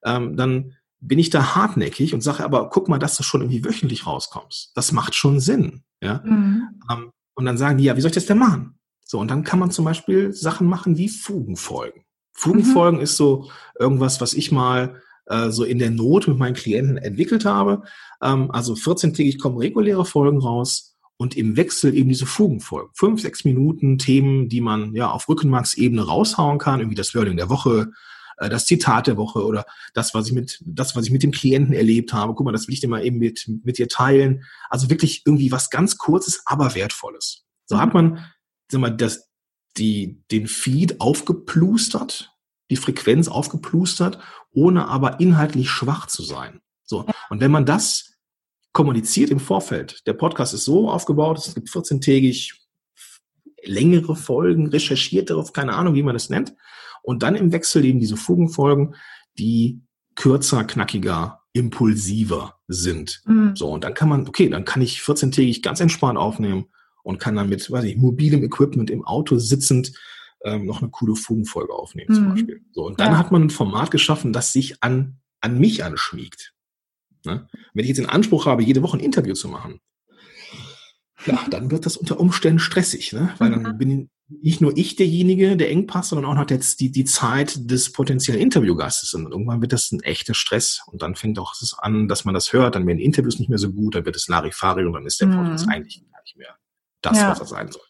ähm, 0.03 0.35
dann 0.35 0.75
bin 1.01 1.19
ich 1.19 1.31
da 1.31 1.55
hartnäckig 1.55 2.13
und 2.13 2.21
sage, 2.21 2.43
aber 2.43 2.69
guck 2.69 2.87
mal, 2.87 2.99
dass 2.99 3.17
du 3.17 3.23
schon 3.23 3.41
irgendwie 3.41 3.65
wöchentlich 3.65 4.05
rauskommst. 4.05 4.71
Das 4.75 4.91
macht 4.91 5.15
schon 5.15 5.39
Sinn. 5.39 5.81
Ja. 6.01 6.21
Mhm. 6.23 6.69
Ähm, 6.89 7.11
und 7.33 7.45
dann 7.45 7.57
sagen 7.57 7.77
die, 7.77 7.85
ja, 7.85 7.97
wie 7.97 8.01
soll 8.01 8.09
ich 8.09 8.15
das 8.15 8.27
denn 8.27 8.37
machen? 8.37 8.77
So, 9.03 9.19
und 9.19 9.29
dann 9.29 9.43
kann 9.43 9.59
man 9.59 9.71
zum 9.71 9.83
Beispiel 9.83 10.31
Sachen 10.31 10.67
machen 10.67 10.97
wie 10.97 11.09
Fugenfolgen. 11.09 12.03
Fugenfolgen 12.33 12.99
mhm. 12.99 13.03
ist 13.03 13.17
so 13.17 13.49
irgendwas, 13.77 14.21
was 14.21 14.33
ich 14.33 14.51
mal 14.51 15.01
äh, 15.25 15.49
so 15.49 15.63
in 15.63 15.79
der 15.79 15.91
Not 15.91 16.27
mit 16.27 16.37
meinen 16.37 16.53
Klienten 16.53 16.97
entwickelt 16.97 17.45
habe. 17.45 17.81
Ähm, 18.21 18.51
also 18.51 18.73
14-tägig 18.73 19.39
kommen 19.39 19.57
reguläre 19.57 20.05
Folgen 20.05 20.39
raus 20.39 20.95
und 21.17 21.35
im 21.35 21.57
Wechsel 21.57 21.95
eben 21.95 22.09
diese 22.09 22.25
Fugenfolgen. 22.25 22.91
Fünf, 22.93 23.21
sechs 23.21 23.43
Minuten 23.43 23.97
Themen, 23.97 24.49
die 24.49 24.61
man 24.61 24.93
ja 24.93 25.09
auf 25.09 25.27
Rückenmarksebene 25.27 26.05
raushauen 26.05 26.59
kann, 26.59 26.79
irgendwie 26.79 26.95
das 26.95 27.13
Learning 27.13 27.37
der 27.37 27.49
Woche, 27.49 27.91
das 28.49 28.65
Zitat 28.65 29.07
der 29.07 29.17
Woche 29.17 29.45
oder 29.45 29.65
das, 29.93 30.13
was 30.13 30.27
ich 30.27 30.33
mit, 30.33 30.61
das, 30.65 30.95
was 30.95 31.05
ich 31.05 31.11
mit 31.11 31.23
dem 31.23 31.31
Klienten 31.31 31.73
erlebt 31.73 32.13
habe. 32.13 32.33
Guck 32.33 32.45
mal, 32.45 32.51
das 32.51 32.67
will 32.67 32.73
ich 32.73 32.79
dir 32.79 32.87
mal 32.87 33.05
eben 33.05 33.17
mit, 33.17 33.49
mit 33.63 33.77
dir 33.77 33.87
teilen. 33.87 34.43
Also 34.69 34.89
wirklich 34.89 35.23
irgendwie 35.25 35.51
was 35.51 35.69
ganz 35.69 35.97
Kurzes, 35.97 36.41
aber 36.45 36.75
Wertvolles. 36.75 37.45
So 37.65 37.75
mhm. 37.75 37.79
hat 37.81 37.93
man, 37.93 38.31
sag 38.69 38.81
mal, 38.81 38.89
das, 38.89 39.29
die, 39.77 40.23
den 40.31 40.47
Feed 40.47 40.99
aufgeplustert, 40.99 42.31
die 42.69 42.77
Frequenz 42.77 43.27
aufgeplustert, 43.27 44.19
ohne 44.51 44.87
aber 44.87 45.19
inhaltlich 45.19 45.69
schwach 45.69 46.07
zu 46.07 46.23
sein. 46.23 46.61
So. 46.83 47.05
Und 47.29 47.41
wenn 47.41 47.51
man 47.51 47.65
das 47.65 48.17
kommuniziert 48.73 49.29
im 49.29 49.39
Vorfeld, 49.39 50.05
der 50.07 50.13
Podcast 50.13 50.53
ist 50.53 50.65
so 50.65 50.89
aufgebaut, 50.89 51.37
es 51.37 51.53
gibt 51.53 51.69
14-tägig 51.69 52.53
längere 53.63 54.15
Folgen, 54.15 54.67
recherchiertere, 54.67 55.43
keine 55.53 55.73
Ahnung, 55.73 55.95
wie 55.95 56.03
man 56.03 56.15
das 56.15 56.29
nennt. 56.29 56.53
Und 57.01 57.23
dann 57.23 57.35
im 57.35 57.51
Wechsel 57.51 57.83
eben 57.85 57.99
diese 57.99 58.17
Fugenfolgen, 58.17 58.95
die 59.37 59.81
kürzer, 60.15 60.63
knackiger 60.63 61.41
impulsiver 61.53 62.59
sind. 62.67 63.21
Mhm. 63.25 63.55
So, 63.55 63.69
und 63.69 63.83
dann 63.83 63.93
kann 63.93 64.09
man, 64.09 64.27
okay, 64.27 64.49
dann 64.49 64.65
kann 64.65 64.81
ich 64.81 64.99
14-tägig 64.99 65.61
ganz 65.61 65.79
entspannt 65.79 66.17
aufnehmen 66.17 66.65
und 67.03 67.19
kann 67.19 67.35
dann 67.35 67.49
mit, 67.49 67.69
weiß 67.69 67.83
ich, 67.85 67.97
mobilem 67.97 68.43
Equipment 68.43 68.89
im 68.89 69.03
Auto 69.03 69.37
sitzend 69.37 69.93
ähm, 70.43 70.65
noch 70.65 70.81
eine 70.81 70.89
coole 70.89 71.15
Fugenfolge 71.15 71.73
aufnehmen 71.73 72.09
mhm. 72.09 72.15
zum 72.15 72.29
Beispiel. 72.29 72.61
So, 72.71 72.85
und 72.85 72.99
dann 72.99 73.13
ja. 73.13 73.17
hat 73.17 73.31
man 73.31 73.43
ein 73.43 73.49
Format 73.49 73.91
geschaffen, 73.91 74.33
das 74.33 74.53
sich 74.53 74.81
an, 74.81 75.19
an 75.41 75.59
mich 75.59 75.83
anschmiegt. 75.83 76.53
Ne? 77.25 77.47
Wenn 77.73 77.83
ich 77.83 77.89
jetzt 77.89 77.97
den 77.97 78.09
Anspruch 78.09 78.45
habe, 78.45 78.63
jede 78.63 78.81
Woche 78.81 78.97
ein 78.97 79.03
Interview 79.03 79.33
zu 79.33 79.47
machen, 79.47 79.79
ja, 81.25 81.39
dann 81.49 81.71
wird 81.71 81.85
das 81.85 81.97
unter 81.97 82.19
Umständen 82.19 82.59
stressig, 82.59 83.13
ne? 83.13 83.33
weil 83.37 83.51
dann 83.51 83.63
mhm. 83.63 83.77
bin 83.77 84.09
nicht 84.41 84.61
nur 84.61 84.75
ich 84.77 84.95
derjenige, 84.95 85.57
der 85.57 85.69
eng 85.69 85.87
passt, 85.87 86.09
sondern 86.09 86.29
auch 86.31 86.35
noch 86.35 86.49
jetzt 86.49 86.79
die, 86.79 86.91
die 86.91 87.03
Zeit 87.03 87.69
des 87.69 87.91
potenziellen 87.91 88.41
Interviewgastes. 88.41 89.13
Und 89.13 89.29
irgendwann 89.29 89.61
wird 89.61 89.73
das 89.73 89.91
ein 89.91 90.01
echter 90.01 90.33
Stress. 90.33 90.81
Und 90.87 91.01
dann 91.01 91.15
fängt 91.15 91.37
auch 91.37 91.53
es 91.61 91.75
an, 91.77 92.07
dass 92.07 92.23
man 92.23 92.33
das 92.33 92.53
hört, 92.53 92.75
dann 92.75 92.87
werden 92.87 92.99
Interviews 92.99 93.39
nicht 93.39 93.49
mehr 93.49 93.57
so 93.57 93.71
gut, 93.71 93.95
dann 93.95 94.05
wird 94.05 94.15
es 94.15 94.27
Larifari 94.27 94.85
und 94.85 94.93
dann 94.93 95.05
ist 95.05 95.19
der 95.19 95.27
mhm. 95.27 95.35
Podcast 95.35 95.67
eigentlich 95.67 96.01
gar 96.09 96.21
nicht 96.21 96.37
mehr 96.37 96.55
das, 97.01 97.17
ja. 97.17 97.29
was 97.29 97.39
er 97.39 97.45
sein 97.45 97.71
soll. 97.71 97.81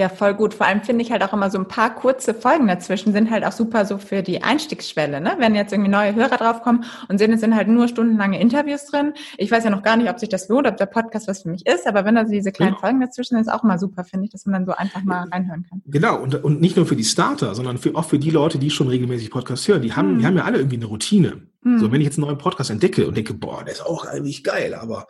Ja, 0.00 0.08
voll 0.08 0.32
gut. 0.32 0.54
Vor 0.54 0.66
allem 0.66 0.80
finde 0.80 1.04
ich 1.04 1.12
halt 1.12 1.22
auch 1.22 1.34
immer 1.34 1.50
so 1.50 1.58
ein 1.58 1.68
paar 1.68 1.94
kurze 1.94 2.32
Folgen 2.32 2.66
dazwischen 2.68 3.12
sind 3.12 3.30
halt 3.30 3.44
auch 3.44 3.52
super 3.52 3.84
so 3.84 3.98
für 3.98 4.22
die 4.22 4.42
Einstiegsschwelle, 4.42 5.20
ne? 5.20 5.34
Wenn 5.36 5.54
jetzt 5.54 5.74
irgendwie 5.74 5.90
neue 5.90 6.14
Hörer 6.14 6.38
draufkommen 6.38 6.84
und 7.10 7.18
sehen, 7.18 7.30
es 7.34 7.40
sind 7.40 7.54
halt 7.54 7.68
nur 7.68 7.86
stundenlange 7.86 8.40
Interviews 8.40 8.86
drin. 8.86 9.12
Ich 9.36 9.50
weiß 9.50 9.64
ja 9.64 9.68
noch 9.68 9.82
gar 9.82 9.98
nicht, 9.98 10.08
ob 10.08 10.18
sich 10.18 10.30
das 10.30 10.48
lohnt, 10.48 10.66
ob 10.66 10.78
der 10.78 10.86
Podcast 10.86 11.28
was 11.28 11.42
für 11.42 11.50
mich 11.50 11.66
ist, 11.66 11.86
aber 11.86 12.06
wenn 12.06 12.14
da 12.14 12.24
so 12.24 12.32
diese 12.32 12.50
kleinen 12.50 12.70
genau. 12.70 12.80
Folgen 12.80 13.00
dazwischen 13.02 13.34
sind, 13.34 13.42
ist 13.42 13.52
auch 13.52 13.62
mal 13.62 13.78
super, 13.78 14.04
finde 14.04 14.24
ich, 14.24 14.30
dass 14.30 14.46
man 14.46 14.54
dann 14.54 14.64
so 14.64 14.72
einfach 14.72 15.02
mal 15.02 15.28
reinhören 15.28 15.66
kann. 15.68 15.82
Genau. 15.84 16.18
Und, 16.18 16.42
und 16.42 16.62
nicht 16.62 16.76
nur 16.78 16.86
für 16.86 16.96
die 16.96 17.04
Starter, 17.04 17.54
sondern 17.54 17.76
für, 17.76 17.94
auch 17.94 18.06
für 18.06 18.18
die 18.18 18.30
Leute, 18.30 18.58
die 18.58 18.70
schon 18.70 18.88
regelmäßig 18.88 19.30
Podcast 19.30 19.68
hören. 19.68 19.82
Die 19.82 19.92
haben, 19.92 20.14
mhm. 20.14 20.18
die 20.20 20.26
haben 20.26 20.36
ja 20.38 20.44
alle 20.44 20.56
irgendwie 20.56 20.76
eine 20.76 20.86
Routine. 20.86 21.42
Mhm. 21.62 21.78
So, 21.78 21.92
wenn 21.92 22.00
ich 22.00 22.06
jetzt 22.06 22.16
einen 22.16 22.26
neuen 22.26 22.38
Podcast 22.38 22.70
entdecke 22.70 23.06
und 23.06 23.18
denke, 23.18 23.34
boah, 23.34 23.64
der 23.64 23.74
ist 23.74 23.84
auch 23.84 24.06
eigentlich 24.06 24.44
geil, 24.44 24.72
aber 24.72 25.08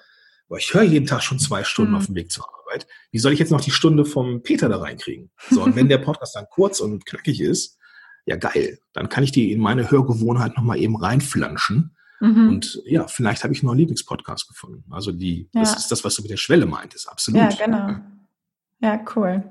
boah, 0.49 0.59
ich 0.59 0.75
höre 0.75 0.83
jeden 0.83 1.07
Tag 1.07 1.23
schon 1.23 1.39
zwei 1.39 1.63
Stunden 1.63 1.93
mhm. 1.93 1.99
auf 1.99 2.07
dem 2.07 2.17
Weg 2.17 2.33
zur 2.33 2.45
Arbeit 2.49 2.60
Arbeit. 2.71 2.87
Wie 3.11 3.19
soll 3.19 3.33
ich 3.33 3.39
jetzt 3.39 3.51
noch 3.51 3.61
die 3.61 3.71
Stunde 3.71 4.05
vom 4.05 4.43
Peter 4.43 4.69
da 4.69 4.79
reinkriegen? 4.79 5.31
So, 5.51 5.63
und 5.63 5.77
wenn 5.77 5.89
der 5.89 5.99
Podcast 6.11 6.37
dann 6.37 6.47
kurz 6.51 6.81
und 6.81 7.05
knackig 7.07 7.41
ist, 7.41 7.79
ja 8.27 8.37
geil, 8.37 8.79
dann 8.93 9.09
kann 9.09 9.25
ich 9.25 9.33
die 9.33 9.53
in 9.53 9.61
meine 9.61 9.91
Hörgewohnheit 9.91 10.57
nochmal 10.57 10.79
eben 10.79 10.97
reinflanschen. 10.97 11.97
Mhm. 12.21 12.49
Und 12.49 12.83
ja, 12.85 13.07
vielleicht 13.07 13.45
habe 13.45 13.53
ich 13.53 13.63
noch 13.63 13.71
einen 13.71 13.81
Lieblingspodcast 13.81 14.49
gefunden. 14.49 14.85
Also 14.91 15.11
die, 15.11 15.49
ja. 15.53 15.63
das 15.63 15.77
ist 15.77 15.91
das, 15.91 16.05
was 16.05 16.15
du 16.15 16.23
mit 16.23 16.31
der 16.31 16.37
Schwelle 16.37 16.67
meintest, 16.67 17.09
absolut. 17.09 17.41
Ja, 17.41 17.67
genau. 17.67 17.97
Ja, 18.81 19.05
cool. 19.17 19.51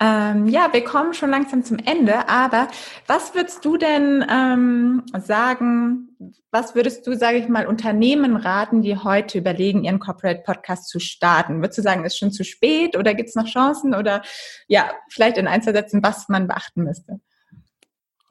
Ähm, 0.00 0.46
ja, 0.46 0.72
wir 0.72 0.84
kommen 0.84 1.12
schon 1.12 1.30
langsam 1.30 1.64
zum 1.64 1.78
Ende, 1.78 2.28
aber 2.28 2.68
was 3.08 3.34
würdest 3.34 3.64
du 3.64 3.76
denn 3.76 4.24
ähm, 4.30 5.02
sagen, 5.18 6.08
was 6.52 6.76
würdest 6.76 7.04
du, 7.06 7.16
sage 7.16 7.38
ich 7.38 7.48
mal, 7.48 7.66
Unternehmen 7.66 8.36
raten, 8.36 8.80
die 8.82 8.96
heute 8.96 9.38
überlegen, 9.38 9.82
ihren 9.82 9.98
Corporate 9.98 10.42
Podcast 10.44 10.88
zu 10.88 11.00
starten? 11.00 11.60
Würdest 11.60 11.78
du 11.78 11.82
sagen, 11.82 12.04
ist 12.04 12.16
schon 12.16 12.30
zu 12.30 12.44
spät 12.44 12.96
oder 12.96 13.14
gibt 13.14 13.28
es 13.28 13.34
noch 13.34 13.46
Chancen 13.46 13.94
oder 13.94 14.22
ja, 14.68 14.92
vielleicht 15.10 15.36
in 15.36 15.48
ein, 15.48 15.62
zwei 15.62 15.72
Sätzen, 15.72 16.02
was 16.02 16.28
man 16.28 16.46
beachten 16.46 16.84
müsste? 16.84 17.20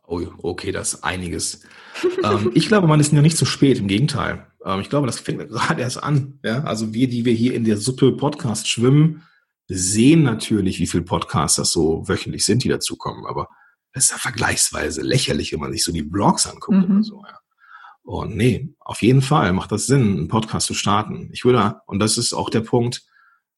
Oh, 0.08 0.22
okay, 0.42 0.72
das 0.72 0.94
ist 0.94 1.04
einiges. 1.04 1.64
ähm, 2.24 2.52
ich 2.54 2.70
glaube, 2.70 2.88
man 2.88 3.02
ist 3.02 3.12
ja 3.12 3.22
nicht 3.22 3.36
zu 3.36 3.46
spät, 3.46 3.78
im 3.78 3.88
Gegenteil. 3.88 4.48
Ähm, 4.64 4.80
ich 4.80 4.90
glaube, 4.90 5.06
das 5.06 5.20
fängt 5.20 5.50
gerade 5.50 5.82
erst 5.82 6.02
an. 6.02 6.40
Ja? 6.46 6.64
Also 6.64 6.94
wir, 6.94 7.10
die 7.10 7.26
wir 7.26 7.34
hier 7.34 7.54
in 7.54 7.66
der 7.66 7.76
Suppe 7.76 8.14
Podcast 8.14 8.70
schwimmen, 8.70 9.24
sehen 9.76 10.24
natürlich, 10.24 10.80
wie 10.80 10.88
viele 10.88 11.04
Podcasts 11.04 11.58
das 11.58 11.72
so 11.72 12.08
wöchentlich 12.08 12.46
sind, 12.46 12.64
die 12.64 12.70
dazukommen, 12.70 13.26
aber 13.26 13.50
das 13.94 14.06
ist 14.06 14.12
ja 14.12 14.18
vergleichsweise 14.18 15.02
lächerlich, 15.02 15.52
wenn 15.54 15.60
man 15.60 15.72
sich 15.72 15.84
so 15.84 15.92
die 15.92 16.04
Blogs 16.04 16.48
anguckt 16.48 16.88
mhm. 16.88 16.96
oder 16.96 17.04
so. 17.04 17.24
Ja. 17.28 17.40
Und 18.04 18.38
nee, 18.38 18.74
auf 18.80 19.02
jeden 19.02 19.22
Fall 19.22 19.52
macht 19.52 19.72
das 19.72 19.88
Sinn, 19.88 20.18
einen 20.18 20.28
Podcast 20.28 20.68
zu 20.68 20.74
starten. 20.74 21.30
Ich 21.34 21.44
würde, 21.44 21.82
und 21.88 22.00
das 22.00 22.18
ist 22.18 22.34
auch 22.34 22.50
der 22.50 22.62
Punkt, 22.62 23.04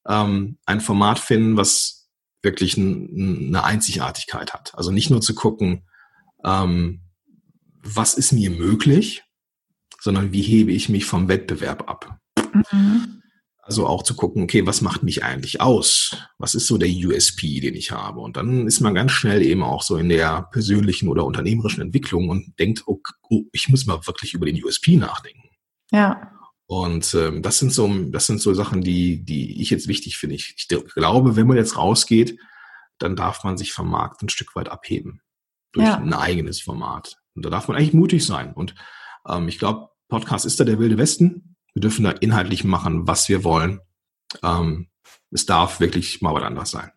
ähm, 0.08 0.58
ein 0.66 0.80
Format 0.80 1.18
finden, 1.18 1.56
was 1.56 2.08
wirklich 2.42 2.76
ein, 2.76 3.48
eine 3.48 3.64
Einzigartigkeit 3.64 4.52
hat. 4.52 4.74
Also 4.74 4.90
nicht 4.90 5.10
nur 5.10 5.20
zu 5.20 5.34
gucken, 5.34 5.86
ähm, 6.44 7.02
was 7.82 8.14
ist 8.14 8.32
mir 8.32 8.50
möglich, 8.50 9.22
sondern 10.00 10.32
wie 10.32 10.42
hebe 10.42 10.72
ich 10.72 10.88
mich 10.88 11.04
vom 11.04 11.28
Wettbewerb 11.28 11.88
ab. 11.88 12.18
Mhm. 12.72 13.19
Also 13.62 13.86
auch 13.86 14.02
zu 14.02 14.14
gucken, 14.14 14.42
okay, 14.42 14.66
was 14.66 14.80
macht 14.80 15.02
mich 15.02 15.22
eigentlich 15.22 15.60
aus? 15.60 16.16
Was 16.38 16.54
ist 16.54 16.66
so 16.66 16.78
der 16.78 16.88
USP, 16.88 17.60
den 17.60 17.74
ich 17.74 17.92
habe? 17.92 18.20
Und 18.20 18.36
dann 18.36 18.66
ist 18.66 18.80
man 18.80 18.94
ganz 18.94 19.12
schnell 19.12 19.42
eben 19.42 19.62
auch 19.62 19.82
so 19.82 19.96
in 19.96 20.08
der 20.08 20.48
persönlichen 20.50 21.08
oder 21.08 21.24
unternehmerischen 21.24 21.82
Entwicklung 21.82 22.28
und 22.28 22.58
denkt, 22.58 22.82
oh, 22.86 23.00
oh 23.28 23.42
ich 23.52 23.68
muss 23.68 23.86
mal 23.86 24.06
wirklich 24.06 24.34
über 24.34 24.46
den 24.46 24.62
USP 24.64 24.96
nachdenken. 24.96 25.50
Ja. 25.92 26.32
Und 26.66 27.14
ähm, 27.14 27.42
das 27.42 27.58
sind 27.58 27.72
so, 27.72 27.88
das 28.10 28.26
sind 28.26 28.40
so 28.40 28.54
Sachen, 28.54 28.80
die, 28.80 29.24
die 29.24 29.60
ich 29.60 29.70
jetzt 29.70 29.88
wichtig 29.88 30.16
finde. 30.16 30.36
Ich, 30.36 30.54
ich 30.56 30.68
glaube, 30.68 31.36
wenn 31.36 31.46
man 31.46 31.56
jetzt 31.56 31.76
rausgeht, 31.76 32.38
dann 32.98 33.16
darf 33.16 33.42
man 33.44 33.56
sich 33.56 33.72
vom 33.72 33.90
Markt 33.90 34.22
ein 34.22 34.28
Stück 34.28 34.54
weit 34.54 34.68
abheben 34.68 35.20
durch 35.72 35.86
ja. 35.86 35.96
ein 35.96 36.12
eigenes 36.12 36.60
Format. 36.60 37.16
Und 37.34 37.44
da 37.44 37.50
darf 37.50 37.68
man 37.68 37.76
eigentlich 37.76 37.94
mutig 37.94 38.24
sein. 38.24 38.52
Und 38.52 38.74
ähm, 39.28 39.48
ich 39.48 39.58
glaube, 39.58 39.88
Podcast 40.08 40.44
ist 40.44 40.60
da 40.60 40.64
der 40.64 40.78
wilde 40.78 40.98
Westen. 40.98 41.49
Wir 41.74 41.80
dürfen 41.80 42.04
da 42.04 42.10
inhaltlich 42.10 42.64
machen, 42.64 43.06
was 43.06 43.28
wir 43.28 43.44
wollen. 43.44 43.80
Ähm, 44.42 44.88
es 45.30 45.46
darf 45.46 45.80
wirklich 45.80 46.20
mal 46.20 46.34
was 46.34 46.42
anderes 46.42 46.70
sein. 46.70 46.90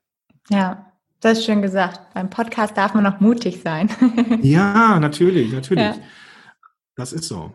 Ja, 0.49 0.91
das 1.19 1.39
ist 1.39 1.45
schön 1.45 1.61
gesagt. 1.61 2.13
Beim 2.13 2.29
Podcast 2.29 2.75
darf 2.77 2.93
man 2.93 3.05
auch 3.05 3.19
mutig 3.19 3.61
sein. 3.61 3.89
ja, 4.41 4.99
natürlich, 4.99 5.53
natürlich. 5.53 5.83
Ja. 5.83 5.95
Das 6.95 7.13
ist 7.13 7.27
so. 7.27 7.53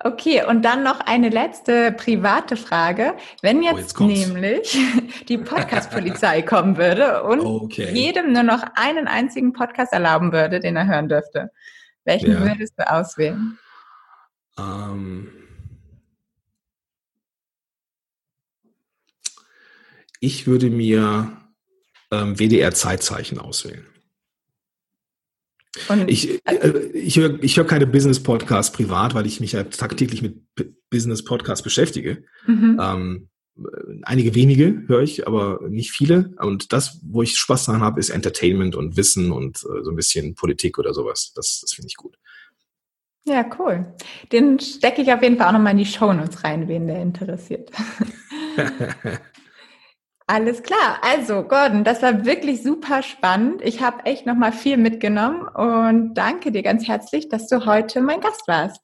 Okay, 0.00 0.44
und 0.44 0.62
dann 0.62 0.84
noch 0.84 1.00
eine 1.00 1.28
letzte 1.28 1.90
private 1.90 2.56
Frage. 2.56 3.16
Wenn 3.42 3.64
jetzt, 3.64 4.00
oh, 4.00 4.04
jetzt 4.04 4.28
nämlich 4.28 4.78
die 5.28 5.38
Podcast-Polizei 5.38 6.42
kommen 6.42 6.76
würde 6.76 7.24
und 7.24 7.40
okay. 7.40 7.90
jedem 7.92 8.32
nur 8.32 8.44
noch 8.44 8.62
einen 8.76 9.08
einzigen 9.08 9.52
Podcast 9.52 9.92
erlauben 9.92 10.30
würde, 10.30 10.60
den 10.60 10.76
er 10.76 10.86
hören 10.86 11.08
dürfte, 11.08 11.50
welchen 12.04 12.30
ja. 12.30 12.40
würdest 12.40 12.74
du 12.78 12.88
auswählen? 12.88 13.58
Ähm, 14.56 15.37
Ich 20.20 20.46
würde 20.46 20.70
mir 20.70 21.32
ähm, 22.10 22.38
WDR-Zeitzeichen 22.38 23.38
auswählen. 23.38 23.86
Und, 25.88 26.10
ich 26.10 26.40
äh, 26.46 26.90
ich 26.92 27.18
höre 27.18 27.42
ich 27.42 27.56
hör 27.56 27.66
keine 27.66 27.86
Business-Podcasts 27.86 28.72
privat, 28.72 29.14
weil 29.14 29.26
ich 29.26 29.40
mich 29.40 29.52
ja 29.52 29.64
tagtäglich 29.64 30.22
mit 30.22 30.40
Business-Podcasts 30.90 31.62
beschäftige. 31.62 32.24
Mhm. 32.46 32.80
Ähm, 32.82 33.28
einige 34.02 34.34
wenige 34.34 34.84
höre 34.86 35.02
ich, 35.02 35.26
aber 35.26 35.60
nicht 35.68 35.90
viele. 35.92 36.34
Und 36.38 36.72
das, 36.72 37.00
wo 37.02 37.22
ich 37.22 37.36
Spaß 37.36 37.66
daran 37.66 37.82
habe, 37.82 38.00
ist 38.00 38.10
Entertainment 38.10 38.76
und 38.76 38.96
Wissen 38.96 39.32
und 39.32 39.58
äh, 39.58 39.82
so 39.82 39.90
ein 39.90 39.96
bisschen 39.96 40.34
Politik 40.34 40.78
oder 40.78 40.94
sowas. 40.94 41.32
Das, 41.34 41.60
das 41.60 41.72
finde 41.72 41.88
ich 41.88 41.96
gut. 41.96 42.16
Ja, 43.24 43.44
cool. 43.58 43.94
Den 44.32 44.58
stecke 44.58 45.02
ich 45.02 45.12
auf 45.12 45.22
jeden 45.22 45.36
Fall 45.36 45.48
auch 45.48 45.52
nochmal 45.52 45.72
in 45.72 45.78
die 45.78 45.86
Shownotes 45.86 46.44
rein, 46.44 46.66
wen 46.66 46.86
der 46.86 47.02
interessiert. 47.02 47.70
Alles 50.30 50.62
klar. 50.62 50.98
Also, 51.00 51.42
Gordon, 51.42 51.84
das 51.84 52.02
war 52.02 52.26
wirklich 52.26 52.62
super 52.62 53.02
spannend. 53.02 53.62
Ich 53.64 53.80
habe 53.80 54.04
echt 54.04 54.26
nochmal 54.26 54.52
viel 54.52 54.76
mitgenommen 54.76 55.48
und 55.48 56.12
danke 56.14 56.52
dir 56.52 56.62
ganz 56.62 56.86
herzlich, 56.86 57.30
dass 57.30 57.48
du 57.48 57.64
heute 57.64 58.02
mein 58.02 58.20
Gast 58.20 58.46
warst. 58.46 58.82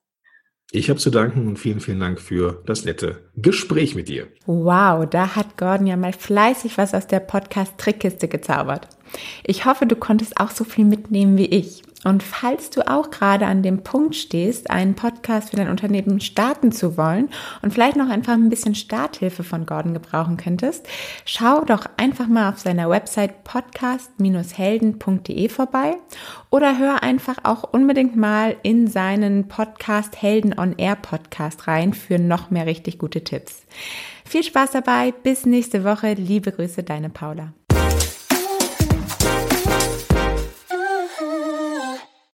Ich 0.73 0.89
habe 0.89 0.99
zu 0.99 1.11
danken 1.11 1.47
und 1.47 1.59
vielen, 1.59 1.81
vielen 1.81 2.01
Dank 2.01 2.19
für 2.19 2.63
das 2.65 2.87
nette 2.87 3.31
Gespräch 3.37 3.95
mit 3.95 4.09
dir. 4.09 4.29
Wow, 4.47 5.07
da 5.07 5.37
hat 5.37 5.59
Gordon 5.59 5.87
ja 5.87 5.99
mal 5.99 6.15
fleißig 6.15 6.79
was 6.79 6.95
aus 6.95 7.07
der 7.07 7.21
Podcast-Trickkiste 7.21 8.27
gezaubert. 8.27 8.89
Ich 9.45 9.65
hoffe, 9.65 9.87
du 9.87 9.97
konntest 9.97 10.41
auch 10.41 10.51
so 10.51 10.65
viel 10.65 10.85
mitnehmen 10.85 11.37
wie 11.37 11.47
ich. 11.47 11.83
Und 12.05 12.23
falls 12.23 12.71
du 12.71 12.87
auch 12.87 13.11
gerade 13.11 13.47
an 13.47 13.63
dem 13.63 13.83
Punkt 13.83 14.15
stehst, 14.15 14.71
einen 14.71 14.95
Podcast 14.95 15.49
für 15.51 15.57
dein 15.57 15.71
Unternehmen 15.71 16.21
starten 16.21 16.71
zu 16.71 16.97
wollen 16.99 17.31
und 17.63 17.73
vielleicht 17.73 17.97
noch 17.97 18.11
einfach 18.11 18.35
ein 18.35 18.51
bisschen 18.51 18.75
Starthilfe 18.75 19.43
von 19.43 19.65
Gordon 19.65 19.95
gebrauchen 19.95 20.37
könntest, 20.37 20.87
schau 21.25 21.65
doch 21.65 21.87
einfach 21.97 22.27
mal 22.29 22.51
auf 22.51 22.59
seiner 22.59 22.91
Website 22.91 23.45
podcast-helden.de 23.45 25.49
vorbei 25.49 25.97
oder 26.51 26.79
hör 26.79 27.03
einfach 27.03 27.39
auch 27.43 27.73
unbedingt 27.73 28.17
mal 28.17 28.55
in 28.63 28.87
seinen 28.87 29.49
Podcast 29.49 30.21
Helden 30.21 30.59
on 30.59 30.75
Air 30.77 30.97
Podcast 30.97 31.67
rein 31.67 31.95
für 31.95 32.19
noch 32.19 32.51
mehr 32.51 32.67
richtig 32.67 32.99
gute 32.99 33.25
Tipps. 33.25 33.63
Viel 34.27 34.43
Spaß 34.43 34.73
dabei, 34.73 35.13
bis 35.13 35.47
nächste 35.47 35.85
Woche. 35.85 36.13
Liebe 36.15 36.53
Grüße, 36.53 36.83
deine 36.83 37.09
Paula. 37.09 37.55